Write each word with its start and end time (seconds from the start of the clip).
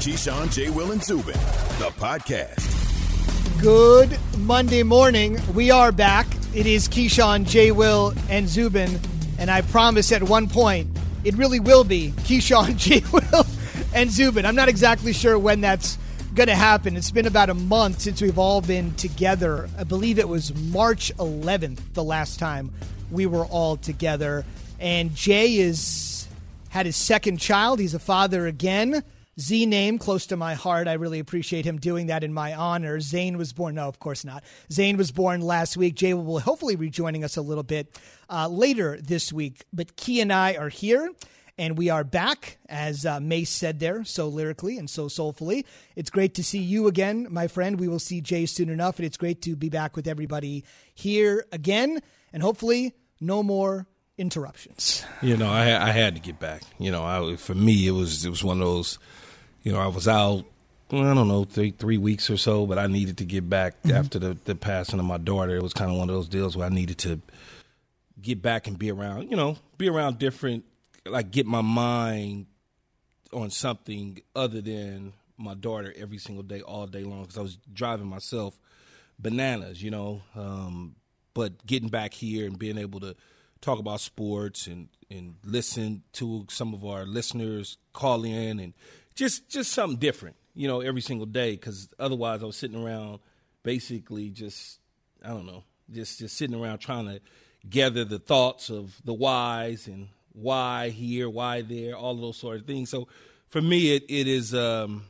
Keyshawn, 0.00 0.50
J. 0.50 0.70
Will, 0.70 0.92
and 0.92 1.04
Zubin, 1.04 1.34
the 1.78 1.92
podcast. 1.98 3.60
Good 3.60 4.18
Monday 4.38 4.82
morning. 4.82 5.38
We 5.52 5.70
are 5.70 5.92
back. 5.92 6.26
It 6.54 6.64
is 6.64 6.88
Keyshawn, 6.88 7.46
J. 7.46 7.70
Will, 7.70 8.14
and 8.30 8.48
Zubin. 8.48 8.98
And 9.38 9.50
I 9.50 9.60
promise 9.60 10.10
at 10.10 10.22
one 10.22 10.48
point, 10.48 10.88
it 11.22 11.34
really 11.34 11.60
will 11.60 11.84
be 11.84 12.12
Keyshawn, 12.20 12.76
J. 12.78 13.02
Will, 13.12 13.44
and 13.94 14.10
Zubin. 14.10 14.46
I'm 14.46 14.54
not 14.54 14.70
exactly 14.70 15.12
sure 15.12 15.38
when 15.38 15.60
that's 15.60 15.98
going 16.34 16.48
to 16.48 16.54
happen. 16.54 16.96
It's 16.96 17.10
been 17.10 17.26
about 17.26 17.50
a 17.50 17.54
month 17.54 18.00
since 18.00 18.22
we've 18.22 18.38
all 18.38 18.62
been 18.62 18.94
together. 18.94 19.68
I 19.78 19.84
believe 19.84 20.18
it 20.18 20.30
was 20.30 20.54
March 20.54 21.12
11th, 21.18 21.78
the 21.92 22.04
last 22.04 22.38
time 22.38 22.72
we 23.10 23.26
were 23.26 23.44
all 23.44 23.76
together. 23.76 24.46
And 24.78 25.14
Jay 25.14 25.56
is 25.58 26.26
had 26.70 26.86
his 26.86 26.96
second 26.96 27.36
child. 27.36 27.80
He's 27.80 27.92
a 27.92 27.98
father 27.98 28.46
again. 28.46 29.04
Z 29.40 29.66
name 29.66 29.98
close 29.98 30.26
to 30.26 30.36
my 30.36 30.54
heart. 30.54 30.86
I 30.86 30.92
really 30.94 31.18
appreciate 31.18 31.64
him 31.64 31.78
doing 31.78 32.06
that 32.06 32.22
in 32.22 32.32
my 32.32 32.54
honor. 32.54 33.00
Zane 33.00 33.38
was 33.38 33.52
born. 33.52 33.76
No, 33.76 33.88
of 33.88 33.98
course 33.98 34.24
not. 34.24 34.44
Zane 34.70 34.96
was 34.96 35.10
born 35.10 35.40
last 35.40 35.76
week. 35.76 35.94
Jay 35.94 36.12
will 36.14 36.40
hopefully 36.40 36.76
be 36.76 36.90
joining 36.90 37.24
us 37.24 37.36
a 37.36 37.42
little 37.42 37.62
bit 37.64 37.98
uh, 38.28 38.48
later 38.48 38.98
this 39.00 39.32
week. 39.32 39.64
But 39.72 39.96
Key 39.96 40.20
and 40.20 40.32
I 40.32 40.54
are 40.54 40.68
here. 40.68 41.10
And 41.58 41.76
we 41.76 41.90
are 41.90 42.04
back, 42.04 42.56
as 42.70 43.04
uh, 43.04 43.20
Mace 43.20 43.50
said 43.50 43.80
there, 43.80 44.02
so 44.04 44.28
lyrically 44.28 44.78
and 44.78 44.88
so 44.88 45.08
soulfully. 45.08 45.66
It's 45.94 46.08
great 46.08 46.34
to 46.36 46.44
see 46.44 46.60
you 46.60 46.86
again, 46.86 47.26
my 47.30 47.48
friend. 47.48 47.78
We 47.78 47.86
will 47.86 47.98
see 47.98 48.22
Jay 48.22 48.46
soon 48.46 48.70
enough, 48.70 48.98
and 48.98 49.04
it's 49.04 49.18
great 49.18 49.42
to 49.42 49.56
be 49.56 49.68
back 49.68 49.94
with 49.94 50.06
everybody 50.06 50.64
here 50.94 51.44
again. 51.52 52.00
And 52.32 52.42
hopefully, 52.42 52.94
no 53.20 53.42
more 53.42 53.86
interruptions. 54.16 55.04
You 55.20 55.36
know, 55.36 55.50
I, 55.50 55.88
I 55.88 55.90
had 55.90 56.14
to 56.14 56.20
get 56.20 56.38
back. 56.38 56.62
You 56.78 56.90
know, 56.92 57.04
I, 57.04 57.36
for 57.36 57.54
me, 57.54 57.86
it 57.86 57.92
was 57.92 58.24
it 58.24 58.30
was 58.30 58.42
one 58.42 58.62
of 58.62 58.66
those. 58.66 58.98
You 59.62 59.72
know, 59.72 59.80
I 59.80 59.88
was 59.88 60.08
out. 60.08 60.44
I 60.92 61.14
don't 61.14 61.28
know, 61.28 61.44
three 61.44 61.70
three 61.70 61.98
weeks 61.98 62.30
or 62.30 62.36
so, 62.36 62.66
but 62.66 62.76
I 62.76 62.88
needed 62.88 63.18
to 63.18 63.24
get 63.24 63.48
back 63.48 63.80
mm-hmm. 63.82 63.96
after 63.96 64.18
the, 64.18 64.36
the 64.44 64.56
passing 64.56 64.98
of 64.98 65.04
my 65.04 65.18
daughter. 65.18 65.54
It 65.54 65.62
was 65.62 65.72
kind 65.72 65.90
of 65.90 65.96
one 65.96 66.08
of 66.08 66.16
those 66.16 66.28
deals 66.28 66.56
where 66.56 66.66
I 66.66 66.70
needed 66.70 66.98
to 66.98 67.20
get 68.20 68.42
back 68.42 68.66
and 68.66 68.76
be 68.76 68.90
around. 68.90 69.30
You 69.30 69.36
know, 69.36 69.56
be 69.78 69.88
around 69.88 70.18
different 70.18 70.64
like 71.06 71.30
get 71.30 71.46
my 71.46 71.60
mind 71.60 72.46
on 73.32 73.50
something 73.50 74.20
other 74.34 74.60
than 74.60 75.12
my 75.36 75.54
daughter 75.54 75.94
every 75.96 76.18
single 76.18 76.42
day, 76.42 76.60
all 76.60 76.86
day 76.86 77.04
long, 77.04 77.22
because 77.22 77.38
I 77.38 77.42
was 77.42 77.56
driving 77.72 78.06
myself 78.06 78.58
bananas, 79.18 79.82
you 79.82 79.90
know. 79.90 80.22
Um, 80.34 80.96
but 81.34 81.64
getting 81.66 81.88
back 81.88 82.12
here 82.12 82.46
and 82.46 82.58
being 82.58 82.78
able 82.78 83.00
to 83.00 83.16
talk 83.60 83.78
about 83.78 84.00
sports 84.00 84.66
and 84.66 84.88
and 85.10 85.34
listen 85.44 86.02
to 86.12 86.46
some 86.48 86.72
of 86.72 86.84
our 86.84 87.04
listeners 87.04 87.78
call 87.92 88.24
in 88.24 88.60
and 88.60 88.74
just 89.14 89.48
just 89.48 89.72
something 89.72 89.98
different, 89.98 90.36
you 90.54 90.68
know, 90.68 90.80
every 90.80 91.00
single 91.00 91.26
day. 91.26 91.52
Because 91.52 91.88
otherwise, 91.98 92.42
I 92.42 92.46
was 92.46 92.56
sitting 92.56 92.82
around 92.82 93.20
basically 93.62 94.30
just 94.30 94.80
I 95.24 95.28
don't 95.28 95.46
know, 95.46 95.64
just 95.92 96.18
just 96.18 96.36
sitting 96.36 96.60
around 96.60 96.78
trying 96.78 97.06
to 97.06 97.20
gather 97.68 98.04
the 98.04 98.18
thoughts 98.18 98.70
of 98.70 98.94
the 99.04 99.14
whys 99.14 99.86
and 99.86 100.08
why 100.32 100.90
here, 100.90 101.28
why 101.28 101.62
there, 101.62 101.96
all 101.96 102.14
those 102.14 102.36
sort 102.36 102.60
of 102.60 102.66
things. 102.66 102.88
So 102.88 103.08
for 103.48 103.60
me, 103.60 103.94
it 103.96 104.04
it 104.08 104.26
is 104.26 104.54
um, 104.54 105.04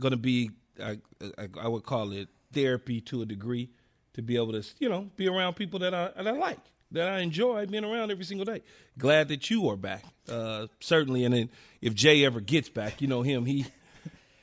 going 0.00 0.12
to 0.12 0.16
be 0.16 0.50
I, 0.82 0.98
I, 1.38 1.48
I, 1.60 1.68
would 1.68 1.84
call 1.84 2.12
it 2.12 2.28
therapy 2.52 3.00
to 3.02 3.22
a 3.22 3.26
degree 3.26 3.70
to 4.14 4.22
be 4.22 4.36
able 4.36 4.52
to 4.52 4.64
you 4.78 4.88
know 4.88 5.10
be 5.16 5.28
around 5.28 5.54
people 5.54 5.78
that 5.80 5.94
I 5.94 6.10
that 6.16 6.26
I 6.26 6.38
like 6.38 6.60
that 6.94 7.08
I 7.08 7.18
enjoy 7.18 7.66
being 7.66 7.84
around 7.84 8.10
every 8.10 8.24
single 8.24 8.44
day. 8.44 8.62
Glad 8.98 9.28
that 9.28 9.50
you 9.50 9.68
are 9.68 9.76
back, 9.76 10.04
uh, 10.28 10.68
certainly. 10.80 11.24
And 11.24 11.34
then 11.34 11.50
if 11.82 11.94
Jay 11.94 12.24
ever 12.24 12.40
gets 12.40 12.68
back, 12.68 13.02
you 13.02 13.08
know 13.08 13.22
him, 13.22 13.44
he 13.44 13.66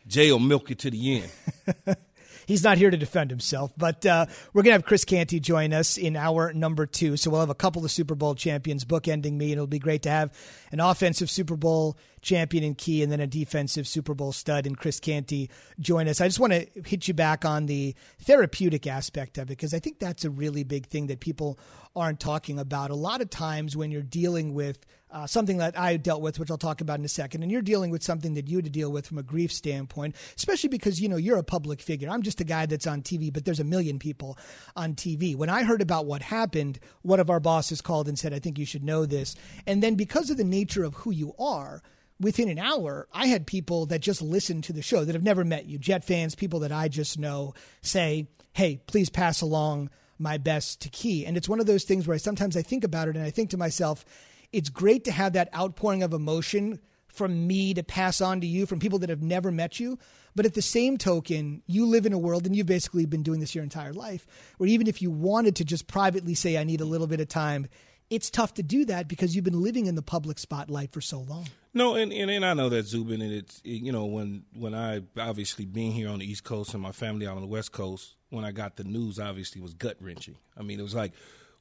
Jay 0.07 0.31
will 0.31 0.39
milk 0.39 0.69
it 0.69 0.79
to 0.79 0.91
the 0.91 1.23
end. 1.23 1.97
he's 2.47 2.63
not 2.63 2.77
here 2.77 2.89
to 2.89 2.97
defend 2.97 3.29
himself. 3.29 3.71
But 3.77 4.05
uh, 4.05 4.25
we're 4.53 4.63
going 4.63 4.71
to 4.71 4.79
have 4.79 4.85
Chris 4.85 5.05
Canty 5.05 5.39
join 5.39 5.73
us 5.73 5.97
in 5.97 6.15
our 6.15 6.53
number 6.53 6.85
two. 6.85 7.17
So 7.17 7.31
we'll 7.31 7.39
have 7.39 7.49
a 7.49 7.55
couple 7.55 7.85
of 7.85 7.91
Super 7.91 8.15
Bowl 8.15 8.35
champions 8.35 8.83
bookending 8.83 9.33
me, 9.33 9.45
and 9.45 9.53
it'll 9.53 9.67
be 9.67 9.79
great 9.79 10.03
to 10.03 10.09
have 10.09 10.33
an 10.71 10.79
offensive 10.79 11.29
Super 11.29 11.55
Bowl 11.55 11.97
champion 12.21 12.63
in 12.63 12.75
Key 12.75 13.03
and 13.03 13.11
then 13.11 13.19
a 13.19 13.27
defensive 13.27 13.87
Super 13.87 14.13
Bowl 14.13 14.31
stud 14.31 14.67
in 14.67 14.75
Chris 14.75 14.99
Canty 14.99 15.49
join 15.79 16.07
us. 16.07 16.21
I 16.21 16.27
just 16.27 16.39
want 16.39 16.53
to 16.53 16.67
hit 16.85 17.07
you 17.07 17.13
back 17.13 17.45
on 17.45 17.65
the 17.65 17.95
therapeutic 18.21 18.87
aspect 18.87 19.37
of 19.37 19.43
it 19.43 19.57
because 19.57 19.73
I 19.73 19.79
think 19.79 19.99
that's 19.99 20.25
a 20.25 20.29
really 20.29 20.63
big 20.63 20.87
thing 20.87 21.07
that 21.07 21.19
people 21.19 21.59
aren't 21.95 22.19
talking 22.19 22.59
about. 22.59 22.91
A 22.91 22.95
lot 22.95 23.21
of 23.21 23.29
times 23.29 23.75
when 23.75 23.91
you're 23.91 24.01
dealing 24.01 24.53
with 24.53 24.85
uh, 25.11 25.27
something 25.27 25.57
that 25.57 25.77
I 25.77 25.97
dealt 25.97 26.21
with, 26.21 26.39
which 26.39 26.49
I'll 26.49 26.57
talk 26.57 26.79
about 26.79 26.99
in 26.99 27.05
a 27.05 27.09
second, 27.09 27.43
and 27.43 27.51
you're 27.51 27.61
dealing 27.61 27.91
with 27.91 28.01
something 28.01 28.33
that 28.35 28.47
you 28.47 28.57
had 28.57 28.65
to 28.65 28.71
deal 28.71 28.91
with 28.91 29.07
from 29.07 29.17
a 29.17 29.23
grief 29.23 29.51
standpoint, 29.51 30.15
especially 30.37 30.69
because 30.69 31.01
you 31.01 31.09
know 31.09 31.17
you're 31.17 31.37
a 31.37 31.43
public 31.43 31.81
figure. 31.81 32.09
I'm 32.09 32.21
just 32.21 32.39
a 32.39 32.45
guy 32.45 32.65
that's 32.65 32.87
on 32.87 33.01
TV, 33.01 33.31
but 33.31 33.43
there's 33.43 33.59
a 33.59 33.65
million 33.65 33.99
people 33.99 34.37
on 34.75 34.95
TV. 34.95 35.35
When 35.35 35.49
I 35.49 35.63
heard 35.63 35.81
about 35.81 36.05
what 36.05 36.21
happened, 36.21 36.79
one 37.01 37.19
of 37.19 37.29
our 37.29 37.41
bosses 37.41 37.81
called 37.81 38.07
and 38.07 38.17
said, 38.17 38.33
"I 38.33 38.39
think 38.39 38.57
you 38.57 38.65
should 38.65 38.83
know 38.83 39.05
this," 39.05 39.35
and 39.67 39.83
then 39.83 39.95
because 39.95 40.29
of 40.29 40.37
the 40.37 40.45
nature 40.61 40.83
of 40.83 40.93
who 40.93 41.09
you 41.11 41.33
are 41.39 41.81
within 42.19 42.47
an 42.47 42.59
hour, 42.59 43.07
I 43.11 43.25
had 43.25 43.47
people 43.47 43.87
that 43.87 43.99
just 43.99 44.21
listened 44.21 44.63
to 44.65 44.73
the 44.73 44.83
show 44.83 45.03
that 45.03 45.15
have 45.15 45.23
never 45.23 45.43
met 45.43 45.65
you, 45.65 45.79
Jet 45.79 46.03
fans, 46.03 46.35
people 46.35 46.59
that 46.59 46.71
I 46.71 46.87
just 46.87 47.17
know, 47.17 47.55
say, 47.81 48.27
"Hey, 48.53 48.79
please 48.85 49.09
pass 49.09 49.41
along 49.41 49.89
my 50.19 50.37
best 50.37 50.81
to 50.81 50.89
Key." 50.89 51.25
And 51.25 51.35
it's 51.35 51.49
one 51.49 51.59
of 51.59 51.65
those 51.65 51.83
things 51.83 52.05
where 52.05 52.13
I 52.13 52.19
sometimes 52.19 52.55
I 52.55 52.61
think 52.61 52.83
about 52.83 53.07
it 53.07 53.15
and 53.15 53.25
I 53.25 53.31
think 53.31 53.49
to 53.49 53.57
myself, 53.57 54.05
it's 54.51 54.69
great 54.69 55.03
to 55.05 55.11
have 55.11 55.33
that 55.33 55.49
outpouring 55.55 56.03
of 56.03 56.13
emotion 56.13 56.79
from 57.07 57.47
me 57.47 57.73
to 57.73 57.81
pass 57.81 58.21
on 58.21 58.39
to 58.41 58.47
you 58.47 58.67
from 58.67 58.79
people 58.79 58.99
that 58.99 59.09
have 59.09 59.23
never 59.23 59.51
met 59.51 59.79
you. 59.79 59.97
But 60.35 60.45
at 60.45 60.53
the 60.53 60.61
same 60.61 60.97
token, 60.97 61.63
you 61.65 61.87
live 61.87 62.05
in 62.05 62.13
a 62.13 62.19
world, 62.19 62.45
and 62.45 62.55
you've 62.55 62.67
basically 62.67 63.05
been 63.05 63.23
doing 63.23 63.39
this 63.39 63.55
your 63.55 63.63
entire 63.63 63.93
life, 63.93 64.27
where 64.57 64.69
even 64.69 64.87
if 64.87 65.01
you 65.01 65.09
wanted 65.09 65.55
to 65.55 65.65
just 65.65 65.87
privately 65.87 66.35
say, 66.35 66.55
I 66.55 66.63
need 66.63 66.81
a 66.81 66.85
little 66.85 67.07
bit 67.07 67.19
of 67.19 67.27
time, 67.27 67.67
it's 68.11 68.29
tough 68.29 68.53
to 68.55 68.63
do 68.63 68.85
that 68.85 69.07
because 69.07 69.35
you've 69.35 69.45
been 69.45 69.63
living 69.63 69.87
in 69.87 69.95
the 69.95 70.01
public 70.01 70.37
spotlight 70.37 70.91
for 70.91 70.99
so 70.99 71.21
long. 71.21 71.47
No, 71.73 71.95
and, 71.95 72.11
and, 72.11 72.29
and 72.29 72.45
I 72.45 72.53
know 72.53 72.67
that 72.67 72.85
Zubin, 72.85 73.21
and 73.21 73.31
it's 73.31 73.61
it, 73.63 73.81
you 73.81 73.93
know 73.93 74.05
when 74.05 74.43
when 74.53 74.75
I 74.75 75.01
obviously 75.17 75.65
being 75.65 75.93
here 75.93 76.09
on 76.09 76.19
the 76.19 76.29
East 76.29 76.43
Coast 76.43 76.73
and 76.73 76.83
my 76.83 76.91
family 76.91 77.25
out 77.25 77.37
on 77.37 77.41
the 77.41 77.47
West 77.47 77.71
Coast, 77.71 78.15
when 78.29 78.43
I 78.43 78.51
got 78.51 78.75
the 78.75 78.83
news, 78.83 79.17
obviously 79.17 79.61
was 79.61 79.73
gut 79.73 79.95
wrenching. 80.01 80.35
I 80.57 80.63
mean, 80.63 80.79
it 80.79 80.83
was 80.83 80.93
like 80.93 81.13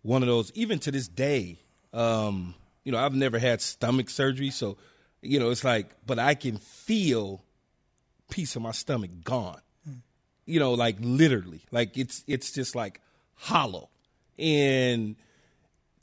one 0.03 0.23
of 0.23 0.29
those. 0.29 0.51
Even 0.55 0.81
to 0.81 0.91
this 0.91 1.07
day, 1.07 1.61
um, 1.93 2.57
you 2.83 2.91
know, 2.91 2.99
I've 2.99 3.15
never 3.15 3.39
had 3.39 3.61
stomach 3.61 4.11
surgery, 4.11 4.51
so 4.51 4.77
you 5.23 5.39
know, 5.39 5.51
it's 5.51 5.63
like, 5.63 5.95
but 6.05 6.19
I 6.19 6.35
can 6.35 6.57
feel 6.57 7.45
piece 8.29 8.57
of 8.57 8.63
my 8.63 8.73
stomach 8.73 9.11
gone. 9.23 9.61
Mm. 9.89 10.01
You 10.47 10.59
know, 10.59 10.73
like 10.73 10.97
literally, 10.99 11.63
like 11.71 11.97
it's 11.97 12.25
it's 12.27 12.51
just 12.51 12.75
like 12.75 13.01
hollow, 13.37 13.89
and 14.37 15.15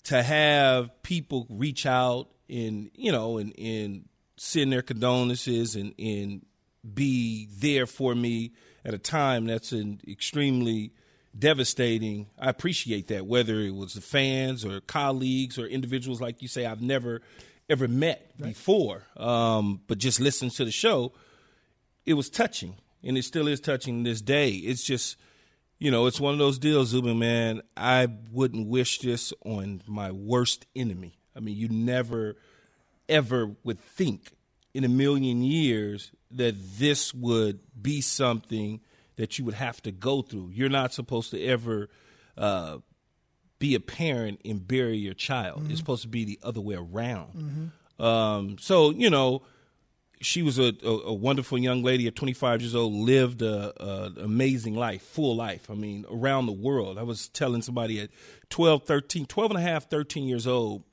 to 0.08 0.24
have 0.24 0.90
people 1.04 1.46
reach 1.50 1.86
out 1.86 2.30
and 2.50 2.90
you 2.96 3.12
know 3.12 3.38
and 3.38 3.58
and 3.60 4.06
send 4.38 4.72
their 4.72 4.82
condolences 4.82 5.76
and 5.76 5.94
and 6.00 6.46
be 6.94 7.48
there 7.60 7.86
for 7.86 8.16
me 8.16 8.54
at 8.86 8.94
a 8.94 8.98
time 8.98 9.46
that's 9.46 9.74
an 9.74 10.00
extremely 10.08 10.94
devastating. 11.38 12.28
I 12.40 12.50
appreciate 12.50 13.08
that, 13.08 13.26
whether 13.26 13.60
it 13.60 13.76
was 13.76 13.96
the 13.96 14.02
fans 14.02 14.64
or 14.64 14.80
colleagues 14.80 15.60
or 15.60 15.66
individuals 15.66 16.22
like 16.22 16.42
you 16.42 16.48
say 16.48 16.66
I've 16.66 16.82
never 16.82 17.22
ever 17.70 17.90
met 17.90 18.32
right. 18.40 18.50
before, 18.50 19.04
um, 19.18 19.82
but 19.88 19.98
just 19.98 20.22
listening 20.22 20.52
to 20.52 20.64
the 20.64 20.72
show, 20.72 21.12
it 22.06 22.14
was 22.14 22.30
touching, 22.30 22.76
and 23.04 23.18
it 23.18 23.24
still 23.24 23.50
is 23.50 23.60
touching 23.60 24.04
this 24.04 24.22
day. 24.22 24.52
It's 24.52 24.86
just 24.86 25.18
you 25.80 25.92
know, 25.92 26.08
it's 26.08 26.20
one 26.20 26.34
of 26.34 26.40
those 26.40 26.58
deals, 26.58 26.90
Zubin, 26.90 27.20
man. 27.20 27.62
I 27.76 28.08
wouldn't 28.32 28.68
wish 28.68 29.00
this 29.00 29.34
on 29.46 29.82
my 29.88 30.12
worst 30.12 30.66
enemy. 30.76 31.20
I 31.36 31.40
mean, 31.40 31.56
you 31.56 31.70
never, 31.70 32.36
ever 33.08 33.56
would 33.64 33.80
think 33.80 34.32
in 34.74 34.84
a 34.84 34.90
million 34.90 35.42
years 35.42 36.12
that 36.32 36.56
this 36.78 37.14
would 37.14 37.60
be 37.80 38.02
something 38.02 38.82
that 39.18 39.38
you 39.38 39.46
would 39.46 39.56
have 39.56 39.82
to 39.84 39.92
go 39.92 40.22
through. 40.22 40.52
You're 40.54 40.70
not 40.70 40.94
supposed 40.94 41.32
to 41.32 41.44
ever 41.46 41.90
uh, 42.38 42.78
be 43.60 43.76
a 43.76 43.80
parent 43.80 44.42
and 44.46 44.68
bury 44.68 44.98
your 44.98 45.14
child. 45.14 45.62
Mm-hmm. 45.62 45.72
It's 45.72 45.80
supposed 45.80 46.04
to 46.04 46.08
be 46.08 46.26
the 46.26 46.40
other 46.44 46.62
way 46.62 46.76
around. 46.76 47.34
Mm-hmm. 47.34 48.04
Um, 48.04 48.58
so, 48.60 48.92
you 48.92 49.10
know, 49.10 49.44
she 50.20 50.42
was 50.42 50.58
a, 50.58 50.74
a, 50.84 50.90
a, 50.90 51.14
wonderful 51.14 51.58
young 51.58 51.84
lady 51.84 52.08
at 52.08 52.16
25 52.16 52.62
years 52.62 52.76
old, 52.76 52.94
lived 52.94 53.42
an 53.42 54.16
amazing 54.18 54.76
life, 54.76 55.02
full 55.02 55.36
life. 55.36 55.70
I 55.70 55.76
mean, 55.76 56.06
around 56.10 56.48
the 56.48 56.54
world. 56.54 56.98
I 56.98 57.04
was 57.04 57.30
telling 57.30 57.62
somebody 57.62 58.00
at 58.00 58.10
12, 58.50 58.84
13, 58.84 59.26
12 59.26 59.52
and 59.52 59.60
a 59.60 59.62
half, 59.62 59.90
13 59.90 60.28
years 60.28 60.48
old, 60.48 60.84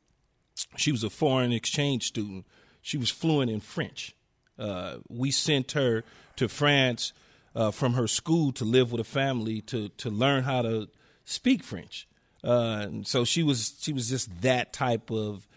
she 0.76 0.92
was 0.92 1.02
a 1.02 1.10
foreign 1.10 1.52
exchange 1.52 2.06
student. 2.06 2.46
She 2.82 2.98
was 2.98 3.10
fluent 3.10 3.50
in 3.50 3.60
French. 3.60 4.14
Uh, 4.58 4.96
we 5.08 5.30
sent 5.30 5.72
her 5.72 6.04
to 6.36 6.48
France 6.48 7.12
uh, 7.54 7.70
from 7.70 7.94
her 7.94 8.06
school 8.06 8.52
to 8.52 8.64
live 8.64 8.92
with 8.92 9.00
a 9.00 9.04
family 9.04 9.60
to, 9.62 9.88
to 9.90 10.10
learn 10.10 10.44
how 10.44 10.62
to 10.62 10.88
speak 11.24 11.62
French. 11.62 12.06
Uh, 12.42 12.88
so 13.04 13.24
she 13.24 13.42
was 13.42 13.74
she 13.80 13.92
was 13.92 14.10
just 14.10 14.42
that 14.42 14.72
type 14.72 15.10
of 15.10 15.48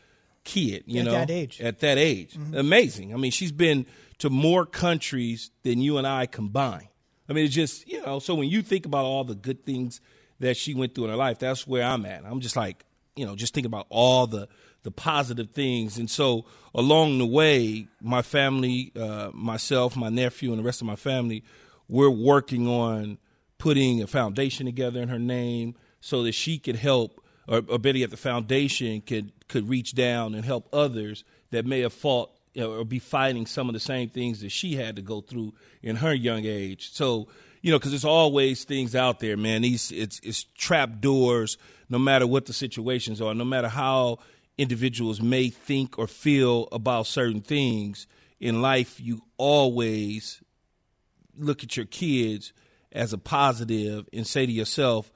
kid, 0.48 0.84
you 0.88 1.02
at 1.02 1.06
know, 1.06 1.12
that 1.12 1.30
age. 1.30 1.62
At 1.62 1.80
that 1.80 1.98
age, 1.98 2.34
mm-hmm. 2.34 2.56
amazing. 2.56 3.14
I 3.14 3.18
mean, 3.18 3.32
she's 3.32 3.52
been 3.52 3.86
to 4.20 4.30
more 4.30 4.66
countries 4.66 5.52
than 5.64 5.80
you 5.80 5.98
and 5.98 6.08
I 6.08 6.26
combined. 6.26 6.88
I 7.30 7.34
mean, 7.34 7.46
it's 7.46 7.54
just 7.54 7.88
you 7.88 8.02
know. 8.06 8.20
So 8.20 8.34
when 8.34 8.50
you 8.50 8.62
think 8.62 8.86
about 8.86 9.06
all 9.06 9.24
the 9.24 9.36
good 9.36 9.66
things 9.66 10.02
that 10.40 10.56
she 10.56 10.74
went 10.74 10.96
through 10.96 11.06
in 11.06 11.10
her 11.12 11.16
life, 11.18 11.40
that's 11.40 11.68
where 11.68 11.84
I'm 11.84 12.06
at. 12.06 12.24
I'm 12.26 12.40
just 12.40 12.56
like 12.56 12.86
you 13.18 13.26
know, 13.26 13.36
just 13.36 13.54
thinking 13.54 13.70
about 13.70 13.88
all 13.90 14.28
the 14.28 14.48
the 14.84 14.92
positive 14.92 15.50
things. 15.52 15.98
And 15.98 16.10
so 16.10 16.46
along 16.74 17.18
the 17.18 17.26
way, 17.26 17.88
my 18.02 18.22
family, 18.22 18.94
uh, 18.96 19.32
myself, 19.34 19.98
my 19.98 20.10
nephew, 20.10 20.52
and 20.52 20.60
the 20.60 20.64
rest 20.64 20.80
of 20.80 20.88
my 20.88 20.96
family, 20.96 21.44
we're 21.90 22.10
working 22.10 22.68
on 22.68 23.18
putting 23.58 24.02
a 24.02 24.08
foundation 24.08 24.66
together 24.66 25.02
in 25.02 25.10
her 25.10 25.20
name 25.20 25.76
so 26.00 26.24
that 26.24 26.34
she 26.34 26.60
could 26.60 26.76
help, 26.78 27.22
or, 27.48 27.64
or 27.68 27.80
yet, 27.80 28.10
the 28.10 28.18
foundation 28.18 29.02
could 29.02 29.32
could 29.48 29.70
reach 29.70 29.94
down 29.96 30.36
and 30.36 30.44
help 30.44 30.68
others 30.74 31.24
that 31.52 31.66
may 31.66 31.80
have 31.82 31.94
fought 31.94 32.32
or 32.60 32.84
be 32.84 33.00
fighting 33.00 33.46
some 33.46 33.70
of 33.70 33.74
the 33.74 33.80
same 33.80 34.10
things 34.10 34.42
that 34.42 34.50
she 34.50 34.76
had 34.76 34.96
to 34.96 35.02
go 35.02 35.22
through 35.22 35.54
in 35.82 35.98
her 35.98 36.14
young 36.14 36.46
age. 36.46 36.92
So, 36.92 37.28
you 37.62 37.72
know, 37.72 37.78
because 37.78 37.92
there's 37.92 38.06
always 38.06 38.64
things 38.64 38.96
out 38.96 39.20
there, 39.20 39.38
man. 39.38 39.62
These 39.62 39.92
it's 39.92 40.20
it's 40.24 40.44
trap 40.56 41.00
doors. 41.00 41.58
No 41.90 42.00
matter 42.00 42.28
what 42.28 42.46
the 42.46 42.54
situations 42.54 43.22
are, 43.22 43.34
no 43.34 43.46
matter 43.46 43.70
how 43.70 44.20
individuals 44.58 45.22
may 45.22 45.50
think 45.50 45.98
or 45.98 46.08
feel 46.08 46.68
about 46.72 47.08
certain 47.08 47.42
things 47.42 48.08
in 48.40 48.62
life, 48.62 49.00
you 49.00 49.22
always 49.38 50.42
look 51.38 51.64
at 51.64 51.78
your 51.78 51.86
kids 51.86 52.52
as 52.92 53.14
a 53.14 53.18
positive 53.18 54.10
and 54.12 54.26
say 54.26 54.46
to 54.46 54.52
yourself, 54.52 55.12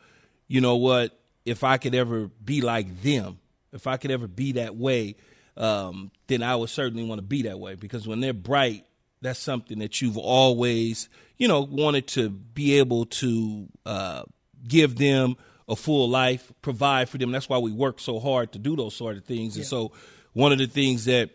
you 0.47 0.61
know 0.61 0.75
what? 0.77 1.19
If 1.45 1.63
I 1.63 1.77
could 1.77 1.95
ever 1.95 2.29
be 2.43 2.61
like 2.61 3.01
them, 3.01 3.39
if 3.73 3.87
I 3.87 3.97
could 3.97 4.11
ever 4.11 4.27
be 4.27 4.53
that 4.53 4.75
way, 4.75 5.15
um, 5.57 6.11
then 6.27 6.43
I 6.43 6.55
would 6.55 6.69
certainly 6.69 7.03
want 7.03 7.19
to 7.19 7.23
be 7.25 7.43
that 7.43 7.59
way 7.59 7.75
because 7.75 8.07
when 8.07 8.19
they're 8.19 8.33
bright, 8.33 8.85
that's 9.21 9.39
something 9.39 9.79
that 9.79 10.01
you've 10.01 10.17
always, 10.17 11.09
you 11.37 11.47
know, 11.47 11.61
wanted 11.61 12.07
to 12.07 12.29
be 12.29 12.79
able 12.79 13.05
to 13.05 13.67
uh, 13.85 14.23
give 14.67 14.97
them 14.97 15.35
a 15.67 15.75
full 15.75 16.09
life, 16.09 16.51
provide 16.61 17.09
for 17.09 17.17
them. 17.17 17.31
That's 17.31 17.47
why 17.47 17.59
we 17.59 17.71
work 17.71 17.99
so 17.99 18.19
hard 18.19 18.51
to 18.53 18.59
do 18.59 18.75
those 18.75 18.95
sort 18.95 19.17
of 19.17 19.25
things. 19.25 19.55
Yeah. 19.55 19.61
And 19.61 19.67
so, 19.67 19.91
one 20.33 20.51
of 20.51 20.57
the 20.57 20.67
things 20.67 21.05
that 21.05 21.29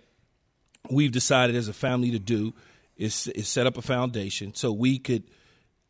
we've 0.91 1.12
decided 1.12 1.55
as 1.56 1.69
a 1.69 1.73
family 1.73 2.11
to 2.12 2.19
do 2.19 2.55
is, 2.97 3.29
is 3.29 3.49
set 3.49 3.67
up 3.67 3.76
a 3.76 3.82
foundation 3.82 4.55
so 4.55 4.73
we 4.73 4.99
could 4.99 5.25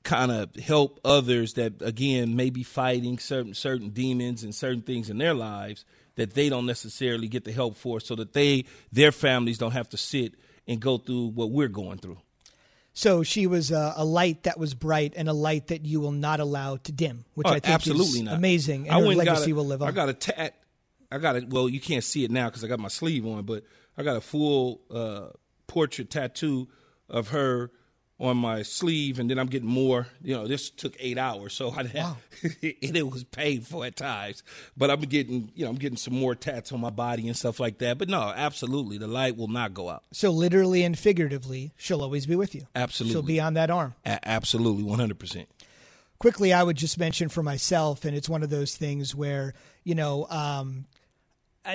kind 0.06 0.31
of 0.31 0.55
help 0.55 1.00
others 1.05 1.55
that 1.55 1.82
again 1.82 2.37
may 2.37 2.49
be 2.49 2.62
fighting 2.62 3.19
certain 3.19 3.53
certain 3.55 3.91
demons 3.91 4.44
and 4.44 4.55
certain 4.55 4.81
things 4.81 5.11
in 5.11 5.19
their 5.19 5.35
lives 5.35 5.85
that 6.14 6.32
they 6.35 6.49
don't 6.49 6.64
necessarily 6.64 7.26
get 7.26 7.44
the 7.44 7.53
help 7.53 7.76
for 7.76 7.99
so 7.99 8.14
that 8.14 8.32
they 8.32 8.64
their 8.93 9.11
families 9.11 9.58
don't 9.58 9.73
have 9.73 9.88
to 9.88 9.97
sit 9.97 10.35
and 10.69 10.81
go 10.81 10.97
through 10.97 11.26
what 11.26 11.50
we're 11.50 11.69
going 11.69 11.99
through. 11.99 12.19
So 12.93 13.25
she 13.25 13.47
was 13.49 13.73
a, 13.73 13.94
a 13.97 14.05
light 14.05 14.44
that 14.44 14.58
was 14.58 14.75
bright 14.75 15.12
and 15.17 15.29
a 15.29 15.32
light 15.32 15.67
that 15.67 15.85
you 15.85 16.00
will 16.00 16.12
not 16.12 16.38
allow 16.38 16.76
to 16.76 16.93
dim, 16.93 17.25
which 17.35 17.47
oh, 17.47 17.50
I 17.50 17.59
think 17.59 17.75
absolutely 17.75 18.20
is 18.20 18.23
not. 18.23 18.35
amazing. 18.37 18.88
And 18.88 18.97
I 18.97 19.00
her 19.00 19.14
legacy 19.14 19.50
a, 19.50 19.55
will 19.55 19.67
live 19.67 19.82
on. 19.82 19.88
I 19.88 19.91
got 19.91 20.09
a 20.09 20.14
tat. 20.14 20.55
I 21.11 21.19
got 21.19 21.37
it. 21.37 21.50
Well, 21.50 21.69
you 21.69 21.81
can't 21.81 22.05
see 22.05 22.25
it 22.25 22.31
now 22.31 22.49
because 22.49 22.64
I 22.64 22.69
got 22.69 22.79
my 22.79 22.88
sleeve 22.88 23.26
on, 23.26 23.43
but 23.43 23.64
I 23.99 24.05
got 24.05 24.17
a 24.17 24.20
full 24.20 24.81
uh, 24.91 25.26
portrait 25.67 26.11
tattoo 26.11 26.69
of 27.11 27.29
her 27.29 27.70
on 28.19 28.37
my 28.39 28.63
sleeve, 28.63 29.19
and 29.19 29.31
then 29.31 29.39
I'm 29.39 29.47
getting 29.47 29.69
more. 29.69 30.07
You 30.23 30.35
know, 30.35 30.47
this 30.47 30.71
took 30.71 30.97
eight 30.99 31.19
hours, 31.19 31.53
so 31.53 31.71
I 31.71 31.91
wow. 31.95 32.17
and 32.43 32.97
it 32.97 33.11
was 33.11 33.25
painful 33.25 33.85
at 33.85 33.97
times. 33.97 34.43
But 34.77 34.91
I'm 34.91 35.01
getting, 35.01 35.51
you 35.55 35.65
know, 35.65 35.71
I'm 35.71 35.77
getting 35.77 35.99
some 35.99 36.15
more 36.15 36.35
tats 36.35 36.73
on 36.73 36.81
my 36.81 36.91
body 36.91 37.27
and 37.29 37.37
stuff 37.37 37.61
like 37.61 37.79
that. 37.79 37.99
But 37.99 38.09
no, 38.09 38.33
absolutely, 38.35 38.99
the 38.99 39.07
light 39.07 39.37
will 39.37 39.49
not 39.49 39.75
go 39.75 39.91
out. 39.91 40.03
So 40.13 40.31
literally 40.31 40.83
and 40.83 40.99
figuratively, 40.99 41.73
she'll 41.77 42.03
always 42.03 42.27
be 42.27 42.37
with 42.37 42.55
you. 42.55 42.67
Absolutely, 42.75 43.13
she'll 43.13 43.23
be 43.23 43.41
on 43.41 43.55
that 43.55 43.71
arm. 43.71 43.95
A- 44.05 44.27
absolutely, 44.27 44.83
100. 44.83 45.19
percent 45.19 45.49
Quickly, 46.19 46.55
I 46.55 46.62
would 46.62 46.77
just 46.77 46.99
mention 46.99 47.29
for 47.29 47.43
myself, 47.43 48.07
and 48.07 48.17
it's 48.17 48.29
one 48.29 48.43
of 48.43 48.49
those 48.49 48.77
things 48.77 49.15
where 49.15 49.55
you 49.85 49.95
know. 49.95 50.27
Um, 50.31 50.87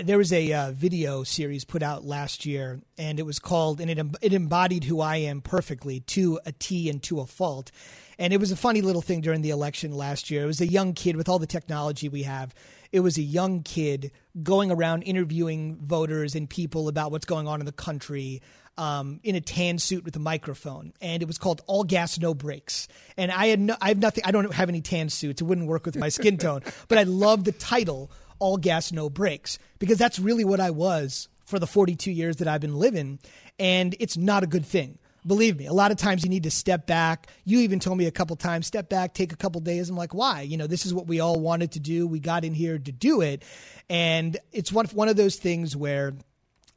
there 0.04 0.18
was 0.18 0.32
a 0.32 0.54
uh, 0.54 0.72
video 0.72 1.24
series 1.24 1.66
put 1.66 1.84
out 1.84 2.06
last 2.06 2.46
year, 2.46 2.82
and 2.98 3.20
it 3.20 3.26
was 3.26 3.40
called, 3.40 3.82
and 3.82 3.90
it 3.90 4.00
it 4.22 4.34
embodied 4.34 4.86
who 4.86 5.02
I 5.02 5.18
am 5.18 5.42
perfectly 5.42 6.00
to 6.02 6.40
a 6.46 6.52
T 6.52 6.90
and 6.90 7.04
to 7.04 7.20
a 7.20 7.26
fault. 7.26 7.72
And 8.18 8.34
it 8.34 8.40
was 8.40 8.52
a 8.52 8.56
funny 8.56 8.82
little 8.82 9.02
thing 9.02 9.22
during 9.22 9.42
the 9.42 9.50
election 9.50 9.92
last 9.92 10.30
year. 10.30 10.44
It 10.44 10.48
was 10.48 10.62
a 10.62 10.68
young 10.68 10.94
kid 10.94 11.16
with 11.16 11.28
all 11.28 11.40
the 11.40 11.48
technology 11.48 12.08
we 12.08 12.24
have. 12.24 12.54
It 12.92 13.00
was 13.00 13.18
a 13.18 13.22
young 13.22 13.64
kid 13.64 14.12
going 14.44 14.72
around 14.72 15.04
interviewing 15.04 15.80
voters 15.82 16.36
and 16.36 16.50
people 16.50 16.88
about 16.88 17.12
what's 17.12 17.26
going 17.26 17.48
on 17.48 17.60
in 17.60 17.66
the 17.66 17.72
country. 17.72 18.42
Um, 18.78 19.20
in 19.24 19.36
a 19.36 19.42
tan 19.42 19.80
suit 19.80 20.06
with 20.06 20.16
a 20.16 20.20
microphone, 20.20 20.94
and 21.02 21.22
it 21.22 21.26
was 21.26 21.38
called 21.38 21.62
"All 21.68 21.84
Gas 21.84 22.18
No 22.18 22.34
Brakes." 22.34 22.88
And 23.18 23.30
I 23.30 23.48
had 23.48 23.60
no, 23.60 23.76
I 23.82 23.90
have 23.90 23.98
nothing. 23.98 24.24
I 24.26 24.32
don't 24.32 24.52
have 24.54 24.70
any 24.70 24.80
tan 24.80 25.10
suits. 25.10 25.42
It 25.42 25.44
wouldn't 25.44 25.68
work 25.68 25.86
with 25.86 25.98
my 25.98 26.08
skin 26.08 26.38
tone, 26.38 26.62
but 26.88 26.98
I 26.98 27.04
love 27.04 27.44
the 27.44 27.52
title 27.52 28.12
all 28.42 28.58
gas, 28.58 28.92
no 28.92 29.10
brakes, 29.10 29.60
because 29.80 29.98
that's 29.98 30.20
really 30.20 30.44
what 30.44 30.60
I 30.60 30.72
was 30.72 31.30
for 31.46 31.60
the 31.60 31.68
42 31.68 32.12
years 32.12 32.38
that 32.38 32.48
I've 32.48 32.60
been 32.60 32.76
living. 32.76 33.20
And 33.60 33.96
it's 34.00 34.18
not 34.18 34.44
a 34.44 34.48
good 34.48 34.66
thing. 34.66 34.98
Believe 35.26 35.58
me, 35.58 35.68
a 35.68 35.74
lot 35.74 35.92
of 35.92 35.98
times 35.98 36.24
you 36.24 36.30
need 36.30 36.44
to 36.44 36.52
step 36.52 36.88
back. 36.88 37.28
You 37.46 37.60
even 37.60 37.80
told 37.80 38.00
me 38.00 38.08
a 38.08 38.12
couple 38.12 38.36
times, 38.36 38.66
step 38.66 38.90
back, 38.90 39.14
take 39.14 39.32
a 39.32 39.36
couple 39.36 39.62
days. 39.62 39.88
I'm 39.88 39.96
like, 39.96 40.16
why? 40.16 40.42
You 40.42 40.58
know, 40.58 40.66
this 40.66 40.88
is 40.88 40.94
what 40.96 41.06
we 41.06 41.20
all 41.20 41.40
wanted 41.40 41.74
to 41.74 41.80
do. 41.80 42.08
We 42.08 42.20
got 42.20 42.44
in 42.44 42.56
here 42.56 42.80
to 42.80 42.92
do 42.92 43.22
it. 43.22 43.44
And 43.88 44.36
it's 44.52 44.72
one, 44.72 44.88
one 44.88 45.10
of 45.10 45.18
those 45.18 45.36
things 45.36 45.78
where 45.78 46.14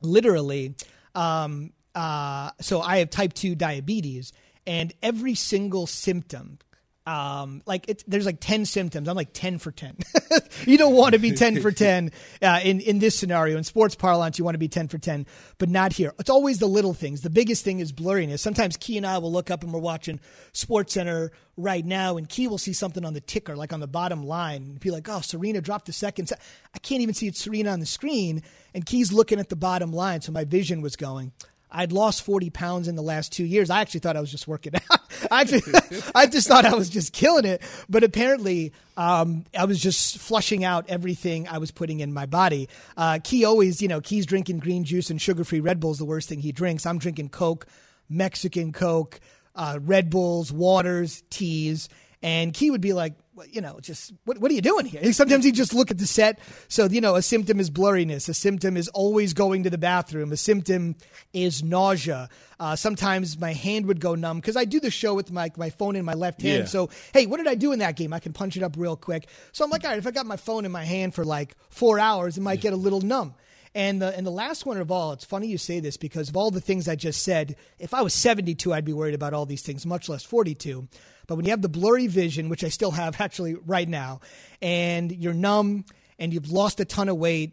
literally, 0.03 0.75
um, 1.15 1.73
uh, 1.95 2.51
so 2.61 2.83
I 2.83 2.99
have 2.99 3.09
type 3.09 3.33
2 3.33 3.55
diabetes, 3.55 4.35
and 4.67 4.93
every 5.03 5.35
single 5.35 5.87
symptom 5.87 6.59
um, 7.07 7.63
like 7.67 7.85
it's 7.89 8.03
there's 8.05 8.25
like 8.25 8.39
10 8.41 8.65
symptoms. 8.65 9.09
I'm 9.09 9.17
like 9.17 9.33
10 9.35 9.59
for 9.59 9.71
10. 9.71 9.97
you 10.67 10.79
don't 10.79 10.95
want 10.95 11.13
to 11.13 11.19
be 11.19 11.33
10 11.33 11.61
for 11.61 11.71
10 11.73 12.11
uh, 12.41 12.61
in, 12.65 12.81
in 12.81 12.99
this 12.99 13.19
scenario. 13.19 13.59
In 13.59 13.65
sports 13.65 13.95
parlance, 13.95 14.39
you 14.39 14.45
want 14.45 14.55
to 14.55 14.59
be 14.59 14.69
10 14.69 14.89
for 14.89 14.97
10, 14.97 15.27
but 15.59 15.69
not 15.69 15.93
here. 15.93 16.15
It's 16.19 16.31
always 16.31 16.59
the 16.59 16.67
little 16.67 16.95
things. 16.95 17.21
The 17.21 17.31
biggest 17.31 17.63
thing 17.63 17.81
is 17.81 17.93
blurriness. 17.93 18.39
Sometimes 18.39 18.79
Key 18.79 18.97
and 18.97 19.07
I 19.07 19.19
will 19.19 19.33
look 19.33 19.51
up 19.51 19.63
and 19.63 19.73
we're 19.73 19.81
watching 19.81 20.19
Sports 20.53 20.95
Center 20.95 21.31
right 21.57 21.85
now, 21.85 22.17
and 22.17 22.29
Key 22.29 22.49
will 22.49 22.59
see 22.59 22.73
something 22.73 23.05
on 23.05 23.13
the 23.13 23.21
ticker, 23.21 23.55
like 23.55 23.73
on 23.73 23.81
the 23.81 23.87
bottom 23.87 24.25
line, 24.25 24.63
and 24.63 24.81
be 24.81 24.91
like, 24.91 25.09
oh, 25.09 25.21
Serena 25.21 25.61
dropped 25.61 25.87
the 25.87 25.93
second. 25.93 26.33
I 26.75 26.79
can't 26.79 27.03
even 27.03 27.15
see 27.15 27.27
it 27.27 27.37
Serena 27.37 27.71
on 27.71 27.81
the 27.81 27.87
screen, 27.87 28.43
and 28.73 28.85
Key's 28.85 29.13
looking 29.13 29.39
at 29.39 29.51
the 29.51 29.57
bottom 29.57 29.93
line, 29.93 30.23
so 30.23 30.33
my 30.33 30.45
vision 30.45 30.81
was 30.81 30.97
going. 30.97 31.33
I'd 31.71 31.93
lost 31.93 32.23
40 32.23 32.51
pounds 32.51 32.89
in 32.89 32.95
the 32.95 33.03
last 33.03 33.33
two 33.33 33.45
years. 33.45 33.69
I 33.69 33.81
actually 33.81 34.01
thought 34.01 34.17
I 34.17 34.21
was 34.21 34.31
just 34.31 34.47
working 34.47 34.75
out. 34.91 35.01
I, 35.31 35.63
I 36.15 36.27
just 36.27 36.49
thought 36.49 36.65
I 36.65 36.75
was 36.75 36.89
just 36.89 37.13
killing 37.13 37.45
it. 37.45 37.63
But 37.89 38.05
apparently, 38.05 38.73
um, 38.97 39.45
I 39.59 39.65
was 39.65 39.81
just 39.81 40.19
flushing 40.19 40.65
out 40.65 40.87
everything 40.89 41.49
I 41.49 41.59
was 41.59 41.71
putting 41.71 42.01
in 42.01 42.13
my 42.13 42.27
body. 42.27 42.69
Uh, 42.97 43.19
Key 43.23 43.45
always, 43.45 43.83
you 43.83 43.89
know, 43.89 44.01
Key's 44.01 44.27
drinking 44.27 44.59
green 44.59 44.85
juice 44.85 45.11
and 45.11 45.21
sugar 45.21 45.45
free 45.45 45.61
Red 45.61 45.81
Bull's 45.81 45.99
the 45.99 46.05
worst 46.05 46.29
thing 46.29 46.41
he 46.41 46.53
drinks. 46.53 46.87
I'm 46.87 46.99
drinking 46.99 47.31
Coke, 47.31 47.67
Mexican 48.09 48.73
Coke, 48.73 49.21
uh, 49.55 49.79
Red 49.83 50.11
Bulls, 50.11 50.53
waters, 50.53 51.23
teas. 51.31 51.89
And 52.23 52.55
Key 52.55 52.71
would 52.71 52.81
be 52.81 52.93
like, 52.93 53.15
you 53.51 53.61
know, 53.61 53.79
just 53.81 54.13
what, 54.25 54.39
what 54.39 54.51
are 54.51 54.55
you 54.55 54.61
doing 54.61 54.87
here? 54.87 55.13
Sometimes 55.13 55.45
he 55.45 55.53
just 55.53 55.75
look 55.75 55.91
at 55.91 55.99
the 55.99 56.07
set. 56.07 56.39
So, 56.69 56.87
you 56.87 57.01
know, 57.01 57.17
a 57.17 57.23
symptom 57.23 57.61
is 57.61 57.71
blurriness. 57.71 58.29
A 58.29 58.35
symptom 58.35 58.77
is 58.77 58.89
always 58.89 59.33
going 59.35 59.65
to 59.65 59.71
the 59.71 59.79
bathroom. 59.79 60.33
A 60.33 60.37
symptom 60.37 60.97
is 61.33 61.63
nausea. 61.63 62.29
Uh, 62.61 62.77
sometimes 62.77 63.39
my 63.39 63.53
hand 63.53 63.87
would 63.87 64.01
go 64.01 64.15
numb 64.15 64.39
because 64.39 64.57
I 64.57 64.65
do 64.65 64.81
the 64.81 64.91
show 64.91 65.15
with 65.15 65.33
my, 65.33 65.51
my 65.57 65.71
phone 65.71 65.97
in 65.97 66.05
my 66.05 66.15
left 66.15 66.43
hand. 66.43 66.61
Yeah. 66.61 66.65
So, 66.67 66.91
hey, 67.13 67.27
what 67.27 67.39
did 67.39 67.49
I 67.49 67.55
do 67.55 67.73
in 67.73 67.81
that 67.81 67.97
game? 67.97 68.13
I 68.13 68.21
can 68.21 68.33
punch 68.33 68.57
it 68.57 68.63
up 68.63 68.77
real 68.77 68.97
quick. 68.97 69.29
So 69.53 69.65
I'm 69.65 69.71
like, 69.71 69.85
all 69.85 69.91
right, 69.91 69.99
if 69.99 70.07
I 70.07 70.11
got 70.11 70.27
my 70.27 70.37
phone 70.37 70.65
in 70.65 70.73
my 70.73 70.85
hand 70.85 71.15
for 71.15 71.25
like 71.25 71.57
four 71.71 71.99
hours, 71.99 72.39
it 72.39 72.43
might 72.43 72.61
get 72.61 72.73
a 72.73 72.77
little 72.77 73.01
numb. 73.01 73.35
And 73.77 74.01
the 74.01 74.17
and 74.17 74.25
the 74.25 74.31
last 74.31 74.67
one 74.67 74.77
of 74.77 74.93
all, 74.93 75.13
it's 75.13 75.25
funny 75.25 75.49
you 75.49 75.59
say 75.59 75.81
this 75.81 75.97
because 75.97 76.29
of 76.29 76.37
all 76.37 76.53
the 76.53 76.61
things 76.61 76.89
I 76.89 76.95
just 76.95 77.25
said. 77.25 77.57
If 77.81 77.93
I 77.93 78.03
was 78.03 78.15
72, 78.15 78.73
I'd 78.73 78.85
be 78.85 78.93
worried 78.93 79.17
about 79.17 79.35
all 79.35 79.47
these 79.47 79.63
things, 79.63 79.85
much 79.85 80.09
less 80.09 80.23
42. 80.23 80.87
But 81.27 81.37
when 81.37 81.45
you 81.45 81.51
have 81.51 81.63
the 81.63 81.69
blurry 81.69 82.07
vision, 82.07 82.49
which 82.49 82.65
I 82.65 82.69
still 82.69 82.91
have 82.91 83.21
actually 83.21 83.55
right 83.55 83.89
now, 83.89 84.21
and 84.61 85.11
you're 85.11 85.35
numb 85.35 85.85
and 86.19 86.33
you've 86.33 86.51
lost 86.51 86.81
a 86.81 86.85
ton 86.85 87.09
of 87.09 87.17
weight, 87.17 87.53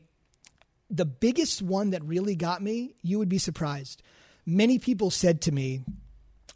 the 0.90 1.06
biggest 1.06 1.62
one 1.62 1.92
that 1.92 2.04
really 2.04 2.36
got 2.36 2.62
me, 2.62 2.96
you 3.02 3.18
would 3.20 3.30
be 3.30 3.38
surprised. 3.38 4.04
Many 4.46 4.78
people 4.78 5.10
said 5.10 5.42
to 5.42 5.52
me, 5.52 5.84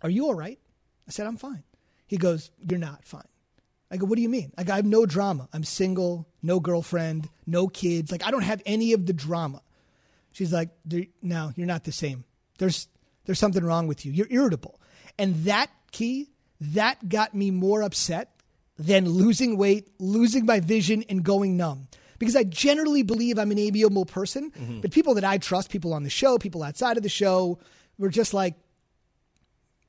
Are 0.01 0.09
you 0.09 0.25
all 0.25 0.35
right? 0.35 0.59
I 1.07 1.11
said, 1.11 1.25
I'm 1.25 1.37
fine. 1.37 1.63
He 2.07 2.17
goes, 2.17 2.51
You're 2.59 2.79
not 2.79 3.05
fine. 3.05 3.27
I 3.89 3.97
go, 3.97 4.05
What 4.05 4.17
do 4.17 4.21
you 4.21 4.29
mean? 4.29 4.51
I 4.57 4.63
go, 4.63 4.73
I 4.73 4.75
have 4.75 4.85
no 4.85 5.05
drama. 5.05 5.47
I'm 5.53 5.63
single, 5.63 6.27
no 6.43 6.59
girlfriend, 6.59 7.29
no 7.47 7.67
kids. 7.67 8.11
Like, 8.11 8.25
I 8.25 8.31
don't 8.31 8.43
have 8.43 8.61
any 8.65 8.93
of 8.93 9.05
the 9.05 9.13
drama. 9.13 9.61
She's 10.33 10.51
like, 10.51 10.69
No, 11.21 11.53
you're 11.55 11.67
not 11.67 11.85
the 11.85 11.93
same. 11.93 12.25
There's, 12.57 12.87
there's 13.25 13.39
something 13.39 13.63
wrong 13.63 13.87
with 13.87 14.05
you. 14.05 14.11
You're 14.11 14.27
irritable. 14.29 14.81
And 15.17 15.35
that 15.45 15.69
key 15.91 16.29
that 16.59 17.07
got 17.09 17.33
me 17.33 17.51
more 17.51 17.81
upset 17.81 18.31
than 18.77 19.07
losing 19.07 19.57
weight, 19.57 19.89
losing 19.99 20.45
my 20.45 20.59
vision, 20.59 21.03
and 21.09 21.23
going 21.23 21.57
numb. 21.57 21.87
Because 22.17 22.35
I 22.35 22.43
generally 22.43 23.03
believe 23.03 23.37
I'm 23.37 23.51
an 23.51 23.59
amiable 23.59 24.05
person, 24.05 24.51
mm-hmm. 24.51 24.79
but 24.79 24.91
people 24.91 25.15
that 25.15 25.23
I 25.23 25.37
trust, 25.37 25.69
people 25.69 25.93
on 25.93 26.03
the 26.03 26.09
show, 26.09 26.37
people 26.37 26.63
outside 26.63 26.97
of 26.97 27.03
the 27.03 27.09
show, 27.09 27.59
were 27.97 28.09
just 28.09 28.33
like, 28.33 28.55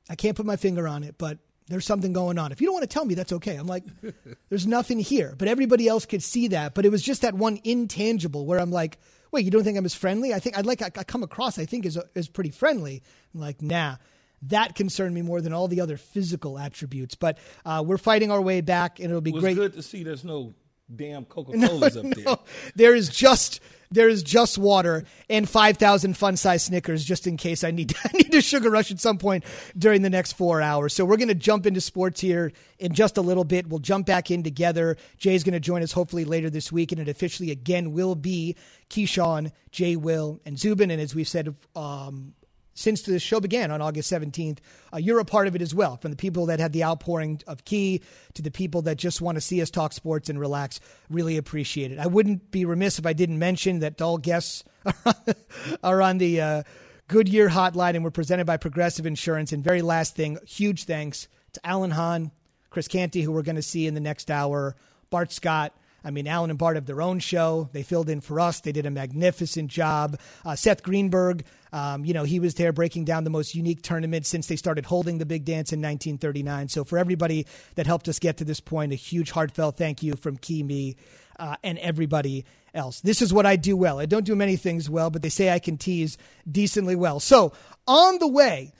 I 0.09 0.15
can't 0.15 0.35
put 0.35 0.45
my 0.45 0.55
finger 0.55 0.87
on 0.87 1.03
it, 1.03 1.15
but 1.17 1.37
there's 1.67 1.85
something 1.85 2.13
going 2.13 2.37
on. 2.37 2.51
If 2.51 2.61
you 2.61 2.67
don't 2.67 2.73
want 2.73 2.83
to 2.83 2.93
tell 2.93 3.05
me, 3.05 3.13
that's 3.13 3.33
okay. 3.33 3.55
I'm 3.55 3.67
like, 3.67 3.83
there's 4.49 4.67
nothing 4.67 4.99
here. 4.99 5.35
But 5.37 5.47
everybody 5.47 5.87
else 5.87 6.05
could 6.05 6.23
see 6.23 6.49
that. 6.49 6.73
But 6.73 6.85
it 6.85 6.89
was 6.89 7.01
just 7.01 7.21
that 7.21 7.33
one 7.33 7.59
intangible 7.63 8.45
where 8.45 8.59
I'm 8.59 8.71
like, 8.71 8.97
wait, 9.31 9.43
you 9.43 9.51
don't 9.51 9.63
think 9.63 9.77
I'm 9.77 9.85
as 9.85 9.93
friendly? 9.93 10.33
I 10.33 10.39
think 10.39 10.57
I'd 10.57 10.65
like 10.65 10.81
I, 10.81 10.91
I 10.97 11.03
come 11.03 11.23
across, 11.23 11.59
I 11.59 11.65
think, 11.65 11.85
as, 11.85 11.97
as 12.15 12.29
pretty 12.29 12.51
friendly. 12.51 13.03
I'm 13.33 13.41
like, 13.41 13.61
nah. 13.61 13.97
That 14.43 14.75
concerned 14.75 15.15
me 15.15 15.21
more 15.21 15.41
than 15.41 15.53
all 15.53 15.67
the 15.67 15.81
other 15.81 15.97
physical 15.97 16.59
attributes. 16.59 17.15
But 17.15 17.39
uh, 17.65 17.83
we're 17.85 17.97
fighting 17.97 18.31
our 18.31 18.41
way 18.41 18.61
back, 18.61 18.99
and 18.99 19.09
it'll 19.09 19.21
be 19.21 19.31
it 19.31 19.39
great. 19.39 19.55
good 19.55 19.73
to 19.73 19.81
see 19.81 20.03
there's 20.03 20.23
no 20.23 20.53
damn 20.95 21.25
Coca 21.25 21.53
Colas 21.53 21.95
no, 21.95 22.01
up 22.01 22.15
there. 22.15 22.25
No. 22.25 22.39
There 22.75 22.95
is 22.95 23.09
just 23.09 23.59
there 23.91 24.09
is 24.09 24.23
just 24.23 24.57
water 24.57 25.05
and 25.29 25.47
5,000 25.47 26.17
fun 26.17 26.35
size 26.35 26.65
Snickers 26.65 27.03
just 27.05 27.27
in 27.27 27.37
case 27.37 27.63
I 27.63 27.71
need, 27.71 27.95
I 28.03 28.09
need 28.17 28.33
a 28.33 28.41
sugar 28.41 28.69
rush 28.69 28.91
at 28.91 28.99
some 28.99 29.17
point 29.17 29.43
during 29.77 30.01
the 30.01 30.09
next 30.09 30.33
four 30.33 30.61
hours. 30.61 30.93
So 30.93 31.05
we're 31.05 31.17
going 31.17 31.29
to 31.29 31.35
jump 31.35 31.65
into 31.65 31.81
sports 31.81 32.19
here 32.19 32.51
in 32.79 32.93
just 32.93 33.17
a 33.17 33.21
little 33.21 33.43
bit. 33.43 33.67
We'll 33.67 33.79
jump 33.79 34.05
back 34.05 34.31
in 34.31 34.43
together. 34.43 34.97
Jay's 35.17 35.43
going 35.43 35.53
to 35.53 35.59
join 35.59 35.83
us 35.83 35.91
hopefully 35.91 36.25
later 36.25 36.49
this 36.49 36.71
week, 36.71 36.91
and 36.91 36.99
it 36.99 37.07
officially 37.07 37.51
again 37.51 37.93
will 37.93 38.15
be 38.15 38.55
Keyshawn, 38.89 39.51
Jay, 39.71 39.95
Will, 39.95 40.41
and 40.45 40.59
Zubin. 40.59 40.91
And 40.91 41.01
as 41.01 41.15
we've 41.15 41.27
said 41.27 41.55
um, 41.75 42.33
since 42.77 43.01
the 43.01 43.19
show 43.19 43.39
began 43.39 43.71
on 43.71 43.81
August 43.81 44.11
17th. 44.11 44.59
Uh, 44.93 44.97
you're 44.97 45.19
a 45.19 45.25
part 45.25 45.47
of 45.47 45.55
it 45.55 45.61
as 45.63 45.73
well, 45.73 45.97
from 45.97 46.11
the 46.11 46.17
people 46.17 46.45
that 46.45 46.59
had 46.59 46.73
the 46.73 46.83
outpouring 46.83 47.41
of 47.47 47.65
Key 47.65 48.01
to 48.35 48.43
the 48.43 48.51
people 48.51 48.83
that 48.83 48.97
just 48.97 49.19
want 49.19 49.35
to 49.35 49.41
see 49.41 49.61
us 49.63 49.71
talk 49.71 49.93
sports 49.93 50.29
and 50.29 50.39
relax. 50.39 50.79
Really 51.09 51.37
appreciate 51.37 51.91
it. 51.91 51.97
I 51.97 52.05
wouldn't 52.05 52.51
be 52.51 52.65
remiss 52.65 52.99
if 52.99 53.05
I 53.07 53.13
didn't 53.13 53.39
mention 53.39 53.79
that 53.79 53.99
all 53.99 54.19
guests 54.19 54.63
are 55.83 56.01
on 56.03 56.19
the 56.19 56.39
uh, 56.39 56.63
Goodyear 57.07 57.49
hotline 57.49 57.95
and 57.95 58.03
we're 58.03 58.11
presented 58.11 58.45
by 58.45 58.57
Progressive 58.57 59.07
Insurance. 59.07 59.51
And 59.51 59.63
very 59.63 59.81
last 59.81 60.15
thing, 60.15 60.37
huge 60.45 60.83
thanks 60.83 61.27
to 61.53 61.65
Alan 61.65 61.91
Hahn, 61.91 62.31
Chris 62.69 62.87
Canty, 62.87 63.23
who 63.23 63.31
we're 63.31 63.41
going 63.41 63.55
to 63.55 63.63
see 63.63 63.87
in 63.87 63.95
the 63.95 63.99
next 63.99 64.29
hour, 64.29 64.75
Bart 65.09 65.31
Scott. 65.31 65.73
I 66.07 66.09
mean, 66.09 66.25
Alan 66.25 66.49
and 66.49 66.57
Bart 66.57 66.77
have 66.77 66.85
their 66.85 67.01
own 67.01 67.19
show. 67.19 67.67
They 67.73 67.83
filled 67.83 68.09
in 68.09 68.21
for 68.21 68.39
us. 68.39 68.61
They 68.61 68.71
did 68.71 68.85
a 68.85 68.89
magnificent 68.89 69.69
job. 69.69 70.17
Uh, 70.45 70.55
Seth 70.55 70.81
Greenberg, 70.81 71.43
um, 71.73 72.05
you 72.05 72.13
know, 72.13 72.23
he 72.23 72.39
was 72.39 72.55
there 72.55 72.71
breaking 72.71 73.03
down 73.03 73.25
the 73.25 73.29
most 73.29 73.53
unique 73.55 73.81
tournament 73.81 74.25
since 74.25 74.47
they 74.47 74.55
started 74.55 74.85
holding 74.85 75.17
the 75.17 75.25
big 75.25 75.43
dance 75.43 75.73
in 75.73 75.81
1939. 75.81 76.69
So 76.69 76.85
for 76.85 76.97
everybody 76.97 77.45
that 77.75 77.87
helped 77.87 78.07
us 78.07 78.19
get 78.19 78.37
to 78.37 78.45
this 78.45 78.61
point, 78.61 78.93
a 78.93 78.95
huge 78.95 79.31
heartfelt 79.31 79.75
thank 79.75 80.01
you 80.01 80.15
from 80.15 80.37
Key 80.37 80.63
Me 80.63 80.95
uh, 81.39 81.57
and 81.61 81.77
everybody 81.79 82.45
else. 82.73 83.01
This 83.01 83.21
is 83.21 83.33
what 83.33 83.45
I 83.45 83.57
do 83.57 83.75
well. 83.75 83.99
I 83.99 84.05
don't 84.05 84.25
do 84.25 84.35
many 84.37 84.55
things 84.55 84.89
well, 84.89 85.09
but 85.09 85.21
they 85.21 85.29
say 85.29 85.49
I 85.49 85.59
can 85.59 85.77
tease 85.77 86.17
decently 86.49 86.95
well. 86.95 87.19
So 87.19 87.51
on 87.85 88.19
the 88.19 88.29
way, 88.29 88.71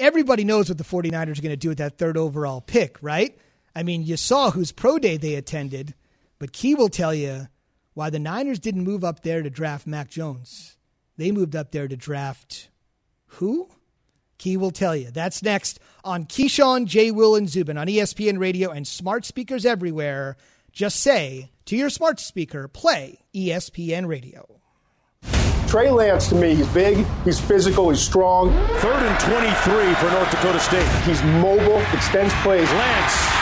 everybody 0.00 0.42
knows 0.42 0.68
what 0.68 0.78
the 0.78 0.84
49ers 0.84 1.38
are 1.38 1.42
going 1.42 1.50
to 1.50 1.56
do 1.56 1.68
with 1.68 1.78
that 1.78 1.96
third 1.96 2.16
overall 2.16 2.60
pick, 2.60 2.98
right? 3.00 3.38
I 3.72 3.84
mean, 3.84 4.02
you 4.02 4.16
saw 4.16 4.50
whose 4.50 4.72
pro 4.72 4.98
day 4.98 5.16
they 5.16 5.36
attended. 5.36 5.94
But 6.42 6.52
Key 6.52 6.74
will 6.74 6.88
tell 6.88 7.14
you 7.14 7.46
why 7.94 8.10
the 8.10 8.18
Niners 8.18 8.58
didn't 8.58 8.82
move 8.82 9.04
up 9.04 9.22
there 9.22 9.44
to 9.44 9.48
draft 9.48 9.86
Mac 9.86 10.10
Jones. 10.10 10.76
They 11.16 11.30
moved 11.30 11.54
up 11.54 11.70
there 11.70 11.86
to 11.86 11.96
draft 11.96 12.68
who? 13.26 13.68
Key 14.38 14.56
will 14.56 14.72
tell 14.72 14.96
you. 14.96 15.12
That's 15.12 15.44
next 15.44 15.78
on 16.02 16.24
Keyshawn, 16.24 16.86
J. 16.86 17.12
Will, 17.12 17.36
and 17.36 17.48
Zubin 17.48 17.78
on 17.78 17.86
ESPN 17.86 18.40
Radio 18.40 18.72
and 18.72 18.88
smart 18.88 19.24
speakers 19.24 19.64
everywhere. 19.64 20.36
Just 20.72 20.98
say 20.98 21.52
to 21.66 21.76
your 21.76 21.90
smart 21.90 22.18
speaker, 22.18 22.66
play 22.66 23.20
ESPN 23.32 24.08
Radio. 24.08 24.58
Trey 25.68 25.92
Lance, 25.92 26.26
to 26.30 26.34
me, 26.34 26.56
he's 26.56 26.66
big, 26.70 27.06
he's 27.24 27.38
physical, 27.38 27.88
he's 27.88 28.02
strong. 28.02 28.50
Third 28.80 29.00
and 29.00 29.20
23 29.20 29.94
for 29.94 30.10
North 30.10 30.30
Dakota 30.32 30.58
State. 30.58 30.88
He's 31.04 31.22
mobile, 31.40 31.78
extends 31.92 32.34
plays. 32.42 32.68
Lance 32.68 33.41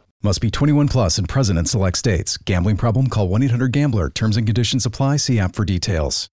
Must 0.23 0.39
be 0.39 0.51
21 0.51 0.87
plus 0.87 1.17
and 1.17 1.27
present 1.27 1.57
in 1.57 1.65
select 1.65 1.97
states. 1.97 2.37
Gambling 2.37 2.77
problem? 2.77 3.07
Call 3.07 3.27
1 3.27 3.41
800 3.41 3.71
GAMBLER. 3.71 4.11
Terms 4.11 4.37
and 4.37 4.45
conditions 4.45 4.85
apply. 4.85 5.17
See 5.17 5.39
app 5.39 5.55
for 5.55 5.65
details. 5.65 6.29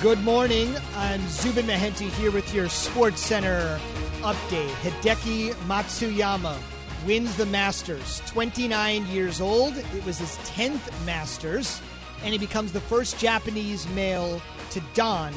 Good 0.00 0.20
morning. 0.22 0.72
I'm 0.94 1.20
Zubin 1.26 1.66
Mehenti 1.66 2.08
here 2.10 2.30
with 2.30 2.54
your 2.54 2.68
Sports 2.68 3.20
Center 3.20 3.80
update. 4.20 4.70
Hideki 4.82 5.52
Matsuyama 5.66 6.56
wins 7.04 7.36
the 7.36 7.46
Masters. 7.46 8.22
29 8.26 9.04
years 9.08 9.40
old. 9.40 9.76
It 9.76 10.06
was 10.06 10.18
his 10.18 10.36
10th 10.48 11.04
Masters, 11.04 11.82
and 12.22 12.32
he 12.32 12.38
becomes 12.38 12.70
the 12.70 12.80
first 12.82 13.18
Japanese 13.18 13.88
male 13.88 14.40
to 14.70 14.80
don 14.94 15.34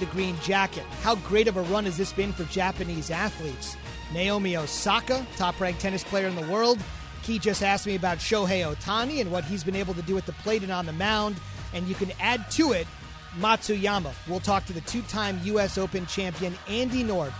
the 0.00 0.06
green 0.06 0.36
jacket. 0.40 0.84
How 1.02 1.14
great 1.16 1.46
of 1.46 1.56
a 1.56 1.62
run 1.62 1.84
has 1.84 1.96
this 1.96 2.12
been 2.12 2.32
for 2.32 2.44
Japanese 2.44 3.10
athletes? 3.10 3.76
Naomi 4.12 4.56
Osaka, 4.56 5.24
top 5.36 5.60
ranked 5.60 5.80
tennis 5.80 6.02
player 6.02 6.26
in 6.26 6.34
the 6.34 6.46
world. 6.48 6.78
Key 7.22 7.38
just 7.38 7.62
asked 7.62 7.86
me 7.86 7.94
about 7.94 8.18
Shohei 8.18 8.64
Ohtani 8.74 9.20
and 9.20 9.30
what 9.30 9.44
he's 9.44 9.62
been 9.62 9.76
able 9.76 9.94
to 9.94 10.02
do 10.02 10.16
at 10.16 10.26
the 10.26 10.32
plate 10.32 10.62
and 10.62 10.72
on 10.72 10.86
the 10.86 10.92
mound. 10.92 11.36
And 11.74 11.86
you 11.86 11.94
can 11.94 12.10
add 12.18 12.50
to 12.52 12.72
it 12.72 12.86
Matsuyama. 13.38 14.12
We'll 14.26 14.40
talk 14.40 14.64
to 14.66 14.72
the 14.72 14.80
two-time 14.80 15.38
U.S. 15.44 15.78
Open 15.78 16.06
champion 16.06 16.54
Andy 16.66 17.04
North 17.04 17.34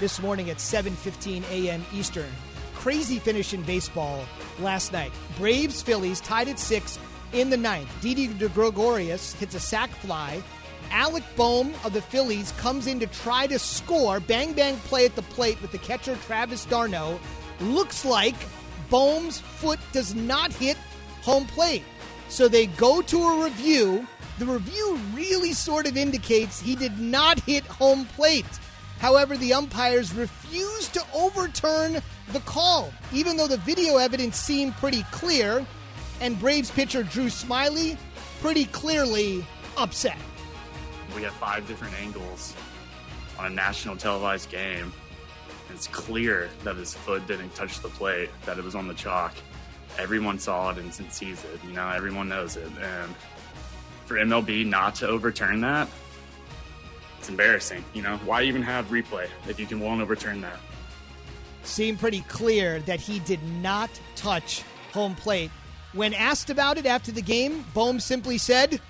this 0.00 0.20
morning 0.20 0.50
at 0.50 0.56
7:15 0.56 1.48
a.m. 1.50 1.84
Eastern. 1.92 2.30
Crazy 2.74 3.18
finish 3.18 3.54
in 3.54 3.62
baseball 3.62 4.24
last 4.58 4.92
night. 4.92 5.12
Braves 5.38 5.82
Phillies 5.82 6.20
tied 6.20 6.48
at 6.48 6.58
six 6.58 6.98
in 7.32 7.50
the 7.50 7.56
ninth. 7.56 7.90
Didi 8.00 8.28
Gregorius 8.28 9.34
hits 9.34 9.54
a 9.54 9.60
sac 9.60 9.90
fly. 9.90 10.42
Alec 10.90 11.24
Bohm 11.36 11.72
of 11.84 11.92
the 11.92 12.02
Phillies 12.02 12.52
comes 12.52 12.86
in 12.86 13.00
to 13.00 13.06
try 13.06 13.46
to 13.46 13.58
score. 13.58 14.20
Bang 14.20 14.52
bang 14.52 14.76
play 14.78 15.04
at 15.04 15.16
the 15.16 15.22
plate 15.22 15.60
with 15.62 15.72
the 15.72 15.78
catcher 15.78 16.16
Travis 16.26 16.64
d'Arnaud. 16.64 17.18
Looks 17.60 18.04
like 18.04 18.36
Bohm's 18.90 19.40
foot 19.40 19.80
does 19.92 20.14
not 20.14 20.52
hit 20.52 20.76
home 21.22 21.46
plate. 21.46 21.84
So 22.28 22.48
they 22.48 22.66
go 22.66 23.02
to 23.02 23.22
a 23.22 23.44
review 23.44 24.06
the 24.38 24.46
review 24.46 25.00
really 25.14 25.54
sort 25.54 25.86
of 25.86 25.96
indicates 25.96 26.60
he 26.60 26.76
did 26.76 26.98
not 26.98 27.40
hit 27.40 27.64
home 27.64 28.04
plate. 28.04 28.44
However, 28.98 29.36
the 29.36 29.54
umpires 29.54 30.12
refused 30.12 30.92
to 30.94 31.02
overturn 31.14 32.02
the 32.32 32.40
call, 32.40 32.92
even 33.12 33.36
though 33.36 33.46
the 33.46 33.56
video 33.58 33.96
evidence 33.96 34.36
seemed 34.36 34.74
pretty 34.76 35.04
clear, 35.04 35.64
and 36.20 36.38
Braves 36.38 36.70
pitcher 36.70 37.02
Drew 37.02 37.26
Smyly 37.26 37.96
pretty 38.40 38.66
clearly 38.66 39.44
upset. 39.78 40.18
We 41.16 41.22
have 41.22 41.32
five 41.32 41.66
different 41.66 41.98
angles 41.98 42.54
on 43.38 43.46
a 43.46 43.50
national 43.50 43.96
televised 43.96 44.50
game. 44.50 44.92
It's 45.70 45.86
clear 45.86 46.50
that 46.62 46.76
his 46.76 46.92
foot 46.92 47.26
didn't 47.26 47.54
touch 47.54 47.80
the 47.80 47.88
plate, 47.88 48.28
that 48.44 48.58
it 48.58 48.64
was 48.64 48.74
on 48.74 48.86
the 48.86 48.92
chalk. 48.92 49.34
Everyone 49.98 50.38
saw 50.38 50.72
it 50.72 50.76
and 50.76 50.92
sees 50.92 51.42
it. 51.42 51.60
You 51.66 51.72
know, 51.72 51.88
everyone 51.88 52.28
knows 52.28 52.56
it. 52.56 52.70
And 52.82 53.14
for 54.04 54.16
MLB 54.16 54.66
not 54.66 54.94
to 54.96 55.08
overturn 55.08 55.62
that, 55.62 55.88
it's 57.18 57.30
embarrassing. 57.30 57.82
You 57.94 58.02
know, 58.02 58.18
why 58.18 58.42
even 58.42 58.60
have 58.60 58.84
replay 58.90 59.26
if 59.48 59.58
you 59.58 59.64
can 59.64 59.80
won't 59.80 60.02
overturn 60.02 60.42
that? 60.42 60.58
Seemed 61.62 61.98
pretty 61.98 62.20
clear 62.28 62.80
that 62.80 63.00
he 63.00 63.20
did 63.20 63.42
not 63.62 63.88
touch 64.16 64.64
home 64.92 65.14
plate. 65.14 65.50
When 65.94 66.12
asked 66.12 66.50
about 66.50 66.76
it 66.76 66.84
after 66.84 67.10
the 67.10 67.22
game, 67.22 67.64
Bohm 67.72 68.00
simply 68.00 68.36
said, 68.36 68.82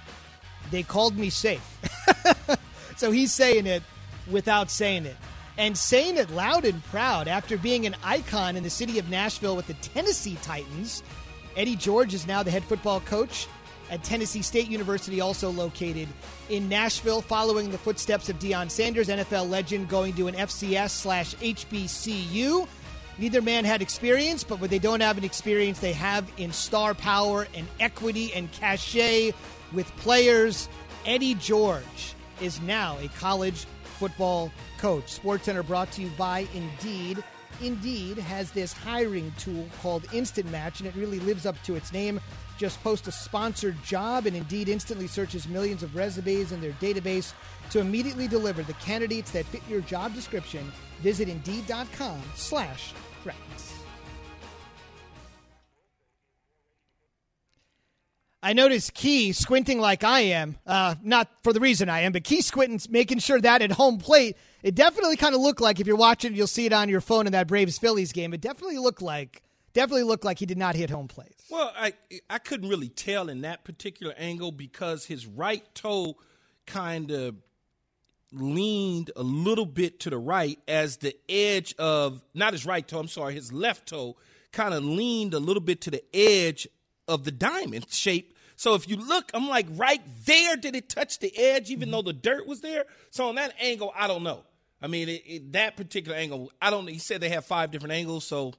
They 0.72 0.82
called 0.82 1.16
me 1.16 1.30
safe. 1.30 1.78
so 2.96 3.10
he's 3.10 3.32
saying 3.32 3.66
it 3.66 3.82
without 4.30 4.70
saying 4.70 5.06
it. 5.06 5.16
And 5.58 5.76
saying 5.76 6.18
it 6.18 6.30
loud 6.30 6.64
and 6.64 6.84
proud 6.84 7.28
after 7.28 7.56
being 7.56 7.86
an 7.86 7.96
icon 8.04 8.56
in 8.56 8.62
the 8.62 8.70
city 8.70 8.98
of 8.98 9.08
Nashville 9.08 9.56
with 9.56 9.66
the 9.66 9.74
Tennessee 9.74 10.36
Titans. 10.42 11.02
Eddie 11.56 11.76
George 11.76 12.12
is 12.12 12.26
now 12.26 12.42
the 12.42 12.50
head 12.50 12.64
football 12.64 13.00
coach 13.00 13.48
at 13.90 14.02
Tennessee 14.02 14.42
State 14.42 14.68
University, 14.68 15.20
also 15.20 15.50
located 15.50 16.08
in 16.50 16.68
Nashville, 16.68 17.22
following 17.22 17.70
the 17.70 17.78
footsteps 17.78 18.28
of 18.28 18.38
Deion 18.38 18.70
Sanders, 18.70 19.08
NFL 19.08 19.48
legend, 19.48 19.88
going 19.88 20.12
to 20.14 20.28
an 20.28 20.34
FCS 20.34 20.90
slash 20.90 21.34
HBCU. 21.36 22.66
Neither 23.18 23.40
man 23.40 23.64
had 23.64 23.80
experience, 23.80 24.44
but 24.44 24.60
what 24.60 24.68
they 24.68 24.78
don't 24.78 25.00
have 25.00 25.16
an 25.16 25.24
experience, 25.24 25.78
they 25.78 25.92
have 25.92 26.30
in 26.36 26.52
star 26.52 26.92
power 26.92 27.46
and 27.54 27.66
equity 27.80 28.32
and 28.34 28.50
cachet 28.52 29.32
with 29.72 29.86
players. 29.96 30.68
Eddie 31.06 31.34
George 31.34 32.15
is 32.40 32.60
now 32.60 32.98
a 32.98 33.08
college 33.08 33.66
football 33.98 34.52
coach. 34.78 35.20
SportsCenter 35.20 35.66
brought 35.66 35.90
to 35.92 36.02
you 36.02 36.10
by 36.18 36.46
Indeed. 36.54 37.22
Indeed 37.62 38.18
has 38.18 38.50
this 38.50 38.72
hiring 38.72 39.32
tool 39.38 39.66
called 39.80 40.06
Instant 40.12 40.50
Match, 40.50 40.80
and 40.80 40.88
it 40.88 40.94
really 40.94 41.20
lives 41.20 41.46
up 41.46 41.60
to 41.64 41.74
its 41.74 41.92
name. 41.92 42.20
Just 42.58 42.82
post 42.82 43.06
a 43.08 43.12
sponsored 43.12 43.82
job, 43.82 44.26
and 44.26 44.36
Indeed 44.36 44.68
instantly 44.68 45.06
searches 45.06 45.48
millions 45.48 45.82
of 45.82 45.94
resumes 45.96 46.52
in 46.52 46.60
their 46.60 46.72
database 46.72 47.32
to 47.70 47.80
immediately 47.80 48.28
deliver 48.28 48.62
the 48.62 48.74
candidates 48.74 49.30
that 49.32 49.46
fit 49.46 49.62
your 49.68 49.80
job 49.80 50.14
description. 50.14 50.70
Visit 51.00 51.28
Indeed.com 51.28 52.22
slash 52.34 52.92
threats. 53.22 53.65
I 58.46 58.52
noticed 58.52 58.94
Key 58.94 59.32
squinting 59.32 59.80
like 59.80 60.04
I 60.04 60.20
am. 60.20 60.54
Uh, 60.64 60.94
not 61.02 61.28
for 61.42 61.52
the 61.52 61.58
reason 61.58 61.88
I 61.88 62.02
am, 62.02 62.12
but 62.12 62.22
Key 62.22 62.42
squinting, 62.42 62.78
making 62.92 63.18
sure 63.18 63.40
that 63.40 63.60
at 63.60 63.72
home 63.72 63.98
plate, 63.98 64.36
it 64.62 64.76
definitely 64.76 65.16
kind 65.16 65.34
of 65.34 65.40
looked 65.40 65.60
like 65.60 65.80
if 65.80 65.86
you're 65.88 65.96
watching, 65.96 66.32
you'll 66.32 66.46
see 66.46 66.64
it 66.64 66.72
on 66.72 66.88
your 66.88 67.00
phone 67.00 67.26
in 67.26 67.32
that 67.32 67.48
Braves 67.48 67.76
Phillies 67.76 68.12
game. 68.12 68.32
It 68.32 68.40
definitely 68.40 68.78
looked 68.78 69.02
like 69.02 69.42
definitely 69.72 70.04
looked 70.04 70.24
like 70.24 70.38
he 70.38 70.46
did 70.46 70.58
not 70.58 70.76
hit 70.76 70.90
home 70.90 71.08
plate. 71.08 71.34
Well, 71.50 71.72
I 71.76 71.94
I 72.30 72.38
couldn't 72.38 72.68
really 72.68 72.88
tell 72.88 73.28
in 73.28 73.40
that 73.40 73.64
particular 73.64 74.14
angle 74.16 74.52
because 74.52 75.06
his 75.06 75.26
right 75.26 75.64
toe 75.74 76.16
kind 76.66 77.10
of 77.10 77.34
leaned 78.30 79.10
a 79.16 79.24
little 79.24 79.66
bit 79.66 79.98
to 80.00 80.10
the 80.10 80.18
right 80.18 80.60
as 80.68 80.98
the 80.98 81.16
edge 81.28 81.74
of 81.80 82.22
not 82.32 82.52
his 82.52 82.64
right 82.64 82.86
toe, 82.86 83.00
I'm 83.00 83.08
sorry, 83.08 83.34
his 83.34 83.52
left 83.52 83.88
toe 83.88 84.14
kind 84.52 84.72
of 84.72 84.84
leaned 84.84 85.34
a 85.34 85.40
little 85.40 85.60
bit 85.60 85.80
to 85.80 85.90
the 85.90 86.04
edge 86.14 86.68
of 87.08 87.24
the 87.24 87.32
diamond 87.32 87.86
shape. 87.90 88.34
So 88.56 88.74
if 88.74 88.88
you 88.88 88.96
look, 88.96 89.30
I'm 89.34 89.48
like 89.48 89.66
right 89.70 90.02
there. 90.24 90.56
Did 90.56 90.74
it 90.74 90.88
touch 90.88 91.18
the 91.18 91.36
edge, 91.36 91.70
even 91.70 91.88
mm-hmm. 91.88 91.92
though 91.92 92.02
the 92.02 92.12
dirt 92.12 92.46
was 92.46 92.60
there? 92.62 92.86
So 93.10 93.28
on 93.28 93.36
that 93.36 93.54
angle, 93.60 93.92
I 93.94 94.06
don't 94.06 94.22
know. 94.22 94.42
I 94.80 94.88
mean, 94.88 95.08
it, 95.08 95.22
it, 95.26 95.52
that 95.52 95.76
particular 95.76 96.16
angle, 96.16 96.50
I 96.60 96.70
don't. 96.70 96.84
Know. 96.84 96.92
He 96.92 96.98
said 96.98 97.20
they 97.20 97.30
have 97.30 97.44
five 97.44 97.70
different 97.70 97.92
angles, 97.92 98.26
so 98.26 98.54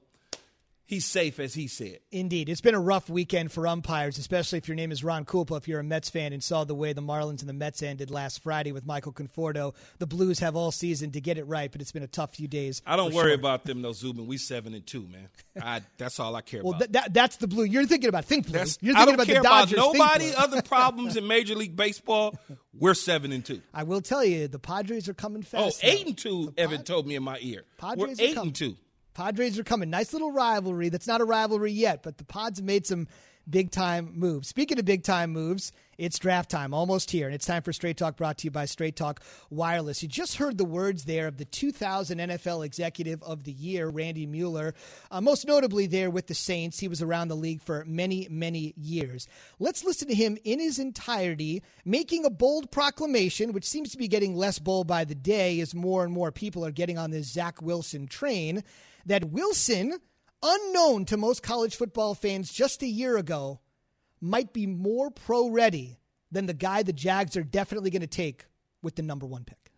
he's 0.88 1.06
safe 1.06 1.38
as 1.38 1.54
he 1.54 1.68
said. 1.68 1.98
Indeed. 2.10 2.48
It's 2.48 2.60
been 2.60 2.74
a 2.74 2.80
rough 2.80 3.08
weekend 3.08 3.52
for 3.52 3.68
umpires, 3.68 4.18
especially 4.18 4.58
if 4.58 4.66
your 4.66 4.74
name 4.74 4.90
is 4.90 5.04
Ron 5.04 5.24
Kulpa, 5.24 5.56
if 5.58 5.68
you're 5.68 5.78
a 5.78 5.84
Mets 5.84 6.10
fan 6.10 6.32
and 6.32 6.42
saw 6.42 6.64
the 6.64 6.74
way 6.74 6.92
the 6.92 7.02
Marlins 7.02 7.40
and 7.40 7.48
the 7.48 7.52
Mets 7.52 7.82
ended 7.82 8.10
last 8.10 8.42
Friday 8.42 8.72
with 8.72 8.84
Michael 8.86 9.12
Conforto. 9.12 9.74
The 9.98 10.06
Blues 10.06 10.40
have 10.40 10.56
all 10.56 10.72
season 10.72 11.12
to 11.12 11.20
get 11.20 11.38
it 11.38 11.44
right, 11.44 11.70
but 11.70 11.80
it's 11.80 11.92
been 11.92 12.02
a 12.02 12.08
tough 12.08 12.34
few 12.34 12.48
days. 12.48 12.82
I 12.86 12.96
don't 12.96 13.14
worry 13.14 13.28
sure. 13.30 13.34
about 13.34 13.64
them 13.64 13.82
though, 13.82 13.92
Zubin. 13.92 14.26
We 14.26 14.38
seven 14.38 14.74
and 14.74 14.84
two, 14.84 15.06
man. 15.06 15.28
I, 15.62 15.82
that's 15.98 16.18
all 16.18 16.34
I 16.34 16.40
care 16.40 16.62
well, 16.62 16.70
about. 16.72 16.78
Th- 16.80 16.90
that, 16.92 17.14
that's 17.14 17.36
the 17.36 17.46
blue. 17.46 17.64
You're 17.64 17.84
thinking 17.86 18.08
about 18.08 18.24
think 18.24 18.46
blue. 18.46 18.58
That's, 18.58 18.78
You're 18.80 18.96
I 18.96 19.04
thinking 19.04 19.06
don't 19.06 19.14
about 19.16 19.26
care 19.26 19.42
the 19.42 19.48
Dodgers. 19.48 19.78
about 19.78 19.92
nobody 19.94 20.32
other 20.34 20.62
problems 20.62 21.16
in 21.16 21.26
Major 21.26 21.54
League 21.54 21.76
Baseball. 21.76 22.34
We're 22.72 22.94
seven 22.94 23.30
and 23.32 23.44
two. 23.44 23.60
I 23.74 23.82
will 23.82 24.00
tell 24.00 24.24
you, 24.24 24.48
the 24.48 24.58
Padres 24.58 25.08
are 25.08 25.14
coming 25.14 25.42
Oh, 25.52 25.66
fast. 25.66 25.84
eight 25.84 26.02
though. 26.04 26.08
and 26.08 26.18
two. 26.18 26.54
Evan 26.56 26.76
Pad- 26.78 26.86
told 26.86 27.06
me 27.06 27.16
in 27.16 27.22
my 27.22 27.38
ear. 27.40 27.64
Padres 27.76 27.98
We're 27.98 28.06
are 28.24 28.28
eight 28.28 28.34
coming. 28.34 28.48
and 28.48 28.54
two. 28.56 28.76
Padres 29.18 29.58
are 29.58 29.64
coming. 29.64 29.90
Nice 29.90 30.12
little 30.12 30.30
rivalry. 30.30 30.90
That's 30.90 31.08
not 31.08 31.20
a 31.20 31.24
rivalry 31.24 31.72
yet, 31.72 32.04
but 32.04 32.18
the 32.18 32.24
Pods 32.24 32.60
have 32.60 32.64
made 32.64 32.86
some 32.86 33.08
big 33.48 33.70
time 33.70 34.12
moves. 34.14 34.48
Speaking 34.48 34.78
of 34.78 34.84
big 34.84 35.02
time 35.02 35.30
moves, 35.30 35.72
it's 35.98 36.18
draft 36.18 36.48
time, 36.48 36.72
almost 36.72 37.10
here, 37.10 37.26
and 37.26 37.34
it's 37.34 37.46
time 37.46 37.62
for 37.62 37.72
Straight 37.72 37.96
Talk 37.96 38.16
brought 38.16 38.38
to 38.38 38.44
you 38.44 38.52
by 38.52 38.66
Straight 38.66 38.94
Talk 38.94 39.20
Wireless. 39.50 40.00
You 40.00 40.08
just 40.08 40.36
heard 40.36 40.56
the 40.56 40.64
words 40.64 41.04
there 41.04 41.26
of 41.26 41.38
the 41.38 41.44
2000 41.44 42.18
NFL 42.18 42.64
Executive 42.64 43.20
of 43.24 43.42
the 43.42 43.50
Year, 43.50 43.88
Randy 43.88 44.24
Mueller, 44.24 44.74
uh, 45.10 45.20
most 45.20 45.44
notably 45.44 45.86
there 45.88 46.08
with 46.08 46.28
the 46.28 46.34
Saints. 46.34 46.78
He 46.78 46.86
was 46.86 47.02
around 47.02 47.28
the 47.28 47.36
league 47.36 47.62
for 47.62 47.84
many, 47.84 48.28
many 48.30 48.74
years. 48.76 49.26
Let's 49.58 49.84
listen 49.84 50.06
to 50.06 50.14
him 50.14 50.38
in 50.44 50.60
his 50.60 50.78
entirety, 50.78 51.62
making 51.84 52.24
a 52.24 52.30
bold 52.30 52.70
proclamation, 52.70 53.52
which 53.52 53.68
seems 53.68 53.90
to 53.90 53.98
be 53.98 54.06
getting 54.06 54.36
less 54.36 54.60
bold 54.60 54.86
by 54.86 55.04
the 55.04 55.16
day 55.16 55.60
as 55.60 55.74
more 55.74 56.04
and 56.04 56.12
more 56.12 56.30
people 56.30 56.64
are 56.64 56.70
getting 56.70 56.96
on 56.96 57.10
this 57.10 57.26
Zach 57.26 57.60
Wilson 57.60 58.06
train 58.06 58.62
that 59.06 59.24
Wilson, 59.24 59.98
unknown 60.42 61.04
to 61.06 61.16
most 61.16 61.42
college 61.42 61.76
football 61.76 62.14
fans 62.14 62.52
just 62.52 62.82
a 62.82 62.86
year 62.86 63.16
ago, 63.16 63.60
might 64.20 64.52
be 64.52 64.66
more 64.66 65.10
pro 65.10 65.48
ready 65.48 65.98
than 66.30 66.46
the 66.46 66.54
guy 66.54 66.82
the 66.82 66.92
Jags 66.92 67.36
are 67.36 67.44
definitely 67.44 67.90
going 67.90 68.02
to 68.02 68.06
take 68.06 68.46
with 68.82 68.96
the 68.96 69.02
number 69.02 69.26
one 69.26 69.44
pick. 69.44 69.72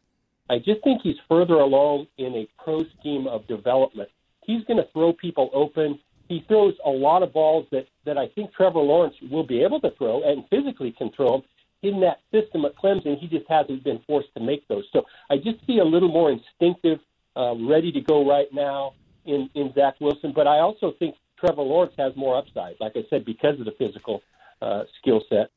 I 0.49 0.59
just 0.59 0.83
think 0.83 1.03
he's 1.03 1.17
further 1.29 1.55
along 1.55 2.07
in 2.19 2.35
a 2.35 2.49
pro 2.63 2.81
scheme 2.99 3.27
of 3.27 3.47
development. 3.47 4.09
He's 4.45 4.65
going 4.65 4.79
to 4.79 4.89
throw 4.93 5.13
people 5.13 5.51
open. 5.53 5.99
He 6.29 6.45
throws 6.49 6.75
a 6.85 6.91
lot 6.91 7.23
of 7.23 7.33
balls 7.33 7.67
that, 7.71 7.87
that 8.05 8.19
I 8.19 8.29
think 8.29 8.53
Trevor 8.55 8.81
Lawrence 8.81 9.15
will 9.31 9.47
be 9.47 9.63
able 9.63 9.81
to 9.81 9.91
throw 9.97 10.23
and 10.29 10.45
physically 10.51 10.93
can 10.97 11.11
throw 11.15 11.29
them. 11.29 11.43
In 11.83 12.01
that 12.01 12.19
system 12.31 12.65
at 12.65 12.77
Clemson, 12.77 13.19
he 13.19 13.27
just 13.27 13.47
hasn't 13.49 13.85
been 13.85 14.01
forced 14.07 14.29
to 14.35 14.41
make 14.41 14.67
those. 14.69 14.85
So 14.93 15.05
I 15.31 15.37
just 15.37 15.65
see 15.67 15.79
a 15.79 15.85
little 15.85 16.11
more 16.11 16.31
instinctive, 16.31 16.99
uh, 17.37 17.55
ready 17.57 17.91
to 17.93 18.01
go 18.01 18.29
right 18.29 18.49
now 18.53 18.93
in, 19.31 19.51
in 19.55 19.73
Zach 19.75 19.95
Wilson. 20.01 20.33
But 20.35 20.47
I 20.47 20.59
also 20.59 20.93
think 20.99 21.15
Trevor 21.39 21.63
Lawrence 21.63 21.95
has 21.99 22.13
more 22.17 22.37
upside, 22.37 22.77
like 22.81 22.93
I 22.97 23.05
said, 23.09 23.25
because 23.25 23.59
of 23.59 23.65
the 23.65 23.75
physical 23.79 24.23
uh, 24.61 24.85
skill 25.01 25.23
set. 25.29 25.51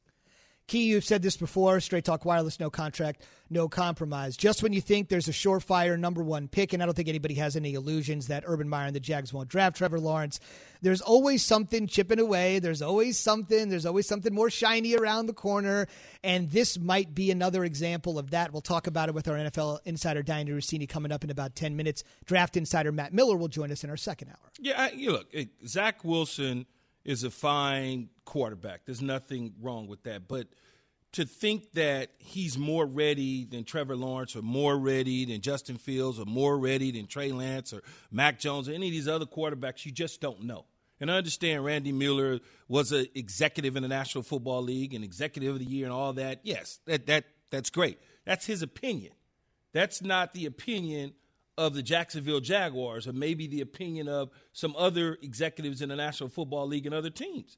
Key, 0.65 0.85
you've 0.85 1.03
said 1.03 1.21
this 1.21 1.35
before 1.35 1.81
straight 1.81 2.05
talk 2.05 2.23
wireless, 2.23 2.57
no 2.57 2.69
contract, 2.69 3.21
no 3.49 3.67
compromise. 3.67 4.37
Just 4.37 4.63
when 4.63 4.71
you 4.71 4.79
think 4.79 5.09
there's 5.09 5.27
a 5.27 5.33
surefire 5.33 5.99
number 5.99 6.23
one 6.23 6.47
pick, 6.47 6.71
and 6.71 6.81
I 6.81 6.85
don't 6.85 6.95
think 6.95 7.09
anybody 7.09 7.35
has 7.35 7.57
any 7.57 7.73
illusions 7.73 8.27
that 8.27 8.45
Urban 8.47 8.69
Meyer 8.69 8.87
and 8.87 8.95
the 8.95 9.01
Jags 9.01 9.33
won't 9.33 9.49
draft 9.49 9.75
Trevor 9.75 9.99
Lawrence, 9.99 10.39
there's 10.81 11.01
always 11.01 11.43
something 11.43 11.85
chipping 11.85 12.19
away. 12.19 12.59
There's 12.59 12.81
always 12.81 13.19
something. 13.19 13.69
There's 13.69 13.85
always 13.85 14.07
something 14.07 14.33
more 14.33 14.49
shiny 14.49 14.95
around 14.95 15.25
the 15.25 15.33
corner. 15.33 15.87
And 16.23 16.49
this 16.49 16.79
might 16.79 17.13
be 17.13 17.29
another 17.29 17.65
example 17.65 18.17
of 18.17 18.31
that. 18.31 18.53
We'll 18.53 18.61
talk 18.61 18.87
about 18.87 19.09
it 19.09 19.15
with 19.15 19.27
our 19.27 19.35
NFL 19.35 19.79
insider, 19.83 20.23
Dianna 20.23 20.49
Russini, 20.49 20.87
coming 20.87 21.11
up 21.11 21.25
in 21.25 21.29
about 21.29 21.55
10 21.55 21.75
minutes. 21.75 22.05
Draft 22.25 22.55
insider 22.55 22.93
Matt 22.93 23.13
Miller 23.13 23.35
will 23.35 23.49
join 23.49 23.69
us 23.69 23.83
in 23.83 23.89
our 23.89 23.97
second 23.97 24.29
hour. 24.29 24.51
Yeah, 24.59 24.89
you 24.91 25.11
look, 25.11 25.27
Zach 25.67 26.05
Wilson 26.05 26.65
is 27.05 27.23
a 27.23 27.31
fine 27.31 28.09
quarterback. 28.25 28.85
There's 28.85 29.01
nothing 29.01 29.53
wrong 29.61 29.87
with 29.87 30.03
that. 30.03 30.27
But 30.27 30.47
to 31.13 31.25
think 31.25 31.73
that 31.73 32.11
he's 32.17 32.57
more 32.57 32.85
ready 32.85 33.45
than 33.45 33.63
Trevor 33.63 33.95
Lawrence 33.95 34.35
or 34.35 34.41
more 34.41 34.77
ready 34.77 35.25
than 35.25 35.41
Justin 35.41 35.77
Fields 35.77 36.19
or 36.19 36.25
more 36.25 36.57
ready 36.57 36.91
than 36.91 37.05
Trey 37.05 37.31
Lance 37.31 37.71
or 37.71 37.81
Mac 38.11 38.39
Jones 38.39 38.67
or 38.67 38.73
any 38.73 38.87
of 38.87 38.93
these 38.93 39.07
other 39.07 39.25
quarterbacks, 39.25 39.85
you 39.85 39.91
just 39.91 40.21
don't 40.21 40.43
know. 40.43 40.65
And 40.99 41.11
I 41.11 41.17
understand 41.17 41.65
Randy 41.65 41.91
Mueller 41.91 42.39
was 42.67 42.91
an 42.91 43.07
executive 43.13 43.75
in 43.75 43.83
the 43.83 43.89
National 43.89 44.23
Football 44.23 44.63
League 44.63 44.93
and 44.93 45.03
executive 45.03 45.53
of 45.53 45.59
the 45.59 45.65
year 45.65 45.85
and 45.85 45.93
all 45.93 46.13
that. 46.13 46.39
Yes, 46.43 46.79
that, 46.85 47.05
that 47.07 47.25
that's 47.51 47.69
great. 47.69 47.99
That's 48.25 48.45
his 48.45 48.61
opinion. 48.61 49.11
That's 49.73 50.01
not 50.01 50.33
the 50.33 50.45
opinion 50.45 51.13
of 51.57 51.73
the 51.75 51.83
Jacksonville 51.83 52.39
Jaguars 52.39 53.07
or 53.07 53.13
maybe 53.13 53.47
the 53.47 53.61
opinion 53.61 54.07
of 54.07 54.29
some 54.53 54.75
other 54.77 55.17
executives 55.21 55.81
in 55.81 55.89
the 55.89 55.95
National 55.95 56.29
Football 56.29 56.67
League 56.67 56.85
and 56.85 56.95
other 56.95 57.09
teams. 57.09 57.57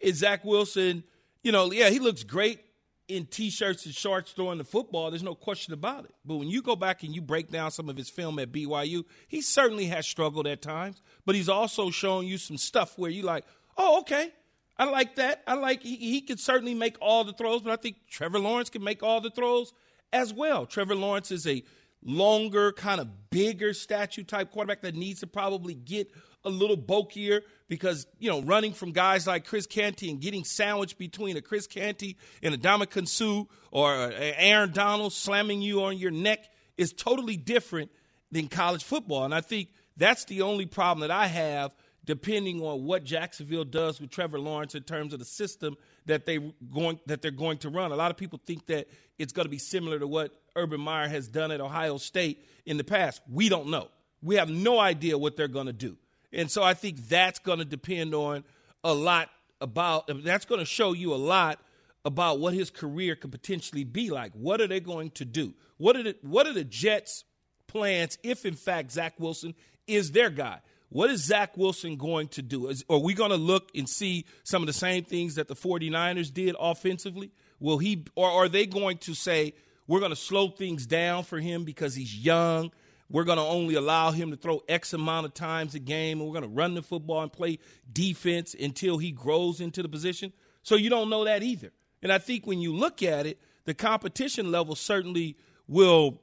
Is 0.00 0.18
Zach 0.18 0.44
Wilson, 0.44 1.04
you 1.42 1.52
know, 1.52 1.72
yeah, 1.72 1.90
he 1.90 1.98
looks 1.98 2.24
great 2.24 2.60
in 3.08 3.24
t-shirts 3.24 3.86
and 3.86 3.94
shorts 3.94 4.32
throwing 4.32 4.58
the 4.58 4.64
football. 4.64 5.10
There's 5.10 5.22
no 5.22 5.34
question 5.34 5.72
about 5.72 6.04
it. 6.04 6.14
But 6.24 6.36
when 6.36 6.48
you 6.48 6.62
go 6.62 6.76
back 6.76 7.02
and 7.02 7.14
you 7.14 7.22
break 7.22 7.50
down 7.50 7.70
some 7.70 7.88
of 7.88 7.96
his 7.96 8.10
film 8.10 8.38
at 8.38 8.52
BYU, 8.52 9.04
he 9.28 9.40
certainly 9.40 9.86
has 9.86 10.06
struggled 10.06 10.46
at 10.46 10.60
times. 10.60 11.00
But 11.24 11.34
he's 11.34 11.48
also 11.48 11.90
shown 11.90 12.26
you 12.26 12.36
some 12.36 12.58
stuff 12.58 12.98
where 12.98 13.10
you're 13.10 13.24
like, 13.24 13.44
oh, 13.76 14.00
okay, 14.00 14.30
I 14.78 14.84
like 14.84 15.16
that. 15.16 15.42
I 15.46 15.54
like 15.54 15.82
he, 15.82 15.96
he 15.96 16.20
could 16.20 16.38
certainly 16.38 16.74
make 16.74 16.96
all 17.00 17.24
the 17.24 17.32
throws, 17.32 17.62
but 17.62 17.72
I 17.72 17.76
think 17.76 17.96
Trevor 18.08 18.38
Lawrence 18.38 18.70
can 18.70 18.84
make 18.84 19.02
all 19.02 19.20
the 19.20 19.30
throws 19.30 19.72
as 20.12 20.32
well. 20.32 20.66
Trevor 20.66 20.94
Lawrence 20.94 21.30
is 21.30 21.46
a 21.46 21.64
longer, 22.02 22.72
kind 22.72 23.00
of 23.00 23.30
bigger 23.30 23.74
statue 23.74 24.22
type 24.22 24.50
quarterback 24.50 24.82
that 24.82 24.94
needs 24.94 25.20
to 25.20 25.26
probably 25.26 25.74
get 25.74 26.10
a 26.44 26.50
little 26.50 26.76
bulkier 26.76 27.42
because, 27.68 28.06
you 28.18 28.30
know, 28.30 28.40
running 28.42 28.72
from 28.72 28.92
guys 28.92 29.26
like 29.26 29.44
Chris 29.44 29.66
Canty 29.66 30.10
and 30.10 30.20
getting 30.20 30.44
sandwiched 30.44 30.98
between 30.98 31.36
a 31.36 31.42
Chris 31.42 31.66
Canty 31.66 32.16
and 32.42 32.54
a 32.54 32.58
Ndamukong 32.58 33.08
Suh 33.08 33.44
or 33.70 34.12
Aaron 34.14 34.72
Donald 34.72 35.12
slamming 35.12 35.60
you 35.60 35.82
on 35.82 35.98
your 35.98 36.12
neck 36.12 36.48
is 36.76 36.92
totally 36.92 37.36
different 37.36 37.90
than 38.30 38.48
college 38.48 38.84
football. 38.84 39.24
And 39.24 39.34
I 39.34 39.40
think 39.40 39.68
that's 39.96 40.24
the 40.24 40.42
only 40.42 40.66
problem 40.66 41.06
that 41.06 41.14
I 41.14 41.26
have– 41.26 41.74
depending 42.08 42.62
on 42.62 42.84
what 42.84 43.04
Jacksonville 43.04 43.64
does 43.64 44.00
with 44.00 44.08
Trevor 44.08 44.40
Lawrence 44.40 44.74
in 44.74 44.82
terms 44.82 45.12
of 45.12 45.18
the 45.18 45.26
system 45.26 45.76
that 46.06 46.24
they 46.24 46.38
going 46.72 46.98
that 47.04 47.20
they're 47.20 47.30
going 47.30 47.58
to 47.58 47.68
run. 47.68 47.92
A 47.92 47.96
lot 47.96 48.10
of 48.10 48.16
people 48.16 48.40
think 48.46 48.64
that 48.68 48.88
it's 49.18 49.34
going 49.34 49.44
to 49.44 49.50
be 49.50 49.58
similar 49.58 49.98
to 49.98 50.06
what 50.06 50.32
Urban 50.58 50.80
Meyer 50.80 51.08
has 51.08 51.28
done 51.28 51.50
at 51.50 51.60
Ohio 51.60 51.98
State 51.98 52.44
in 52.66 52.76
the 52.76 52.84
past. 52.84 53.22
We 53.30 53.48
don't 53.48 53.68
know. 53.68 53.88
We 54.22 54.36
have 54.36 54.50
no 54.50 54.78
idea 54.78 55.16
what 55.16 55.36
they're 55.36 55.48
going 55.48 55.66
to 55.66 55.72
do. 55.72 55.96
And 56.32 56.50
so 56.50 56.62
I 56.62 56.74
think 56.74 57.08
that's 57.08 57.38
going 57.38 57.58
to 57.58 57.64
depend 57.64 58.14
on 58.14 58.44
a 58.84 58.92
lot 58.92 59.30
about 59.60 60.10
that's 60.22 60.44
going 60.44 60.60
to 60.60 60.66
show 60.66 60.92
you 60.92 61.14
a 61.14 61.16
lot 61.16 61.58
about 62.04 62.38
what 62.38 62.54
his 62.54 62.70
career 62.70 63.16
could 63.16 63.32
potentially 63.32 63.84
be 63.84 64.10
like. 64.10 64.32
What 64.32 64.60
are 64.60 64.66
they 64.66 64.80
going 64.80 65.10
to 65.12 65.24
do? 65.24 65.54
What 65.78 65.96
are 65.96 66.02
the 66.02 66.16
what 66.22 66.46
are 66.46 66.52
the 66.52 66.64
Jets 66.64 67.24
plans 67.66 68.18
if 68.22 68.44
in 68.44 68.54
fact 68.54 68.92
Zach 68.92 69.14
Wilson 69.18 69.54
is 69.86 70.12
their 70.12 70.30
guy? 70.30 70.60
What 70.90 71.10
is 71.10 71.24
Zach 71.24 71.56
Wilson 71.56 71.96
going 71.96 72.28
to 72.28 72.42
do? 72.42 72.68
Is, 72.68 72.84
are 72.88 72.98
we 72.98 73.12
going 73.12 73.30
to 73.30 73.36
look 73.36 73.70
and 73.74 73.88
see 73.88 74.24
some 74.42 74.62
of 74.62 74.66
the 74.66 74.72
same 74.72 75.04
things 75.04 75.34
that 75.34 75.48
the 75.48 75.54
49ers 75.54 76.32
did 76.32 76.56
offensively? 76.58 77.30
Will 77.60 77.78
he, 77.78 78.04
or 78.14 78.30
are 78.30 78.48
they 78.48 78.64
going 78.64 78.96
to 78.98 79.14
say, 79.14 79.54
we're 79.88 80.00
going 80.00 80.10
to 80.10 80.16
slow 80.16 80.48
things 80.48 80.86
down 80.86 81.24
for 81.24 81.40
him 81.40 81.64
because 81.64 81.94
he's 81.94 82.14
young? 82.14 82.70
We're 83.10 83.24
going 83.24 83.38
to 83.38 83.44
only 83.44 83.74
allow 83.74 84.10
him 84.10 84.30
to 84.30 84.36
throw 84.36 84.62
X 84.68 84.92
amount 84.92 85.26
of 85.26 85.34
times 85.34 85.74
a 85.74 85.78
game, 85.78 86.20
and 86.20 86.28
we're 86.28 86.38
going 86.38 86.48
to 86.48 86.54
run 86.54 86.74
the 86.74 86.82
football 86.82 87.22
and 87.22 87.32
play 87.32 87.58
defense 87.90 88.54
until 88.54 88.98
he 88.98 89.10
grows 89.10 89.60
into 89.60 89.82
the 89.82 89.88
position. 89.88 90.32
So 90.62 90.76
you 90.76 90.90
don't 90.90 91.08
know 91.08 91.24
that 91.24 91.42
either. 91.42 91.72
And 92.02 92.12
I 92.12 92.18
think 92.18 92.46
when 92.46 92.60
you 92.60 92.76
look 92.76 93.02
at 93.02 93.26
it, 93.26 93.40
the 93.64 93.74
competition 93.74 94.52
level 94.52 94.74
certainly 94.74 95.36
will 95.66 96.20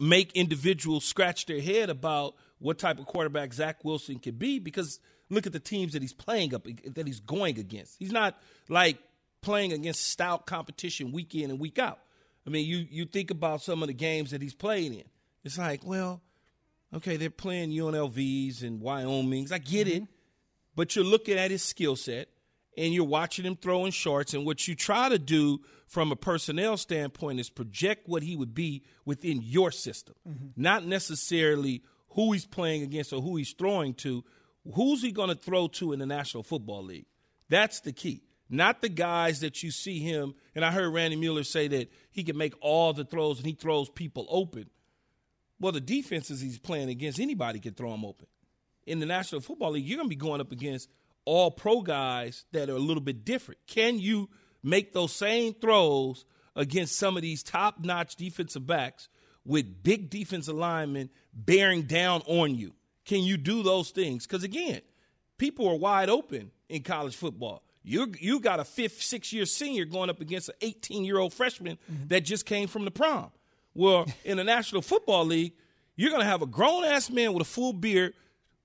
make 0.00 0.32
individuals 0.32 1.04
scratch 1.04 1.46
their 1.46 1.60
head 1.60 1.90
about 1.90 2.34
what 2.58 2.78
type 2.78 2.98
of 2.98 3.06
quarterback 3.06 3.52
Zach 3.52 3.84
Wilson 3.84 4.18
could 4.18 4.38
be 4.38 4.58
because 4.58 5.00
look 5.30 5.46
at 5.46 5.52
the 5.52 5.60
teams 5.60 5.92
that 5.92 6.02
he's 6.02 6.12
playing 6.12 6.54
up 6.54 6.66
that 6.94 7.06
he's 7.06 7.20
going 7.20 7.58
against. 7.58 7.96
He's 7.98 8.12
not 8.12 8.38
like 8.68 8.98
playing 9.42 9.72
against 9.72 10.10
stout 10.10 10.46
competition 10.46 11.12
week 11.12 11.34
in 11.34 11.50
and 11.50 11.60
week 11.60 11.78
out. 11.78 11.98
I 12.46 12.50
mean, 12.50 12.66
you 12.66 12.86
you 12.90 13.04
think 13.06 13.30
about 13.30 13.62
some 13.62 13.82
of 13.82 13.88
the 13.88 13.94
games 13.94 14.30
that 14.30 14.40
he's 14.40 14.54
played 14.54 14.92
in. 14.92 15.04
It's 15.44 15.58
like, 15.58 15.84
well, 15.84 16.22
okay, 16.94 17.16
they're 17.16 17.30
playing 17.30 17.70
UNLVs 17.70 18.62
and 18.62 18.80
Wyoming's. 18.80 19.52
I 19.52 19.58
get 19.58 19.86
mm-hmm. 19.86 20.04
it, 20.04 20.08
but 20.74 20.94
you're 20.94 21.04
looking 21.04 21.38
at 21.38 21.50
his 21.50 21.62
skill 21.62 21.96
set 21.96 22.28
and 22.76 22.92
you're 22.92 23.04
watching 23.04 23.44
him 23.44 23.56
throwing 23.56 23.92
shorts. 23.92 24.34
And 24.34 24.44
what 24.44 24.66
you 24.68 24.74
try 24.74 25.08
to 25.08 25.18
do 25.18 25.60
from 25.86 26.12
a 26.12 26.16
personnel 26.16 26.76
standpoint 26.76 27.40
is 27.40 27.48
project 27.48 28.08
what 28.08 28.22
he 28.22 28.36
would 28.36 28.54
be 28.54 28.82
within 29.04 29.40
your 29.42 29.70
system, 29.70 30.14
mm-hmm. 30.28 30.48
not 30.56 30.84
necessarily 30.84 31.82
who 32.10 32.32
he's 32.32 32.46
playing 32.46 32.82
against 32.82 33.12
or 33.12 33.20
who 33.20 33.36
he's 33.36 33.52
throwing 33.52 33.94
to. 33.94 34.24
Who's 34.74 35.00
he 35.00 35.12
going 35.12 35.28
to 35.28 35.36
throw 35.36 35.68
to 35.68 35.92
in 35.92 36.00
the 36.00 36.06
National 36.06 36.42
Football 36.42 36.84
League? 36.84 37.06
That's 37.48 37.80
the 37.80 37.92
key. 37.92 38.22
Not 38.48 38.80
the 38.80 38.88
guys 38.88 39.40
that 39.40 39.62
you 39.62 39.70
see 39.70 39.98
him. 39.98 40.34
And 40.54 40.64
I 40.64 40.70
heard 40.70 40.92
Randy 40.92 41.16
Mueller 41.16 41.44
say 41.44 41.68
that 41.68 41.90
he 42.10 42.22
can 42.22 42.36
make 42.36 42.54
all 42.60 42.92
the 42.92 43.04
throws 43.04 43.38
and 43.38 43.46
he 43.46 43.54
throws 43.54 43.88
people 43.88 44.26
open. 44.28 44.70
Well, 45.58 45.72
the 45.72 45.80
defenses 45.80 46.40
he's 46.40 46.58
playing 46.58 46.90
against, 46.90 47.18
anybody 47.18 47.58
can 47.58 47.74
throw 47.74 47.92
him 47.92 48.04
open. 48.04 48.26
In 48.86 49.00
the 49.00 49.06
National 49.06 49.40
Football 49.40 49.72
League, 49.72 49.86
you're 49.86 49.96
going 49.96 50.08
to 50.08 50.14
be 50.14 50.16
going 50.16 50.40
up 50.40 50.52
against 50.52 50.88
all 51.24 51.50
pro 51.50 51.80
guys 51.80 52.44
that 52.52 52.70
are 52.70 52.76
a 52.76 52.80
little 52.80 53.02
bit 53.02 53.24
different. 53.24 53.60
Can 53.66 53.98
you 53.98 54.28
make 54.62 54.92
those 54.92 55.12
same 55.12 55.54
throws 55.54 56.24
against 56.54 56.96
some 56.96 57.16
of 57.16 57.22
these 57.22 57.42
top 57.42 57.80
notch 57.80 58.16
defensive 58.16 58.66
backs 58.66 59.08
with 59.44 59.82
big 59.82 60.08
defensive 60.08 60.54
linemen 60.54 61.10
bearing 61.32 61.82
down 61.82 62.22
on 62.26 62.54
you? 62.54 62.74
Can 63.04 63.22
you 63.22 63.36
do 63.36 63.62
those 63.62 63.90
things? 63.90 64.26
Because 64.26 64.44
again, 64.44 64.82
people 65.38 65.68
are 65.68 65.76
wide 65.76 66.10
open 66.10 66.50
in 66.68 66.82
college 66.82 67.16
football. 67.16 67.62
You 67.86 68.12
you 68.18 68.40
got 68.40 68.58
a 68.58 68.64
fifth, 68.64 69.00
six 69.00 69.32
year 69.32 69.46
senior 69.46 69.84
going 69.84 70.10
up 70.10 70.20
against 70.20 70.48
an 70.48 70.56
18 70.60 71.04
year 71.04 71.18
old 71.18 71.32
freshman 71.32 71.78
mm-hmm. 71.90 72.08
that 72.08 72.22
just 72.22 72.44
came 72.44 72.66
from 72.66 72.84
the 72.84 72.90
prom. 72.90 73.30
Well, 73.74 74.06
in 74.24 74.36
the 74.36 74.44
National 74.44 74.82
Football 74.82 75.26
League, 75.26 75.52
you're 75.94 76.10
going 76.10 76.22
to 76.22 76.28
have 76.28 76.42
a 76.42 76.46
grown 76.46 76.84
ass 76.84 77.10
man 77.10 77.32
with 77.32 77.42
a 77.42 77.48
full 77.48 77.72
beard 77.72 78.14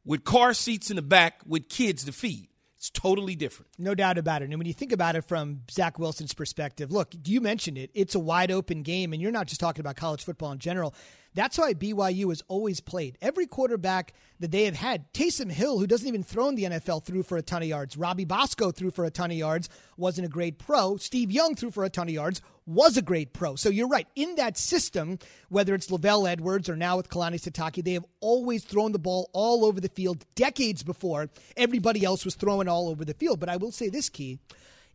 with 0.03 0.23
car 0.23 0.55
seats 0.55 0.89
in 0.89 0.95
the 0.95 1.03
back 1.03 1.41
with 1.45 1.69
kids 1.69 2.03
to 2.05 2.11
feed. 2.11 2.47
It's 2.77 2.89
totally 2.89 3.35
different. 3.35 3.69
No 3.77 3.93
doubt 3.93 4.17
about 4.17 4.41
it. 4.41 4.49
And 4.49 4.57
when 4.57 4.65
you 4.65 4.73
think 4.73 4.91
about 4.91 5.15
it 5.15 5.21
from 5.21 5.61
Zach 5.69 5.99
Wilson's 5.99 6.33
perspective, 6.33 6.91
look, 6.91 7.13
you 7.25 7.39
mentioned 7.39 7.77
it. 7.77 7.91
It's 7.93 8.15
a 8.15 8.19
wide 8.19 8.49
open 8.49 8.81
game, 8.81 9.13
and 9.13 9.21
you're 9.21 9.31
not 9.31 9.45
just 9.45 9.61
talking 9.61 9.81
about 9.81 9.97
college 9.97 10.23
football 10.23 10.51
in 10.51 10.57
general. 10.57 10.95
That's 11.33 11.57
why 11.57 11.73
BYU 11.73 12.29
has 12.29 12.43
always 12.47 12.81
played. 12.81 13.17
Every 13.21 13.45
quarterback 13.45 14.13
that 14.39 14.51
they 14.51 14.65
have 14.65 14.75
had, 14.75 15.11
Taysom 15.13 15.49
Hill, 15.49 15.79
who 15.79 15.87
doesn't 15.87 16.07
even 16.07 16.23
throw 16.23 16.49
in 16.49 16.55
the 16.55 16.63
NFL, 16.63 17.05
threw 17.05 17.23
for 17.23 17.37
a 17.37 17.41
ton 17.41 17.61
of 17.61 17.69
yards. 17.69 17.95
Robbie 17.95 18.25
Bosco 18.25 18.71
threw 18.71 18.91
for 18.91 19.05
a 19.05 19.11
ton 19.11 19.31
of 19.31 19.37
yards, 19.37 19.69
wasn't 19.95 20.25
a 20.25 20.29
great 20.29 20.59
pro. 20.59 20.97
Steve 20.97 21.31
Young 21.31 21.55
threw 21.55 21.71
for 21.71 21.85
a 21.85 21.89
ton 21.89 22.07
of 22.09 22.13
yards, 22.13 22.41
was 22.65 22.97
a 22.97 23.01
great 23.01 23.31
pro. 23.33 23.55
So 23.55 23.69
you're 23.69 23.87
right. 23.87 24.07
In 24.15 24.35
that 24.35 24.57
system, 24.57 25.19
whether 25.49 25.73
it's 25.73 25.87
LaVell 25.87 26.29
Edwards 26.29 26.69
or 26.69 26.75
now 26.75 26.97
with 26.97 27.09
Kalani 27.09 27.35
Sitake, 27.35 27.83
they 27.83 27.93
have 27.93 28.05
always 28.19 28.63
thrown 28.63 28.91
the 28.91 28.99
ball 28.99 29.29
all 29.31 29.63
over 29.63 29.79
the 29.79 29.89
field 29.89 30.25
decades 30.35 30.83
before 30.83 31.29
everybody 31.55 32.03
else 32.03 32.25
was 32.25 32.35
throwing 32.35 32.67
all 32.67 32.89
over 32.89 33.05
the 33.05 33.13
field. 33.13 33.39
But 33.39 33.49
I 33.49 33.57
will 33.57 33.71
say 33.71 33.89
this 33.89 34.09
key 34.09 34.39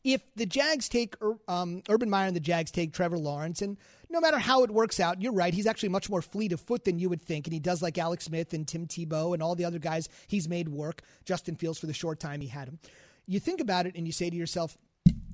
if 0.06 0.22
the 0.36 0.46
Jags 0.46 0.88
take 0.88 1.16
um, 1.48 1.82
Urban 1.88 2.08
Meyer 2.08 2.28
and 2.28 2.36
the 2.36 2.40
Jags 2.40 2.70
take 2.70 2.92
Trevor 2.92 3.18
Lawrence, 3.18 3.60
and 3.60 3.76
no 4.08 4.20
matter 4.20 4.38
how 4.38 4.62
it 4.62 4.70
works 4.70 5.00
out, 5.00 5.20
you're 5.20 5.32
right. 5.32 5.52
He's 5.52 5.66
actually 5.66 5.88
much 5.88 6.08
more 6.08 6.22
fleet 6.22 6.52
of 6.52 6.60
foot 6.60 6.84
than 6.84 6.98
you 6.98 7.08
would 7.08 7.22
think, 7.22 7.46
and 7.46 7.54
he 7.54 7.60
does 7.60 7.82
like 7.82 7.98
Alex 7.98 8.24
Smith 8.26 8.54
and 8.54 8.66
Tim 8.66 8.86
Tebow 8.86 9.34
and 9.34 9.42
all 9.42 9.54
the 9.54 9.64
other 9.64 9.78
guys 9.78 10.08
he's 10.26 10.48
made 10.48 10.68
work. 10.68 11.02
Justin 11.24 11.56
Fields 11.56 11.78
for 11.78 11.86
the 11.86 11.92
short 11.92 12.20
time 12.20 12.40
he 12.40 12.48
had 12.48 12.68
him. 12.68 12.78
You 13.26 13.40
think 13.40 13.60
about 13.60 13.86
it 13.86 13.96
and 13.96 14.06
you 14.06 14.12
say 14.12 14.30
to 14.30 14.36
yourself, 14.36 14.78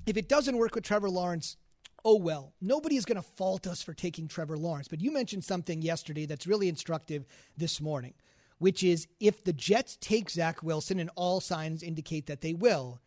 if 0.05 0.17
it 0.17 0.27
doesn't 0.27 0.57
work 0.57 0.75
with 0.75 0.83
Trevor 0.83 1.09
Lawrence, 1.09 1.57
oh 2.03 2.17
well. 2.17 2.53
Nobody 2.61 2.97
is 2.97 3.05
going 3.05 3.15
to 3.15 3.21
fault 3.21 3.67
us 3.67 3.81
for 3.81 3.93
taking 3.93 4.27
Trevor 4.27 4.57
Lawrence. 4.57 4.87
But 4.87 5.01
you 5.01 5.11
mentioned 5.11 5.43
something 5.43 5.81
yesterday 5.81 6.25
that's 6.25 6.47
really 6.47 6.67
instructive 6.67 7.25
this 7.57 7.79
morning, 7.79 8.13
which 8.57 8.83
is 8.83 9.07
if 9.19 9.43
the 9.43 9.53
Jets 9.53 9.97
take 10.01 10.29
Zach 10.29 10.63
Wilson, 10.63 10.99
and 10.99 11.09
all 11.15 11.39
signs 11.39 11.83
indicate 11.83 12.27
that 12.27 12.41
they 12.41 12.53
will, 12.53 12.99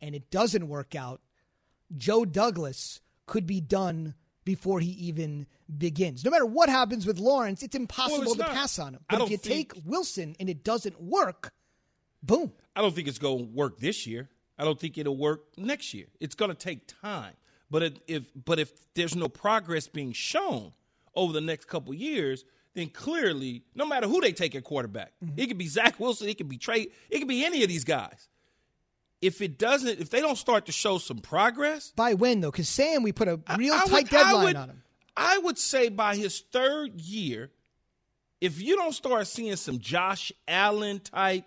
and 0.00 0.14
it 0.14 0.30
doesn't 0.30 0.68
work 0.68 0.94
out, 0.94 1.20
Joe 1.96 2.24
Douglas 2.24 3.00
could 3.26 3.46
be 3.46 3.60
done 3.60 4.14
before 4.48 4.80
he 4.80 4.92
even 4.92 5.46
begins. 5.76 6.24
No 6.24 6.30
matter 6.30 6.46
what 6.46 6.70
happens 6.70 7.04
with 7.04 7.18
Lawrence, 7.18 7.62
it's 7.62 7.76
impossible 7.76 8.20
well, 8.20 8.28
it's 8.28 8.32
to 8.36 8.38
not, 8.38 8.52
pass 8.52 8.78
on 8.78 8.94
him. 8.94 9.00
But 9.06 9.20
if 9.20 9.30
you 9.30 9.36
think, 9.36 9.74
take 9.74 9.82
Wilson 9.84 10.34
and 10.40 10.48
it 10.48 10.64
doesn't 10.64 10.98
work, 10.98 11.52
boom. 12.22 12.50
I 12.74 12.80
don't 12.80 12.94
think 12.94 13.08
it's 13.08 13.18
going 13.18 13.46
to 13.46 13.52
work 13.52 13.78
this 13.78 14.06
year. 14.06 14.30
I 14.58 14.64
don't 14.64 14.80
think 14.80 14.96
it'll 14.96 15.18
work 15.18 15.44
next 15.58 15.92
year. 15.92 16.06
It's 16.18 16.34
going 16.34 16.50
to 16.50 16.56
take 16.56 16.86
time. 17.02 17.34
But 17.70 17.82
if, 17.82 17.92
if 18.06 18.24
but 18.42 18.58
if 18.58 18.72
there's 18.94 19.14
no 19.14 19.28
progress 19.28 19.86
being 19.86 20.12
shown 20.12 20.72
over 21.14 21.34
the 21.34 21.42
next 21.42 21.66
couple 21.66 21.92
years, 21.92 22.46
then 22.72 22.88
clearly, 22.88 23.64
no 23.74 23.84
matter 23.84 24.08
who 24.08 24.22
they 24.22 24.32
take 24.32 24.54
at 24.54 24.64
quarterback, 24.64 25.12
mm-hmm. 25.22 25.38
it 25.38 25.48
could 25.48 25.58
be 25.58 25.66
Zach 25.66 26.00
Wilson, 26.00 26.26
it 26.26 26.38
could 26.38 26.48
be 26.48 26.56
Trey, 26.56 26.86
it 27.10 27.18
could 27.18 27.28
be 27.28 27.44
any 27.44 27.62
of 27.62 27.68
these 27.68 27.84
guys 27.84 28.28
if 29.20 29.40
it 29.40 29.58
doesn't, 29.58 30.00
if 30.00 30.10
they 30.10 30.20
don't 30.20 30.38
start 30.38 30.66
to 30.66 30.72
show 30.72 30.98
some 30.98 31.18
progress, 31.18 31.92
by 31.96 32.14
when 32.14 32.40
though? 32.40 32.50
Because 32.50 32.68
Sam, 32.68 33.02
we 33.02 33.12
put 33.12 33.28
a 33.28 33.40
real 33.56 33.74
I, 33.74 33.78
I 33.78 33.86
tight 33.86 33.92
would, 33.92 34.08
deadline 34.08 34.44
would, 34.44 34.56
on 34.56 34.70
him. 34.70 34.82
I 35.16 35.38
would 35.38 35.58
say 35.58 35.88
by 35.88 36.16
his 36.16 36.40
third 36.52 37.00
year, 37.00 37.50
if 38.40 38.60
you 38.60 38.76
don't 38.76 38.92
start 38.92 39.26
seeing 39.26 39.56
some 39.56 39.80
Josh 39.80 40.32
Allen 40.46 41.00
type 41.00 41.44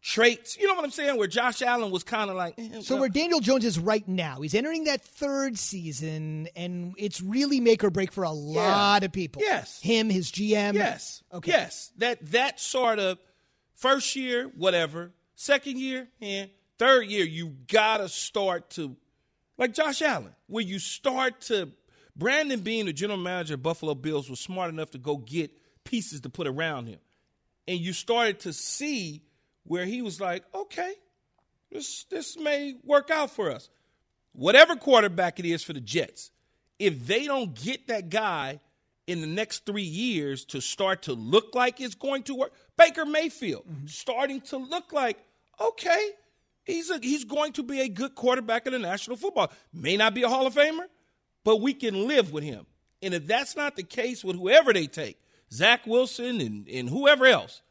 traits, 0.00 0.56
you 0.56 0.66
know 0.66 0.74
what 0.74 0.84
I'm 0.84 0.90
saying? 0.90 1.18
Where 1.18 1.26
Josh 1.26 1.60
Allen 1.60 1.90
was 1.90 2.02
kind 2.02 2.30
of 2.30 2.36
like. 2.36 2.54
Eh, 2.56 2.80
so 2.80 2.94
well, 2.94 3.02
where 3.02 3.08
Daniel 3.10 3.40
Jones 3.40 3.66
is 3.66 3.78
right 3.78 4.06
now, 4.08 4.40
he's 4.40 4.54
entering 4.54 4.84
that 4.84 5.02
third 5.02 5.58
season, 5.58 6.48
and 6.56 6.94
it's 6.96 7.20
really 7.20 7.60
make 7.60 7.84
or 7.84 7.90
break 7.90 8.10
for 8.10 8.24
a 8.24 8.30
lot 8.30 9.04
of 9.04 9.12
people. 9.12 9.42
Yes, 9.42 9.78
him, 9.82 10.08
his 10.08 10.32
GM. 10.32 10.72
Yes, 10.72 11.22
okay. 11.30 11.50
Yes, 11.50 11.92
that 11.98 12.24
that 12.30 12.58
sort 12.58 12.98
of 12.98 13.18
first 13.74 14.16
year, 14.16 14.50
whatever. 14.56 15.12
Second 15.38 15.78
year, 15.78 16.08
yeah 16.18 16.46
Third 16.78 17.06
year, 17.06 17.24
you 17.24 17.56
gotta 17.68 18.08
start 18.08 18.70
to 18.70 18.96
like 19.58 19.74
Josh 19.74 20.02
Allen, 20.02 20.34
where 20.46 20.64
you 20.64 20.78
start 20.78 21.40
to 21.42 21.70
Brandon 22.14 22.60
Beane 22.60 22.86
the 22.86 22.92
general 22.92 23.18
manager 23.18 23.54
of 23.54 23.62
Buffalo 23.62 23.94
Bills 23.94 24.28
was 24.28 24.40
smart 24.40 24.70
enough 24.70 24.90
to 24.90 24.98
go 24.98 25.16
get 25.16 25.50
pieces 25.84 26.20
to 26.22 26.30
put 26.30 26.46
around 26.46 26.86
him. 26.86 26.98
And 27.68 27.78
you 27.78 27.92
started 27.92 28.40
to 28.40 28.52
see 28.52 29.22
where 29.64 29.84
he 29.84 30.02
was 30.02 30.20
like, 30.20 30.44
okay, 30.54 30.92
this 31.70 32.04
this 32.04 32.38
may 32.38 32.74
work 32.84 33.10
out 33.10 33.30
for 33.30 33.50
us. 33.50 33.68
Whatever 34.32 34.76
quarterback 34.76 35.38
it 35.38 35.46
is 35.46 35.62
for 35.62 35.72
the 35.72 35.80
Jets, 35.80 36.30
if 36.78 37.06
they 37.06 37.24
don't 37.26 37.54
get 37.54 37.88
that 37.88 38.10
guy 38.10 38.60
in 39.06 39.20
the 39.20 39.26
next 39.26 39.64
three 39.64 39.82
years 39.82 40.44
to 40.46 40.60
start 40.60 41.02
to 41.02 41.12
look 41.14 41.54
like 41.54 41.80
it's 41.80 41.94
going 41.94 42.22
to 42.24 42.34
work, 42.34 42.52
Baker 42.76 43.06
Mayfield 43.06 43.64
mm-hmm. 43.66 43.86
starting 43.86 44.40
to 44.42 44.58
look 44.58 44.92
like, 44.92 45.18
okay, 45.60 46.10
he's 46.66 46.90
a, 46.90 46.98
he's 46.98 47.24
going 47.24 47.52
to 47.52 47.62
be 47.62 47.80
a 47.80 47.88
good 47.88 48.14
quarterback 48.14 48.66
in 48.66 48.72
the 48.72 48.78
National 48.78 49.16
Football. 49.16 49.50
May 49.72 49.96
not 49.96 50.14
be 50.14 50.22
a 50.22 50.28
Hall 50.28 50.46
of 50.46 50.54
Famer, 50.54 50.86
but 51.44 51.60
we 51.60 51.72
can 51.72 52.06
live 52.06 52.32
with 52.32 52.44
him. 52.44 52.66
And 53.00 53.14
if 53.14 53.26
that's 53.26 53.56
not 53.56 53.76
the 53.76 53.82
case 53.82 54.24
with 54.24 54.36
whoever 54.36 54.72
they 54.72 54.86
take, 54.86 55.18
Zach 55.52 55.86
Wilson 55.86 56.40
and, 56.40 56.68
and 56.68 56.90
whoever 56.90 57.24
else, 57.24 57.62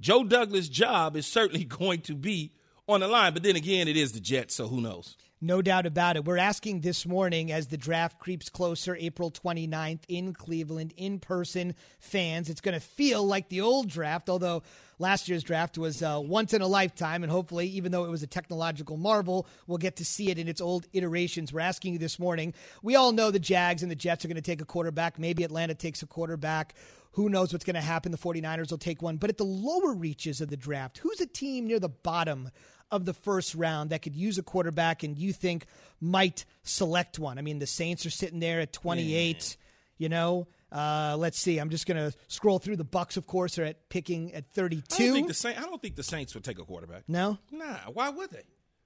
Joe 0.00 0.24
Douglas' 0.24 0.68
job 0.68 1.16
is 1.16 1.26
certainly 1.26 1.64
going 1.78 2.00
to 2.02 2.14
be 2.14 2.52
on 2.88 3.00
the 3.00 3.08
line. 3.08 3.32
But 3.32 3.42
then 3.42 3.56
again, 3.56 3.88
it 3.88 3.96
is 3.96 4.12
the 4.12 4.20
Jets, 4.20 4.56
so 4.56 4.66
who 4.66 4.80
knows? 4.80 5.16
No 5.44 5.60
doubt 5.60 5.86
about 5.86 6.14
it. 6.14 6.24
We're 6.24 6.38
asking 6.38 6.82
this 6.82 7.04
morning 7.04 7.50
as 7.50 7.66
the 7.66 7.76
draft 7.76 8.20
creeps 8.20 8.48
closer, 8.48 8.94
April 8.94 9.28
29th 9.28 10.02
in 10.06 10.34
Cleveland, 10.34 10.94
in 10.96 11.18
person 11.18 11.74
fans. 11.98 12.48
It's 12.48 12.60
going 12.60 12.74
to 12.74 12.80
feel 12.80 13.26
like 13.26 13.48
the 13.48 13.60
old 13.60 13.88
draft, 13.88 14.30
although 14.30 14.62
last 15.00 15.28
year's 15.28 15.42
draft 15.42 15.76
was 15.76 16.00
uh, 16.00 16.20
once 16.22 16.54
in 16.54 16.62
a 16.62 16.68
lifetime. 16.68 17.24
And 17.24 17.32
hopefully, 17.32 17.66
even 17.70 17.90
though 17.90 18.04
it 18.04 18.10
was 18.10 18.22
a 18.22 18.28
technological 18.28 18.96
marvel, 18.96 19.48
we'll 19.66 19.78
get 19.78 19.96
to 19.96 20.04
see 20.04 20.30
it 20.30 20.38
in 20.38 20.46
its 20.46 20.60
old 20.60 20.86
iterations. 20.92 21.52
We're 21.52 21.58
asking 21.58 21.94
you 21.94 21.98
this 21.98 22.20
morning. 22.20 22.54
We 22.80 22.94
all 22.94 23.10
know 23.10 23.32
the 23.32 23.40
Jags 23.40 23.82
and 23.82 23.90
the 23.90 23.96
Jets 23.96 24.24
are 24.24 24.28
going 24.28 24.36
to 24.36 24.42
take 24.42 24.60
a 24.60 24.64
quarterback. 24.64 25.18
Maybe 25.18 25.42
Atlanta 25.42 25.74
takes 25.74 26.04
a 26.04 26.06
quarterback. 26.06 26.72
Who 27.12 27.28
knows 27.28 27.52
what's 27.52 27.64
going 27.64 27.74
to 27.74 27.80
happen? 27.80 28.10
The 28.10 28.18
49ers 28.18 28.70
will 28.70 28.78
take 28.78 29.02
one. 29.02 29.16
But 29.16 29.30
at 29.30 29.36
the 29.36 29.44
lower 29.44 29.92
reaches 29.92 30.40
of 30.40 30.48
the 30.48 30.56
draft, 30.56 30.98
who's 30.98 31.20
a 31.20 31.26
team 31.26 31.66
near 31.66 31.78
the 31.78 31.88
bottom 31.88 32.50
of 32.90 33.04
the 33.04 33.12
first 33.14 33.54
round 33.54 33.90
that 33.90 34.02
could 34.02 34.16
use 34.16 34.38
a 34.38 34.42
quarterback 34.42 35.02
and 35.02 35.18
you 35.18 35.32
think 35.32 35.66
might 36.00 36.44
select 36.62 37.18
one? 37.18 37.38
I 37.38 37.42
mean, 37.42 37.58
the 37.58 37.66
Saints 37.66 38.06
are 38.06 38.10
sitting 38.10 38.40
there 38.40 38.60
at 38.60 38.72
28, 38.72 39.56
yeah. 39.58 40.04
you 40.04 40.08
know. 40.08 40.48
Uh, 40.70 41.16
let's 41.18 41.38
see. 41.38 41.58
I'm 41.58 41.68
just 41.68 41.86
going 41.86 41.98
to 41.98 42.16
scroll 42.28 42.58
through. 42.58 42.76
The 42.76 42.84
Bucs, 42.84 43.18
of 43.18 43.26
course, 43.26 43.58
are 43.58 43.64
at 43.64 43.90
picking 43.90 44.32
at 44.32 44.50
32. 44.52 44.82
I 44.94 45.06
don't 45.06 45.14
think 45.14 45.28
the, 45.28 45.34
Saints, 45.34 45.60
I 45.60 45.62
don't 45.64 45.82
think 45.82 45.96
the 45.96 46.02
Saints 46.02 46.34
would 46.34 46.44
take 46.44 46.58
a 46.58 46.64
quarterback. 46.64 47.02
No? 47.08 47.38
Nah. 47.50 47.76
Why 47.92 48.08
would 48.08 48.30
they? 48.30 48.44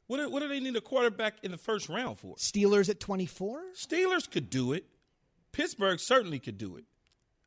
What 0.09 0.19
do, 0.19 0.31
what 0.31 0.41
do 0.41 0.49
they 0.49 0.59
need 0.59 0.75
a 0.75 0.81
quarterback 0.81 1.35
in 1.45 1.53
the 1.53 1.59
first 1.59 1.89
round 1.89 2.19
for? 2.19 2.35
Steelers 2.37 2.89
at 2.89 2.99
24? 2.99 3.61
Steelers 3.77 4.29
could 4.29 4.51
do 4.51 4.73
it. 4.73 4.85
Pittsburgh 5.53 6.01
certainly 6.01 6.41
could 6.41 6.59
do 6.59 6.77
it. 6.77 6.85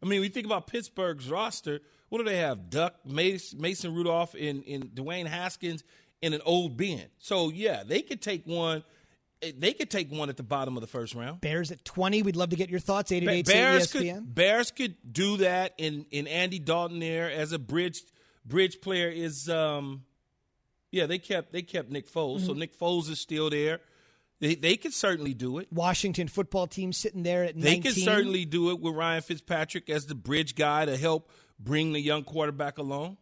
I 0.01 0.05
mean, 0.05 0.21
we 0.21 0.29
think 0.29 0.45
about 0.45 0.67
Pittsburgh's 0.67 1.29
roster. 1.29 1.81
What 2.09 2.19
do 2.19 2.23
they 2.23 2.37
have? 2.37 2.69
Duck, 2.69 2.95
Mason 3.05 3.93
Rudolph, 3.93 4.33
and, 4.33 4.63
and 4.65 4.85
Dwayne 4.95 5.27
Haskins, 5.27 5.83
in 6.21 6.33
an 6.33 6.41
old 6.45 6.77
Ben. 6.77 7.05
So 7.19 7.49
yeah, 7.49 7.83
they 7.85 8.01
could 8.01 8.21
take 8.21 8.45
one. 8.45 8.83
They 9.41 9.71
could 9.71 9.89
take 9.89 10.11
one 10.11 10.27
at 10.27 10.35
the 10.35 10.43
bottom 10.43 10.75
of 10.75 10.81
the 10.81 10.87
first 10.87 11.15
round. 11.15 11.39
Bears 11.39 11.71
at 11.71 11.85
twenty. 11.85 12.21
We'd 12.21 12.35
love 12.35 12.49
to 12.49 12.57
get 12.57 12.69
your 12.69 12.81
thoughts. 12.81 13.11
Eight 13.11 13.27
eight 13.27 13.45
Bears 13.45 13.87
ESPN. 13.87 14.15
could 14.15 14.35
Bears 14.35 14.71
could 14.71 14.95
do 15.09 15.37
that. 15.37 15.75
In 15.77 16.05
in 16.11 16.27
Andy 16.27 16.59
Dalton 16.59 16.99
there 16.99 17.31
as 17.31 17.53
a 17.53 17.59
bridge 17.59 18.01
bridge 18.45 18.81
player 18.81 19.07
is 19.07 19.49
um, 19.49 20.03
yeah 20.91 21.05
they 21.05 21.19
kept 21.19 21.53
they 21.53 21.61
kept 21.61 21.89
Nick 21.89 22.11
Foles. 22.11 22.39
Mm-hmm. 22.39 22.47
So 22.47 22.53
Nick 22.53 22.77
Foles 22.77 23.09
is 23.09 23.19
still 23.19 23.49
there. 23.49 23.79
They 24.39 24.55
they 24.55 24.77
could 24.77 24.93
certainly 24.93 25.33
do 25.33 25.57
it. 25.57 25.67
Washington 25.71 26.27
football 26.27 26.67
team 26.67 26.93
sitting 26.93 27.23
there 27.23 27.43
at 27.43 27.55
19. 27.55 27.63
They 27.63 27.79
could 27.79 28.01
certainly 28.01 28.45
do 28.45 28.69
it 28.71 28.79
with 28.79 28.95
Ryan 28.95 29.21
Fitzpatrick 29.21 29.89
as 29.89 30.05
the 30.05 30.15
bridge 30.15 30.55
guy 30.55 30.85
to 30.85 30.95
help 30.95 31.29
bring 31.59 31.93
the 31.93 31.99
young 31.99 32.23
quarterback 32.23 32.77
along. 32.77 33.17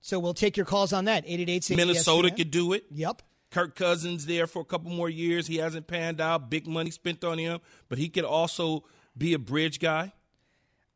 So 0.00 0.18
we'll 0.18 0.34
take 0.34 0.56
your 0.56 0.66
calls 0.66 0.92
on 0.92 1.06
that. 1.06 1.24
888 1.26 1.76
Minnesota 1.76 2.30
could 2.30 2.50
do 2.50 2.72
it. 2.72 2.84
Yep. 2.90 3.22
Kirk 3.50 3.74
Cousins 3.74 4.26
there 4.26 4.46
for 4.46 4.60
a 4.60 4.64
couple 4.64 4.90
more 4.90 5.08
years. 5.08 5.46
He 5.46 5.56
hasn't 5.56 5.86
panned 5.86 6.20
out. 6.20 6.50
Big 6.50 6.66
money 6.66 6.90
spent 6.90 7.24
on 7.24 7.38
him, 7.38 7.60
but 7.88 7.98
he 7.98 8.08
could 8.08 8.24
also 8.24 8.84
be 9.16 9.32
a 9.34 9.38
bridge 9.38 9.80
guy. 9.80 10.12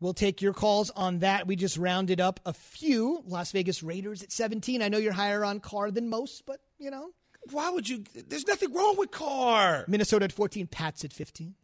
We'll 0.01 0.15
take 0.15 0.41
your 0.41 0.55
calls 0.55 0.91
on 0.91 1.19
that. 1.19 1.47
We 1.47 1.57
just 1.57 1.77
rounded 1.77 2.21
up 2.21 2.41
a 2.47 2.53
few. 2.53 3.23
Las 3.27 3.53
Vegas 3.53 3.83
Raiders 3.83 4.23
at 4.23 4.33
17. 4.33 4.81
I 4.81 4.89
know 4.89 4.99
you're 4.99 5.13
higher 5.13 5.45
on 5.45 5.61
Carr 5.61 5.91
than 5.91 6.09
most, 6.09 6.47
but, 6.47 6.61
you 6.79 6.91
know. 6.91 7.11
Why 7.51 7.71
would 7.71 7.89
you? 7.89 8.05
There's 8.29 8.47
nothing 8.47 8.73
wrong 8.73 8.97
with 8.97 9.11
Carr. 9.11 9.85
Minnesota 9.89 10.25
at 10.25 10.33
14. 10.33 10.67
Pats 10.67 11.05
at 11.05 11.13
15. 11.13 11.55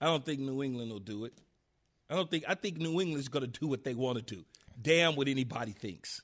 I 0.00 0.06
don't 0.06 0.24
think 0.24 0.40
New 0.40 0.62
England 0.62 0.90
will 0.90 0.98
do 0.98 1.24
it. 1.24 1.32
I 2.08 2.14
don't 2.14 2.30
think. 2.30 2.44
I 2.48 2.54
think 2.54 2.78
New 2.78 3.00
England's 3.00 3.28
going 3.28 3.50
to 3.50 3.60
do 3.60 3.66
what 3.66 3.84
they 3.84 3.94
want 3.94 4.18
to 4.18 4.34
do. 4.34 4.44
Damn 4.80 5.16
what 5.16 5.28
anybody 5.28 5.72
thinks. 5.72 6.22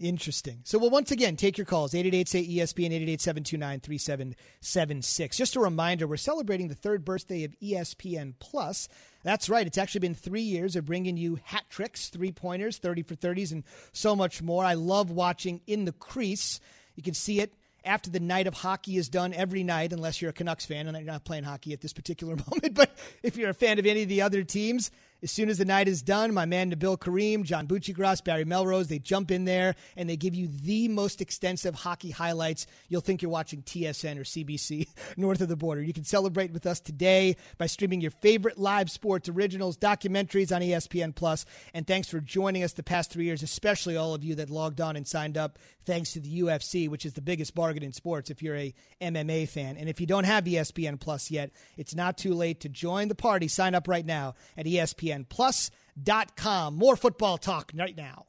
Interesting. 0.00 0.60
So, 0.64 0.78
well, 0.78 0.88
once 0.88 1.10
again, 1.10 1.36
take 1.36 1.58
your 1.58 1.66
calls 1.66 1.94
888 1.94 2.26
say 2.26 2.42
ESPN 2.42 2.86
888 2.86 3.20
729 3.20 3.80
3776. 3.80 5.36
Just 5.36 5.56
a 5.56 5.60
reminder, 5.60 6.06
we're 6.06 6.16
celebrating 6.16 6.68
the 6.68 6.74
third 6.74 7.04
birthday 7.04 7.44
of 7.44 7.54
ESPN 7.60 8.32
Plus. 8.38 8.88
That's 9.24 9.50
right. 9.50 9.66
It's 9.66 9.76
actually 9.76 10.00
been 10.00 10.14
three 10.14 10.40
years 10.40 10.74
of 10.74 10.86
bringing 10.86 11.18
you 11.18 11.38
hat 11.44 11.64
tricks, 11.68 12.08
three 12.08 12.32
pointers, 12.32 12.78
30 12.78 13.02
for 13.02 13.14
30s, 13.14 13.52
and 13.52 13.62
so 13.92 14.16
much 14.16 14.40
more. 14.40 14.64
I 14.64 14.72
love 14.72 15.10
watching 15.10 15.60
In 15.66 15.84
the 15.84 15.92
Crease. 15.92 16.60
You 16.94 17.02
can 17.02 17.12
see 17.12 17.40
it 17.40 17.52
after 17.84 18.10
the 18.10 18.20
night 18.20 18.46
of 18.46 18.54
hockey 18.54 18.96
is 18.96 19.08
done 19.08 19.32
every 19.34 19.62
night, 19.62 19.92
unless 19.92 20.20
you're 20.20 20.30
a 20.30 20.34
Canucks 20.34 20.66
fan 20.66 20.86
and 20.86 20.96
you're 20.96 21.06
not 21.06 21.24
playing 21.24 21.44
hockey 21.44 21.72
at 21.72 21.80
this 21.80 21.92
particular 21.92 22.36
moment. 22.50 22.74
But 22.74 22.96
if 23.22 23.36
you're 23.36 23.50
a 23.50 23.54
fan 23.54 23.78
of 23.78 23.86
any 23.86 24.02
of 24.02 24.08
the 24.08 24.22
other 24.22 24.42
teams, 24.42 24.90
as 25.22 25.30
soon 25.30 25.48
as 25.48 25.58
the 25.58 25.64
night 25.64 25.88
is 25.88 26.02
done, 26.02 26.32
my 26.32 26.46
man 26.46 26.72
Nabil 26.72 26.98
Karim, 26.98 27.44
John 27.44 27.66
Buccigross, 27.66 28.24
Barry 28.24 28.44
Melrose, 28.44 28.88
they 28.88 28.98
jump 28.98 29.30
in 29.30 29.44
there 29.44 29.74
and 29.96 30.08
they 30.08 30.16
give 30.16 30.34
you 30.34 30.48
the 30.48 30.88
most 30.88 31.20
extensive 31.20 31.74
hockey 31.74 32.10
highlights. 32.10 32.66
You'll 32.88 33.00
think 33.00 33.20
you're 33.20 33.30
watching 33.30 33.62
TSN 33.62 34.18
or 34.18 34.24
CBC 34.24 34.88
north 35.16 35.40
of 35.40 35.48
the 35.48 35.56
border. 35.56 35.82
You 35.82 35.92
can 35.92 36.04
celebrate 36.04 36.52
with 36.52 36.66
us 36.66 36.80
today 36.80 37.36
by 37.58 37.66
streaming 37.66 38.00
your 38.00 38.10
favorite 38.10 38.58
live 38.58 38.90
sports 38.90 39.28
originals, 39.28 39.76
documentaries 39.76 40.54
on 40.54 40.62
ESPN 40.62 41.14
Plus. 41.14 41.44
And 41.74 41.86
thanks 41.86 42.08
for 42.08 42.20
joining 42.20 42.62
us 42.62 42.72
the 42.72 42.82
past 42.82 43.10
three 43.10 43.24
years, 43.24 43.42
especially 43.42 43.96
all 43.96 44.14
of 44.14 44.24
you 44.24 44.36
that 44.36 44.50
logged 44.50 44.80
on 44.80 44.96
and 44.96 45.06
signed 45.06 45.36
up 45.36 45.58
thanks 45.84 46.12
to 46.12 46.20
the 46.20 46.40
UFC, 46.40 46.88
which 46.88 47.04
is 47.04 47.14
the 47.14 47.20
biggest 47.20 47.54
bargain 47.54 47.82
in 47.82 47.92
sports 47.92 48.30
if 48.30 48.42
you're 48.42 48.56
a 48.56 48.74
MMA 49.00 49.48
fan. 49.48 49.76
And 49.76 49.88
if 49.88 50.00
you 50.00 50.06
don't 50.06 50.24
have 50.24 50.44
ESPN 50.44 51.00
Plus 51.00 51.30
yet, 51.30 51.50
it's 51.76 51.94
not 51.94 52.16
too 52.16 52.34
late 52.34 52.60
to 52.60 52.68
join 52.68 53.08
the 53.08 53.14
party. 53.14 53.48
Sign 53.48 53.74
up 53.74 53.88
right 53.88 54.06
now 54.06 54.34
at 54.56 54.66
ESPN 54.66 55.09
ESPNplus.com. 55.10 56.76
More 56.76 56.96
football 56.96 57.38
talk 57.38 57.72
right 57.74 57.96
now. 57.96 58.26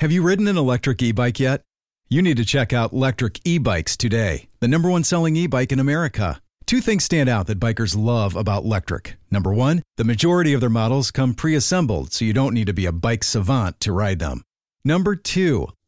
Have 0.00 0.12
you 0.12 0.22
ridden 0.22 0.46
an 0.46 0.58
electric 0.58 1.02
e 1.02 1.12
bike 1.12 1.40
yet? 1.40 1.62
You 2.08 2.20
need 2.20 2.36
to 2.36 2.44
check 2.44 2.72
out 2.72 2.92
Lectric 2.92 3.40
E 3.44 3.58
Bikes 3.58 3.96
today, 3.96 4.46
the 4.60 4.68
number 4.68 4.90
one 4.90 5.02
selling 5.02 5.34
e 5.36 5.46
bike 5.46 5.72
in 5.72 5.80
America. 5.80 6.40
Two 6.66 6.80
things 6.80 7.04
stand 7.04 7.28
out 7.28 7.46
that 7.46 7.60
bikers 7.60 7.96
love 7.96 8.36
about 8.36 8.64
Lectric. 8.64 9.14
Number 9.30 9.54
one, 9.54 9.82
the 9.96 10.04
majority 10.04 10.52
of 10.52 10.60
their 10.60 10.68
models 10.68 11.10
come 11.10 11.32
pre 11.32 11.54
assembled, 11.54 12.12
so 12.12 12.24
you 12.24 12.32
don't 12.32 12.54
need 12.54 12.66
to 12.66 12.72
be 12.72 12.86
a 12.86 12.92
bike 12.92 13.24
savant 13.24 13.80
to 13.80 13.92
ride 13.92 14.18
them. 14.18 14.42
Number 14.84 15.16
two, 15.16 15.68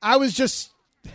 I 0.00 0.16
was 0.16 0.32
just 0.32 0.70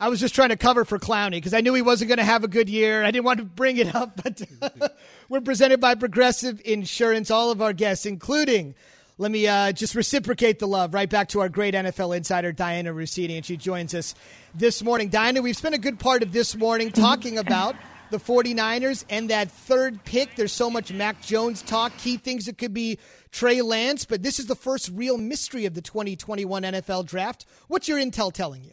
I 0.00 0.08
was 0.08 0.20
just 0.20 0.34
trying 0.34 0.50
to 0.50 0.56
cover 0.56 0.84
for 0.84 0.98
Clowney 0.98 1.32
because 1.32 1.54
I 1.54 1.60
knew 1.60 1.74
he 1.74 1.82
wasn't 1.82 2.08
going 2.08 2.18
to 2.18 2.24
have 2.24 2.44
a 2.44 2.48
good 2.48 2.68
year. 2.68 3.02
I 3.02 3.10
didn't 3.10 3.24
want 3.24 3.38
to 3.38 3.44
bring 3.44 3.78
it 3.78 3.94
up, 3.94 4.20
but 4.22 4.96
we're 5.28 5.40
presented 5.40 5.80
by 5.80 5.94
Progressive 5.94 6.60
Insurance. 6.64 7.30
All 7.30 7.50
of 7.50 7.60
our 7.60 7.72
guests, 7.72 8.06
including, 8.06 8.74
let 9.18 9.32
me 9.32 9.48
uh, 9.48 9.72
just 9.72 9.96
reciprocate 9.96 10.60
the 10.60 10.68
love 10.68 10.94
right 10.94 11.10
back 11.10 11.28
to 11.30 11.40
our 11.40 11.48
great 11.48 11.74
NFL 11.74 12.16
insider, 12.16 12.52
Dianna 12.52 12.94
Russini, 12.94 13.36
and 13.36 13.44
she 13.44 13.56
joins 13.56 13.92
us 13.92 14.14
this 14.54 14.82
morning. 14.82 15.10
Dianna, 15.10 15.42
we've 15.42 15.56
spent 15.56 15.74
a 15.74 15.78
good 15.78 15.98
part 15.98 16.22
of 16.22 16.32
this 16.32 16.54
morning 16.54 16.92
talking 16.92 17.36
about 17.38 17.74
the 18.10 18.18
49ers 18.18 19.04
and 19.10 19.30
that 19.30 19.50
third 19.50 20.04
pick. 20.04 20.34
There's 20.36 20.52
so 20.52 20.70
much 20.70 20.92
Mac 20.92 21.22
Jones 21.22 21.62
talk, 21.62 21.96
key 21.98 22.16
things 22.16 22.46
that 22.46 22.58
could 22.58 22.74
be 22.74 22.98
Trey 23.30 23.62
Lance, 23.62 24.04
but 24.04 24.22
this 24.22 24.38
is 24.38 24.46
the 24.46 24.56
first 24.56 24.90
real 24.94 25.18
mystery 25.18 25.66
of 25.66 25.74
the 25.74 25.82
2021 25.82 26.62
NFL 26.62 27.06
draft. 27.06 27.46
What's 27.68 27.88
your 27.88 27.98
intel 27.98 28.32
telling 28.32 28.64
you? 28.64 28.72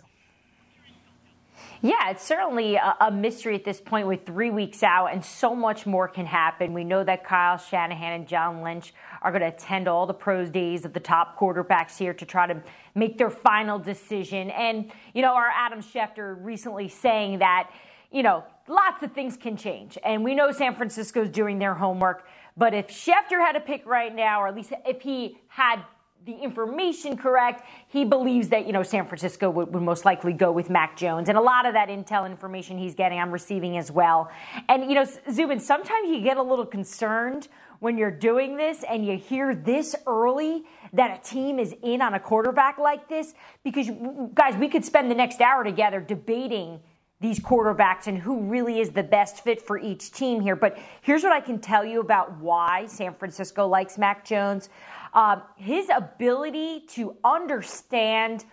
Yeah, 1.81 2.09
it's 2.09 2.23
certainly 2.23 2.77
a, 2.77 3.11
mystery 3.11 3.53
at 3.53 3.63
this 3.63 3.79
point 3.79 4.07
with 4.07 4.25
three 4.25 4.49
weeks 4.49 4.81
out, 4.81 5.07
and 5.13 5.23
so 5.23 5.55
much 5.55 5.85
more 5.85 6.07
can 6.07 6.25
happen. 6.25 6.73
We 6.73 6.83
know 6.83 7.03
that 7.03 7.23
Kyle 7.23 7.57
Shanahan 7.57 8.13
and 8.13 8.27
John 8.27 8.63
Lynch 8.63 8.91
are 9.21 9.31
going 9.31 9.41
to 9.41 9.49
attend 9.49 9.87
all 9.87 10.07
the 10.07 10.13
pros 10.13 10.49
days 10.49 10.85
of 10.85 10.93
the 10.93 10.99
top 10.99 11.37
quarterbacks 11.37 11.95
here 11.95 12.13
to 12.15 12.25
try 12.25 12.47
to 12.47 12.59
make 12.95 13.19
their 13.19 13.29
final 13.29 13.77
decision. 13.77 14.49
And, 14.49 14.91
you 15.13 15.21
know, 15.21 15.35
our 15.35 15.51
Adam 15.53 15.81
Schefter 15.81 16.35
recently 16.43 16.87
saying 16.87 17.39
that, 17.39 17.69
you 18.11 18.23
know, 18.23 18.43
lots 18.67 19.03
of 19.03 19.11
things 19.11 19.37
can 19.37 19.57
change. 19.57 19.97
And 20.03 20.23
we 20.23 20.35
know 20.35 20.51
San 20.51 20.75
Francisco's 20.75 21.29
doing 21.29 21.59
their 21.59 21.73
homework. 21.73 22.27
But 22.57 22.73
if 22.73 22.87
Schefter 22.87 23.39
had 23.39 23.55
a 23.55 23.59
pick 23.59 23.85
right 23.85 24.13
now, 24.13 24.41
or 24.41 24.47
at 24.47 24.55
least 24.55 24.73
if 24.85 25.01
he 25.01 25.37
had 25.47 25.83
the 26.25 26.33
information 26.33 27.15
correct, 27.17 27.63
he 27.87 28.03
believes 28.03 28.49
that, 28.49 28.65
you 28.65 28.73
know, 28.73 28.81
San 28.81 29.05
Francisco 29.05 29.49
would, 29.49 29.73
would, 29.73 29.83
most 29.83 30.05
likely 30.05 30.33
go 30.33 30.51
with 30.51 30.71
Mac 30.71 30.97
Jones. 30.97 31.29
And 31.29 31.37
a 31.37 31.41
lot 31.41 31.67
of 31.67 31.73
that 31.73 31.89
intel 31.89 32.25
information 32.25 32.77
he's 32.77 32.95
getting, 32.95 33.19
I'm 33.19 33.31
receiving 33.31 33.77
as 33.77 33.91
well. 33.91 34.31
And, 34.67 34.89
you 34.89 34.95
know, 34.95 35.05
Zubin, 35.31 35.59
sometimes 35.59 36.09
you 36.09 36.21
get 36.21 36.37
a 36.37 36.41
little 36.41 36.65
concerned 36.65 37.47
when 37.79 37.97
you're 37.97 38.09
doing 38.09 38.57
this 38.57 38.83
and 38.89 39.05
you 39.05 39.17
hear 39.17 39.53
this 39.53 39.95
early 40.07 40.63
that 40.93 41.19
a 41.19 41.29
team 41.29 41.59
is 41.59 41.75
in 41.83 42.01
on 42.01 42.15
a 42.15 42.19
quarterback 42.19 42.79
like 42.79 43.07
this 43.07 43.35
because, 43.63 43.91
guys, 44.33 44.55
we 44.57 44.67
could 44.67 44.83
spend 44.83 45.11
the 45.11 45.15
next 45.15 45.41
hour 45.41 45.63
together 45.63 45.99
debating 45.99 46.79
these 47.21 47.39
quarterbacks 47.39 48.07
and 48.07 48.17
who 48.17 48.41
really 48.41 48.79
is 48.79 48.91
the 48.91 49.03
best 49.03 49.43
fit 49.43 49.61
for 49.61 49.79
each 49.79 50.11
team 50.11 50.41
here. 50.41 50.55
But 50.55 50.77
here's 51.01 51.23
what 51.23 51.31
I 51.31 51.39
can 51.39 51.59
tell 51.59 51.85
you 51.85 52.01
about 52.01 52.37
why 52.39 52.85
San 52.87 53.13
Francisco 53.13 53.67
likes 53.67 53.97
Mac 53.97 54.25
Jones. 54.25 54.69
Uh, 55.13 55.39
his 55.55 55.87
ability 55.95 56.81
to 56.89 57.15
understand 57.23 58.45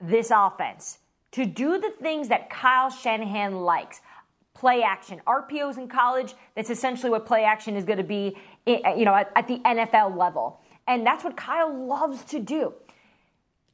this 0.00 0.30
offense, 0.34 0.98
to 1.32 1.46
do 1.46 1.78
the 1.78 1.90
things 2.02 2.28
that 2.28 2.50
Kyle 2.50 2.90
Shanahan 2.90 3.60
likes. 3.62 4.00
Play 4.52 4.82
action, 4.82 5.22
RPOs 5.26 5.78
in 5.78 5.88
college. 5.88 6.34
That's 6.54 6.68
essentially 6.68 7.08
what 7.08 7.24
play 7.24 7.44
action 7.44 7.76
is 7.76 7.84
going 7.84 7.98
to 7.98 8.04
be, 8.04 8.36
eh, 8.66 8.94
you 8.94 9.06
know, 9.06 9.14
at, 9.14 9.32
at 9.34 9.48
the 9.48 9.58
NFL 9.60 10.16
level, 10.16 10.60
and 10.86 11.06
that's 11.06 11.24
what 11.24 11.36
Kyle 11.36 11.72
loves 11.86 12.24
to 12.24 12.38
do 12.38 12.74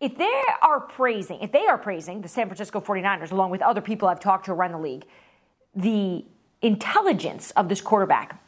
if 0.01 0.17
they 0.19 0.43
are 0.63 0.81
praising, 0.81 1.41
if 1.41 1.53
they 1.53 1.67
are 1.67 1.79
praising 1.79 2.21
the 2.21 2.29
San 2.29 2.47
Francisco 2.47 2.81
49ers, 2.81 3.33
along 3.33 3.51
with 3.51 3.63
other 3.63 3.81
people 3.81 4.09
I've 4.09 4.21
talked 4.21 4.47
to 4.47 4.53
around 4.53 4.73
the 4.73 4.79
league, 4.79 5.07
the 5.75 6.25
intelligence 6.63 7.51
of 7.53 7.69
this 7.69 7.81
quarterback, 7.81 8.41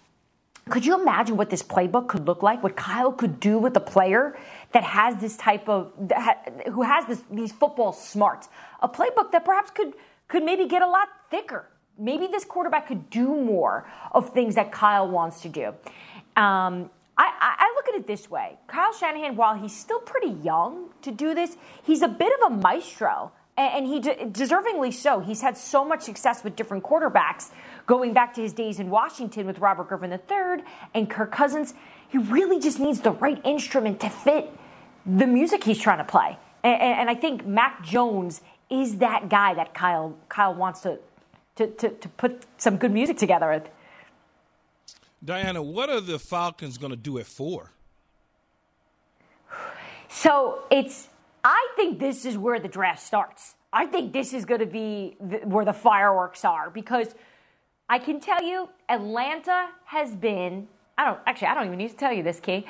could 0.68 0.84
you 0.84 1.00
imagine 1.00 1.36
what 1.36 1.48
this 1.48 1.62
playbook 1.62 2.08
could 2.08 2.26
look 2.26 2.42
like? 2.42 2.62
What 2.62 2.76
Kyle 2.76 3.12
could 3.12 3.40
do 3.40 3.58
with 3.58 3.74
a 3.76 3.80
player 3.80 4.38
that 4.72 4.84
has 4.84 5.16
this 5.16 5.36
type 5.36 5.68
of, 5.68 5.92
who 6.70 6.82
has 6.82 7.06
this, 7.06 7.22
these 7.30 7.52
football 7.52 7.92
smarts? 7.92 8.48
A 8.82 8.88
playbook 8.88 9.32
that 9.32 9.44
perhaps 9.44 9.70
could, 9.70 9.94
could 10.28 10.44
maybe 10.44 10.66
get 10.66 10.82
a 10.82 10.86
lot 10.86 11.08
thicker. 11.30 11.64
Maybe 11.98 12.26
this 12.26 12.44
quarterback 12.44 12.86
could 12.86 13.08
do 13.08 13.34
more 13.34 13.90
of 14.12 14.30
things 14.30 14.56
that 14.56 14.70
Kyle 14.70 15.08
wants 15.08 15.40
to 15.40 15.48
do. 15.48 15.68
Um, 16.36 16.90
I, 17.16 17.32
I, 17.40 17.67
it 17.98 18.06
this 18.06 18.30
way 18.30 18.58
Kyle 18.66 18.92
Shanahan, 18.92 19.36
while 19.36 19.54
he's 19.54 19.76
still 19.76 20.00
pretty 20.00 20.32
young 20.42 20.88
to 21.02 21.10
do 21.10 21.34
this, 21.34 21.56
he's 21.82 22.02
a 22.02 22.08
bit 22.08 22.32
of 22.40 22.52
a 22.52 22.56
maestro. 22.56 23.32
And 23.56 23.88
he 23.88 24.00
deservingly 24.00 24.94
so. 24.94 25.18
He's 25.18 25.40
had 25.40 25.58
so 25.58 25.84
much 25.84 26.02
success 26.02 26.44
with 26.44 26.54
different 26.54 26.84
quarterbacks, 26.84 27.50
going 27.86 28.12
back 28.12 28.32
to 28.34 28.40
his 28.40 28.52
days 28.52 28.78
in 28.78 28.88
Washington 28.88 29.46
with 29.48 29.58
Robert 29.58 29.88
Griffin 29.88 30.12
III 30.12 30.62
and 30.94 31.10
Kirk 31.10 31.32
Cousins. 31.32 31.74
He 32.08 32.18
really 32.18 32.60
just 32.60 32.78
needs 32.78 33.00
the 33.00 33.10
right 33.10 33.44
instrument 33.44 33.98
to 33.98 34.10
fit 34.10 34.52
the 35.04 35.26
music 35.26 35.64
he's 35.64 35.80
trying 35.80 35.98
to 35.98 36.04
play. 36.04 36.38
And, 36.62 37.10
I 37.10 37.16
think 37.16 37.46
Mac 37.46 37.82
Jones 37.82 38.42
is 38.70 38.98
that 38.98 39.28
guy 39.28 39.54
that 39.54 39.74
Kyle 39.74 40.16
Kyle 40.28 40.54
wants 40.54 40.82
to 40.82 41.00
to, 41.56 41.66
to, 41.66 41.88
to 41.88 42.08
put 42.10 42.46
some 42.58 42.76
good 42.76 42.92
music 42.92 43.16
together 43.16 43.50
with. 43.50 43.68
Dianna, 45.24 45.64
what 45.64 45.90
are 45.90 46.00
the 46.00 46.18
Falcons 46.18 46.78
going 46.78 46.90
to 46.92 46.96
do 46.96 47.16
it 47.18 47.26
for? 47.26 47.72
So 50.08 50.60
it's, 50.70 51.08
I 51.44 51.68
think 51.76 51.98
this 51.98 52.24
is 52.24 52.36
where 52.36 52.58
the 52.58 52.68
draft 52.68 53.02
starts. 53.02 53.54
I 53.72 53.86
think 53.86 54.12
this 54.12 54.32
is 54.32 54.44
going 54.44 54.60
to 54.60 54.66
be 54.66 55.16
the, 55.20 55.38
where 55.38 55.64
the 55.64 55.72
fireworks 55.72 56.44
are 56.44 56.70
because 56.70 57.14
I 57.88 57.98
can 57.98 58.20
tell 58.20 58.42
you, 58.42 58.68
Atlanta 58.88 59.68
has 59.84 60.14
been, 60.14 60.68
I 60.96 61.04
don't, 61.04 61.18
actually, 61.26 61.48
I 61.48 61.54
don't 61.54 61.66
even 61.66 61.78
need 61.78 61.90
to 61.90 61.96
tell 61.96 62.12
you 62.12 62.22
this, 62.22 62.40
Key. 62.40 62.66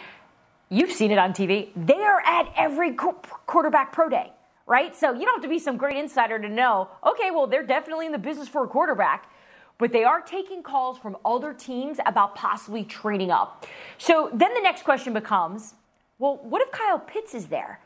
You've 0.68 0.92
seen 0.92 1.10
it 1.10 1.18
on 1.18 1.32
TV. 1.32 1.70
They 1.76 1.94
are 1.94 2.20
at 2.20 2.52
every 2.56 2.92
quarterback 2.92 3.92
pro 3.92 4.08
day, 4.08 4.32
right? 4.66 4.94
So 4.94 5.12
you 5.12 5.24
don't 5.24 5.36
have 5.36 5.42
to 5.42 5.48
be 5.48 5.58
some 5.58 5.76
great 5.76 5.96
insider 5.96 6.38
to 6.38 6.48
know, 6.48 6.88
okay, 7.06 7.30
well, 7.30 7.46
they're 7.46 7.66
definitely 7.66 8.06
in 8.06 8.12
the 8.12 8.18
business 8.18 8.48
for 8.48 8.64
a 8.64 8.68
quarterback 8.68 9.30
but 9.78 9.92
they 9.92 10.04
are 10.04 10.20
taking 10.20 10.62
calls 10.62 10.98
from 10.98 11.16
other 11.24 11.54
teams 11.54 11.98
about 12.04 12.34
possibly 12.34 12.84
trading 12.84 13.30
up. 13.30 13.64
So 13.96 14.28
then 14.34 14.52
the 14.54 14.60
next 14.60 14.82
question 14.82 15.12
becomes 15.12 15.74
well, 16.18 16.38
what 16.42 16.62
if 16.62 16.70
Kyle 16.70 16.98
Pitts 16.98 17.34
is 17.34 17.46
there? 17.46 17.80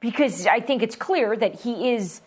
Because 0.00 0.46
I 0.46 0.60
think 0.60 0.82
it's 0.82 0.96
clear 0.96 1.36
that 1.36 1.60
he 1.60 1.92
is 1.92 2.22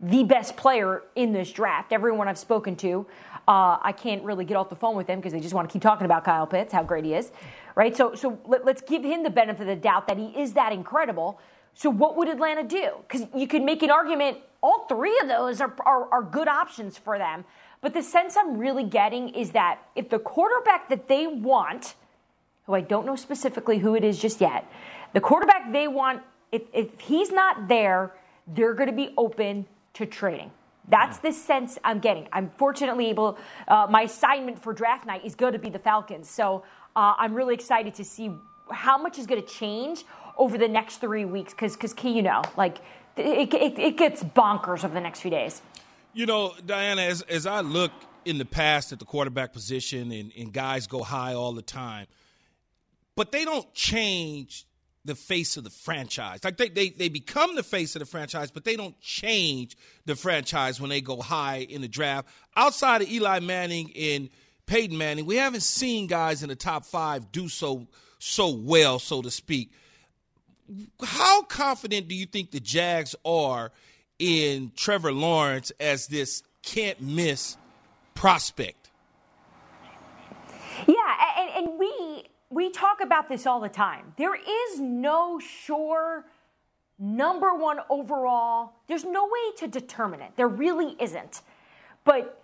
the 0.00 0.24
best 0.24 0.56
player 0.56 1.02
in 1.14 1.32
this 1.32 1.52
draft. 1.52 1.92
Everyone 1.92 2.26
I've 2.26 2.38
spoken 2.38 2.74
to, 2.76 3.06
uh, 3.46 3.78
I 3.82 3.92
can't 3.92 4.22
really 4.24 4.44
get 4.44 4.56
off 4.56 4.70
the 4.70 4.76
phone 4.76 4.96
with 4.96 5.06
them 5.06 5.18
because 5.18 5.32
they 5.32 5.40
just 5.40 5.54
want 5.54 5.68
to 5.68 5.72
keep 5.72 5.82
talking 5.82 6.06
about 6.06 6.24
Kyle 6.24 6.46
Pitts, 6.46 6.72
how 6.72 6.82
great 6.82 7.04
he 7.04 7.14
is, 7.14 7.30
right? 7.74 7.94
So, 7.94 8.14
so 8.14 8.38
let, 8.46 8.66
us 8.66 8.80
give 8.86 9.04
him 9.04 9.22
the 9.22 9.30
benefit 9.30 9.62
of 9.62 9.66
the 9.68 9.76
doubt 9.76 10.08
that 10.08 10.16
he 10.16 10.26
is 10.28 10.54
that 10.54 10.72
incredible. 10.72 11.38
So, 11.74 11.90
what 11.90 12.16
would 12.16 12.28
Atlanta 12.28 12.64
do? 12.64 12.90
Because 13.06 13.26
you 13.34 13.46
could 13.46 13.62
make 13.62 13.82
an 13.82 13.90
argument 13.90 14.38
all 14.62 14.86
three 14.88 15.18
of 15.22 15.28
those 15.28 15.60
are, 15.60 15.74
are, 15.86 16.12
are 16.12 16.22
good 16.22 16.48
options 16.48 16.98
for 16.98 17.18
them. 17.18 17.44
But 17.80 17.94
the 17.94 18.02
sense 18.02 18.36
I'm 18.36 18.58
really 18.58 18.84
getting 18.84 19.30
is 19.30 19.52
that 19.52 19.78
if 19.96 20.10
the 20.10 20.18
quarterback 20.18 20.88
that 20.90 21.08
they 21.08 21.26
want, 21.26 21.94
who 22.70 22.76
I 22.76 22.80
don't 22.80 23.04
know 23.04 23.16
specifically 23.16 23.78
who 23.78 23.94
it 23.94 24.04
is 24.04 24.18
just 24.18 24.40
yet, 24.40 24.64
the 25.12 25.20
quarterback 25.20 25.72
they 25.72 25.88
want, 25.88 26.22
if, 26.52 26.62
if 26.72 26.98
he's 27.00 27.30
not 27.30 27.68
there, 27.68 28.14
they're 28.46 28.74
going 28.74 28.88
to 28.88 28.96
be 28.96 29.12
open 29.16 29.66
to 29.94 30.06
trading. 30.06 30.50
That's 30.88 31.18
the 31.18 31.32
sense 31.32 31.78
I'm 31.84 31.98
getting. 31.98 32.28
I'm 32.32 32.50
fortunately 32.56 33.10
able, 33.10 33.38
uh, 33.68 33.86
my 33.90 34.02
assignment 34.02 34.60
for 34.62 34.72
draft 34.72 35.06
night 35.06 35.24
is 35.24 35.34
going 35.34 35.52
to 35.52 35.58
be 35.58 35.68
the 35.68 35.78
Falcons. 35.78 36.28
So 36.30 36.64
uh, 36.96 37.14
I'm 37.18 37.34
really 37.34 37.54
excited 37.54 37.94
to 37.94 38.04
see 38.04 38.30
how 38.70 38.98
much 38.98 39.18
is 39.18 39.26
going 39.26 39.42
to 39.42 39.48
change 39.48 40.04
over 40.38 40.56
the 40.56 40.68
next 40.68 40.98
three 40.98 41.24
weeks 41.24 41.52
because, 41.52 41.74
because 41.74 41.92
Key, 41.92 42.12
you 42.12 42.22
know, 42.22 42.42
like 42.56 42.78
it, 43.16 43.52
it, 43.52 43.78
it 43.78 43.96
gets 43.96 44.22
bonkers 44.22 44.84
over 44.84 44.94
the 44.94 45.00
next 45.00 45.20
few 45.20 45.30
days. 45.30 45.60
You 46.12 46.26
know, 46.26 46.54
Dianna, 46.64 47.06
as, 47.06 47.22
as 47.22 47.46
I 47.46 47.60
look 47.60 47.92
in 48.24 48.38
the 48.38 48.44
past 48.44 48.92
at 48.92 48.98
the 48.98 49.04
quarterback 49.04 49.52
position 49.52 50.12
and, 50.12 50.32
and 50.36 50.52
guys 50.52 50.86
go 50.86 51.02
high 51.02 51.34
all 51.34 51.52
the 51.52 51.62
time, 51.62 52.06
but 53.20 53.32
they 53.32 53.44
don't 53.44 53.70
change 53.74 54.64
the 55.04 55.14
face 55.14 55.58
of 55.58 55.64
the 55.64 55.68
franchise. 55.68 56.42
Like 56.42 56.56
they, 56.56 56.70
they, 56.70 56.88
they 56.88 57.10
become 57.10 57.54
the 57.54 57.62
face 57.62 57.94
of 57.94 58.00
the 58.00 58.06
franchise, 58.06 58.50
but 58.50 58.64
they 58.64 58.76
don't 58.76 58.98
change 58.98 59.76
the 60.06 60.16
franchise 60.16 60.80
when 60.80 60.88
they 60.88 61.02
go 61.02 61.20
high 61.20 61.66
in 61.68 61.82
the 61.82 61.86
draft. 61.86 62.28
Outside 62.56 63.02
of 63.02 63.10
Eli 63.10 63.40
Manning 63.40 63.92
and 63.94 64.30
Peyton 64.64 64.96
Manning, 64.96 65.26
we 65.26 65.36
haven't 65.36 65.64
seen 65.64 66.06
guys 66.06 66.42
in 66.42 66.48
the 66.48 66.56
top 66.56 66.86
five 66.86 67.30
do 67.30 67.50
so 67.50 67.88
so 68.18 68.48
well, 68.48 68.98
so 68.98 69.20
to 69.20 69.30
speak. 69.30 69.70
how 71.04 71.42
confident 71.42 72.08
do 72.08 72.14
you 72.14 72.24
think 72.24 72.52
the 72.52 72.60
Jags 72.60 73.14
are 73.26 73.70
in 74.18 74.72
Trevor 74.76 75.12
Lawrence 75.12 75.72
as 75.78 76.06
this 76.06 76.42
can't 76.62 77.02
miss 77.02 77.58
prospect? 78.14 78.88
Yeah, 80.88 80.94
and, 81.36 81.68
and 81.68 81.78
we 81.78 82.24
we 82.50 82.70
talk 82.70 83.00
about 83.00 83.28
this 83.28 83.46
all 83.46 83.60
the 83.60 83.68
time. 83.68 84.12
There 84.16 84.34
is 84.34 84.80
no 84.80 85.38
sure 85.38 86.24
number 86.98 87.54
one 87.54 87.78
overall. 87.88 88.72
There's 88.88 89.04
no 89.04 89.24
way 89.24 89.56
to 89.58 89.68
determine 89.68 90.20
it. 90.20 90.32
There 90.36 90.48
really 90.48 90.96
isn't. 91.00 91.42
But 92.04 92.42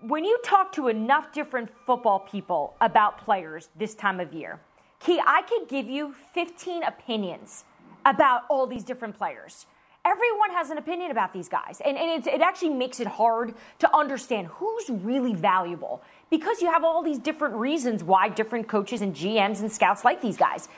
when 0.00 0.24
you 0.24 0.38
talk 0.44 0.72
to 0.72 0.88
enough 0.88 1.32
different 1.32 1.70
football 1.86 2.20
people 2.20 2.76
about 2.80 3.18
players 3.18 3.70
this 3.76 3.94
time 3.94 4.20
of 4.20 4.32
year, 4.34 4.60
Key, 5.00 5.20
I 5.24 5.42
could 5.42 5.68
give 5.68 5.88
you 5.88 6.14
15 6.32 6.82
opinions 6.84 7.64
about 8.04 8.42
all 8.48 8.66
these 8.66 8.84
different 8.84 9.16
players. 9.16 9.66
Everyone 10.04 10.50
has 10.52 10.70
an 10.70 10.78
opinion 10.78 11.10
about 11.10 11.32
these 11.32 11.48
guys, 11.48 11.82
and, 11.84 11.98
and 11.98 12.24
it, 12.24 12.34
it 12.34 12.40
actually 12.40 12.70
makes 12.70 13.00
it 13.00 13.06
hard 13.06 13.54
to 13.80 13.96
understand 13.96 14.46
who's 14.46 14.88
really 14.88 15.34
valuable 15.34 16.02
because 16.30 16.60
you 16.60 16.70
have 16.70 16.84
all 16.84 17.02
these 17.02 17.18
different 17.18 17.54
reasons 17.54 18.02
why 18.02 18.28
different 18.28 18.68
coaches 18.68 19.00
and 19.00 19.14
GMs 19.14 19.60
and 19.60 19.70
scouts 19.70 20.04
like 20.04 20.20
these 20.20 20.36
guys. 20.36 20.68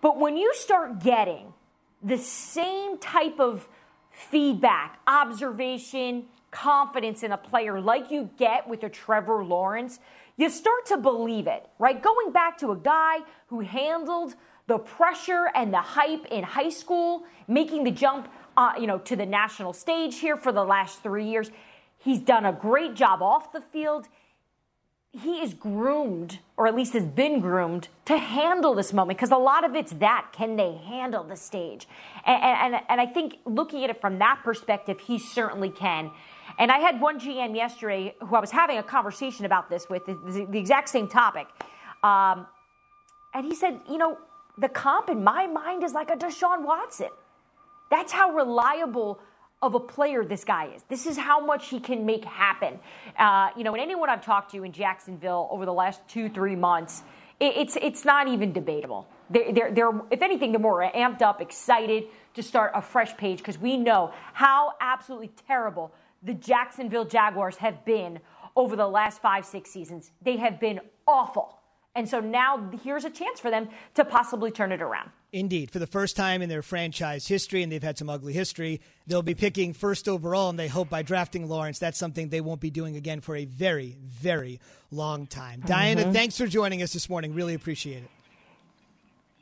But 0.00 0.18
when 0.18 0.36
you 0.36 0.52
start 0.54 1.00
getting 1.00 1.52
the 2.02 2.18
same 2.18 2.98
type 2.98 3.38
of 3.38 3.68
feedback, 4.10 4.98
observation, 5.06 6.26
confidence 6.50 7.22
in 7.22 7.32
a 7.32 7.36
player 7.36 7.80
like 7.80 8.10
you 8.10 8.30
get 8.38 8.68
with 8.68 8.82
a 8.82 8.88
Trevor 8.88 9.44
Lawrence, 9.44 9.98
you 10.36 10.48
start 10.48 10.86
to 10.86 10.96
believe 10.96 11.46
it, 11.46 11.68
right? 11.78 12.00
Going 12.02 12.32
back 12.32 12.58
to 12.58 12.70
a 12.70 12.76
guy 12.76 13.18
who 13.48 13.60
handled 13.60 14.34
the 14.66 14.78
pressure 14.78 15.50
and 15.54 15.72
the 15.72 15.80
hype 15.80 16.26
in 16.26 16.44
high 16.44 16.70
school, 16.70 17.24
making 17.46 17.84
the 17.84 17.90
jump, 17.90 18.28
uh, 18.56 18.72
you 18.80 18.86
know, 18.86 18.98
to 18.98 19.16
the 19.16 19.26
national 19.26 19.72
stage 19.72 20.18
here 20.18 20.36
for 20.36 20.52
the 20.52 20.64
last 20.64 21.02
three 21.02 21.26
years. 21.26 21.50
He's 21.98 22.20
done 22.20 22.46
a 22.46 22.52
great 22.52 22.94
job 22.94 23.20
off 23.20 23.52
the 23.52 23.60
field. 23.60 24.08
He 25.12 25.42
is 25.42 25.54
groomed, 25.54 26.38
or 26.56 26.68
at 26.68 26.76
least 26.76 26.92
has 26.92 27.06
been 27.06 27.40
groomed, 27.40 27.88
to 28.04 28.16
handle 28.16 28.74
this 28.76 28.92
moment 28.92 29.18
because 29.18 29.32
a 29.32 29.36
lot 29.36 29.64
of 29.64 29.74
it's 29.74 29.92
that. 29.94 30.28
Can 30.32 30.54
they 30.54 30.76
handle 30.76 31.24
the 31.24 31.34
stage? 31.34 31.88
And, 32.24 32.74
and, 32.74 32.82
and 32.88 33.00
I 33.00 33.06
think 33.06 33.38
looking 33.44 33.82
at 33.82 33.90
it 33.90 34.00
from 34.00 34.20
that 34.20 34.42
perspective, 34.44 35.00
he 35.00 35.18
certainly 35.18 35.68
can. 35.68 36.12
And 36.60 36.70
I 36.70 36.78
had 36.78 37.00
one 37.00 37.18
GM 37.18 37.56
yesterday 37.56 38.14
who 38.20 38.36
I 38.36 38.40
was 38.40 38.52
having 38.52 38.78
a 38.78 38.84
conversation 38.84 39.46
about 39.46 39.68
this 39.68 39.88
with, 39.88 40.06
the, 40.06 40.46
the 40.48 40.58
exact 40.58 40.88
same 40.88 41.08
topic. 41.08 41.48
Um, 42.04 42.46
and 43.34 43.44
he 43.44 43.54
said, 43.56 43.80
you 43.90 43.98
know, 43.98 44.16
the 44.58 44.68
comp 44.68 45.08
in 45.08 45.24
my 45.24 45.46
mind 45.48 45.82
is 45.82 45.92
like 45.92 46.10
a 46.10 46.16
Deshaun 46.16 46.64
Watson. 46.64 47.08
That's 47.90 48.12
how 48.12 48.30
reliable 48.30 49.18
of 49.62 49.74
a 49.74 49.80
player 49.80 50.24
this 50.24 50.44
guy 50.44 50.70
is. 50.74 50.82
This 50.88 51.06
is 51.06 51.16
how 51.16 51.44
much 51.44 51.68
he 51.68 51.80
can 51.80 52.06
make 52.06 52.24
happen. 52.24 52.78
Uh, 53.18 53.50
you 53.56 53.64
know, 53.64 53.72
and 53.72 53.82
anyone 53.82 54.08
I've 54.08 54.24
talked 54.24 54.52
to 54.52 54.64
in 54.64 54.72
Jacksonville 54.72 55.48
over 55.50 55.66
the 55.66 55.72
last 55.72 56.00
two, 56.08 56.28
three 56.28 56.56
months, 56.56 57.02
it, 57.38 57.56
it's 57.56 57.76
it's 57.80 58.04
not 58.04 58.28
even 58.28 58.52
debatable. 58.52 59.06
They're, 59.28 59.52
they're, 59.52 59.72
they're, 59.72 59.92
if 60.10 60.22
anything, 60.22 60.50
they're 60.50 60.60
more 60.60 60.90
amped 60.94 61.22
up, 61.22 61.40
excited 61.40 62.04
to 62.34 62.42
start 62.42 62.72
a 62.74 62.82
fresh 62.82 63.16
page 63.16 63.38
because 63.38 63.58
we 63.58 63.76
know 63.76 64.12
how 64.32 64.72
absolutely 64.80 65.30
terrible 65.46 65.92
the 66.22 66.34
Jacksonville 66.34 67.04
Jaguars 67.04 67.56
have 67.56 67.84
been 67.84 68.18
over 68.56 68.76
the 68.76 68.88
last 68.88 69.22
five, 69.22 69.46
six 69.46 69.70
seasons. 69.70 70.10
They 70.22 70.36
have 70.38 70.58
been 70.58 70.80
awful. 71.06 71.58
And 71.94 72.08
so 72.08 72.20
now 72.20 72.70
here's 72.82 73.04
a 73.04 73.10
chance 73.10 73.40
for 73.40 73.50
them 73.50 73.68
to 73.94 74.04
possibly 74.04 74.50
turn 74.50 74.72
it 74.72 74.82
around. 74.82 75.10
Indeed. 75.32 75.70
For 75.70 75.78
the 75.78 75.86
first 75.86 76.16
time 76.16 76.42
in 76.42 76.48
their 76.48 76.62
franchise 76.62 77.26
history, 77.26 77.62
and 77.62 77.70
they've 77.70 77.82
had 77.82 77.96
some 77.96 78.10
ugly 78.10 78.32
history, 78.32 78.80
they'll 79.06 79.22
be 79.22 79.34
picking 79.34 79.72
first 79.72 80.08
overall, 80.08 80.50
and 80.50 80.58
they 80.58 80.66
hope 80.66 80.90
by 80.90 81.02
drafting 81.02 81.48
Lawrence, 81.48 81.78
that's 81.78 81.98
something 81.98 82.28
they 82.28 82.40
won't 82.40 82.60
be 82.60 82.70
doing 82.70 82.96
again 82.96 83.20
for 83.20 83.36
a 83.36 83.44
very, 83.44 83.96
very 84.02 84.58
long 84.90 85.26
time. 85.26 85.60
Mm-hmm. 85.60 85.72
Dianna, 85.72 86.12
thanks 86.12 86.36
for 86.36 86.46
joining 86.46 86.82
us 86.82 86.92
this 86.92 87.08
morning. 87.08 87.34
Really 87.34 87.54
appreciate 87.54 88.02
it. 88.02 88.10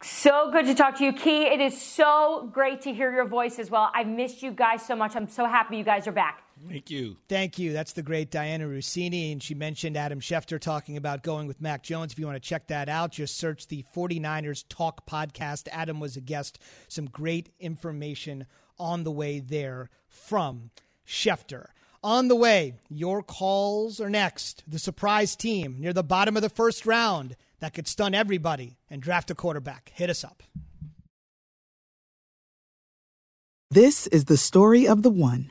So 0.03 0.51
good 0.53 0.66
to 0.66 0.74
talk 0.74 0.99
to 0.99 1.05
you, 1.05 1.12
Key. 1.12 1.47
It 1.47 1.61
is 1.61 1.80
so 1.80 2.51
great 2.53 2.82
to 2.82 2.93
hear 2.93 3.12
your 3.12 3.26
voice 3.26 3.59
as 3.59 3.70
well. 3.70 3.91
I've 3.95 4.07
missed 4.07 4.43
you 4.43 4.53
guys 4.53 4.86
so 4.86 4.95
much. 4.95 5.16
I'm 5.16 5.28
so 5.28 5.47
happy 5.47 5.78
you 5.78 5.84
guys 5.84 6.07
are 6.07 6.12
back. 6.12 6.45
Thank 6.66 6.90
you. 6.90 7.16
Thank 7.28 7.59
you. 7.59 7.72
That's 7.72 7.92
the 7.92 8.02
great 8.02 8.30
Dianna 8.30 8.68
Russini. 8.68 9.32
And 9.32 9.42
she 9.42 9.54
mentioned 9.54 9.96
Adam 9.96 10.20
Schefter 10.20 10.61
talking 10.61 10.96
about 10.96 11.22
going 11.22 11.46
with 11.46 11.61
Mac 11.61 11.82
Jones. 11.82 12.12
If 12.12 12.18
you 12.18 12.26
want 12.26 12.36
to 12.36 12.48
check 12.48 12.68
that 12.68 12.88
out, 12.88 13.12
just 13.12 13.36
search 13.36 13.66
the 13.68 13.84
49ers 13.94 14.64
Talk 14.68 15.06
podcast. 15.06 15.68
Adam 15.70 16.00
was 16.00 16.16
a 16.16 16.20
guest. 16.20 16.59
Some 16.88 17.06
great 17.06 17.50
information 17.61 18.46
on 18.78 19.04
the 19.04 19.11
way 19.11 19.40
there 19.40 19.90
from 20.09 20.70
Schefter. 21.06 21.66
On 22.02 22.28
the 22.28 22.36
way, 22.36 22.74
your 22.88 23.22
calls 23.22 24.00
are 24.00 24.11
next. 24.11 24.62
The 24.68 24.78
surprise 24.78 25.34
team 25.34 25.76
near 25.80 25.92
the 25.92 26.04
bottom 26.04 26.36
of 26.36 26.42
the 26.42 26.48
first 26.48 26.86
round 26.86 27.36
that 27.61 27.74
could 27.74 27.88
stun 27.88 28.14
everybody 28.14 28.78
and 28.88 29.02
draft 29.02 29.30
a 29.30 29.34
quarterback. 29.34 29.90
Hit 29.94 30.11
us 30.11 30.22
up. 30.22 30.42
This 33.70 34.06
is 34.06 34.26
the 34.26 34.36
story 34.36 34.86
of 34.86 35.02
the 35.02 35.11
one. 35.11 35.50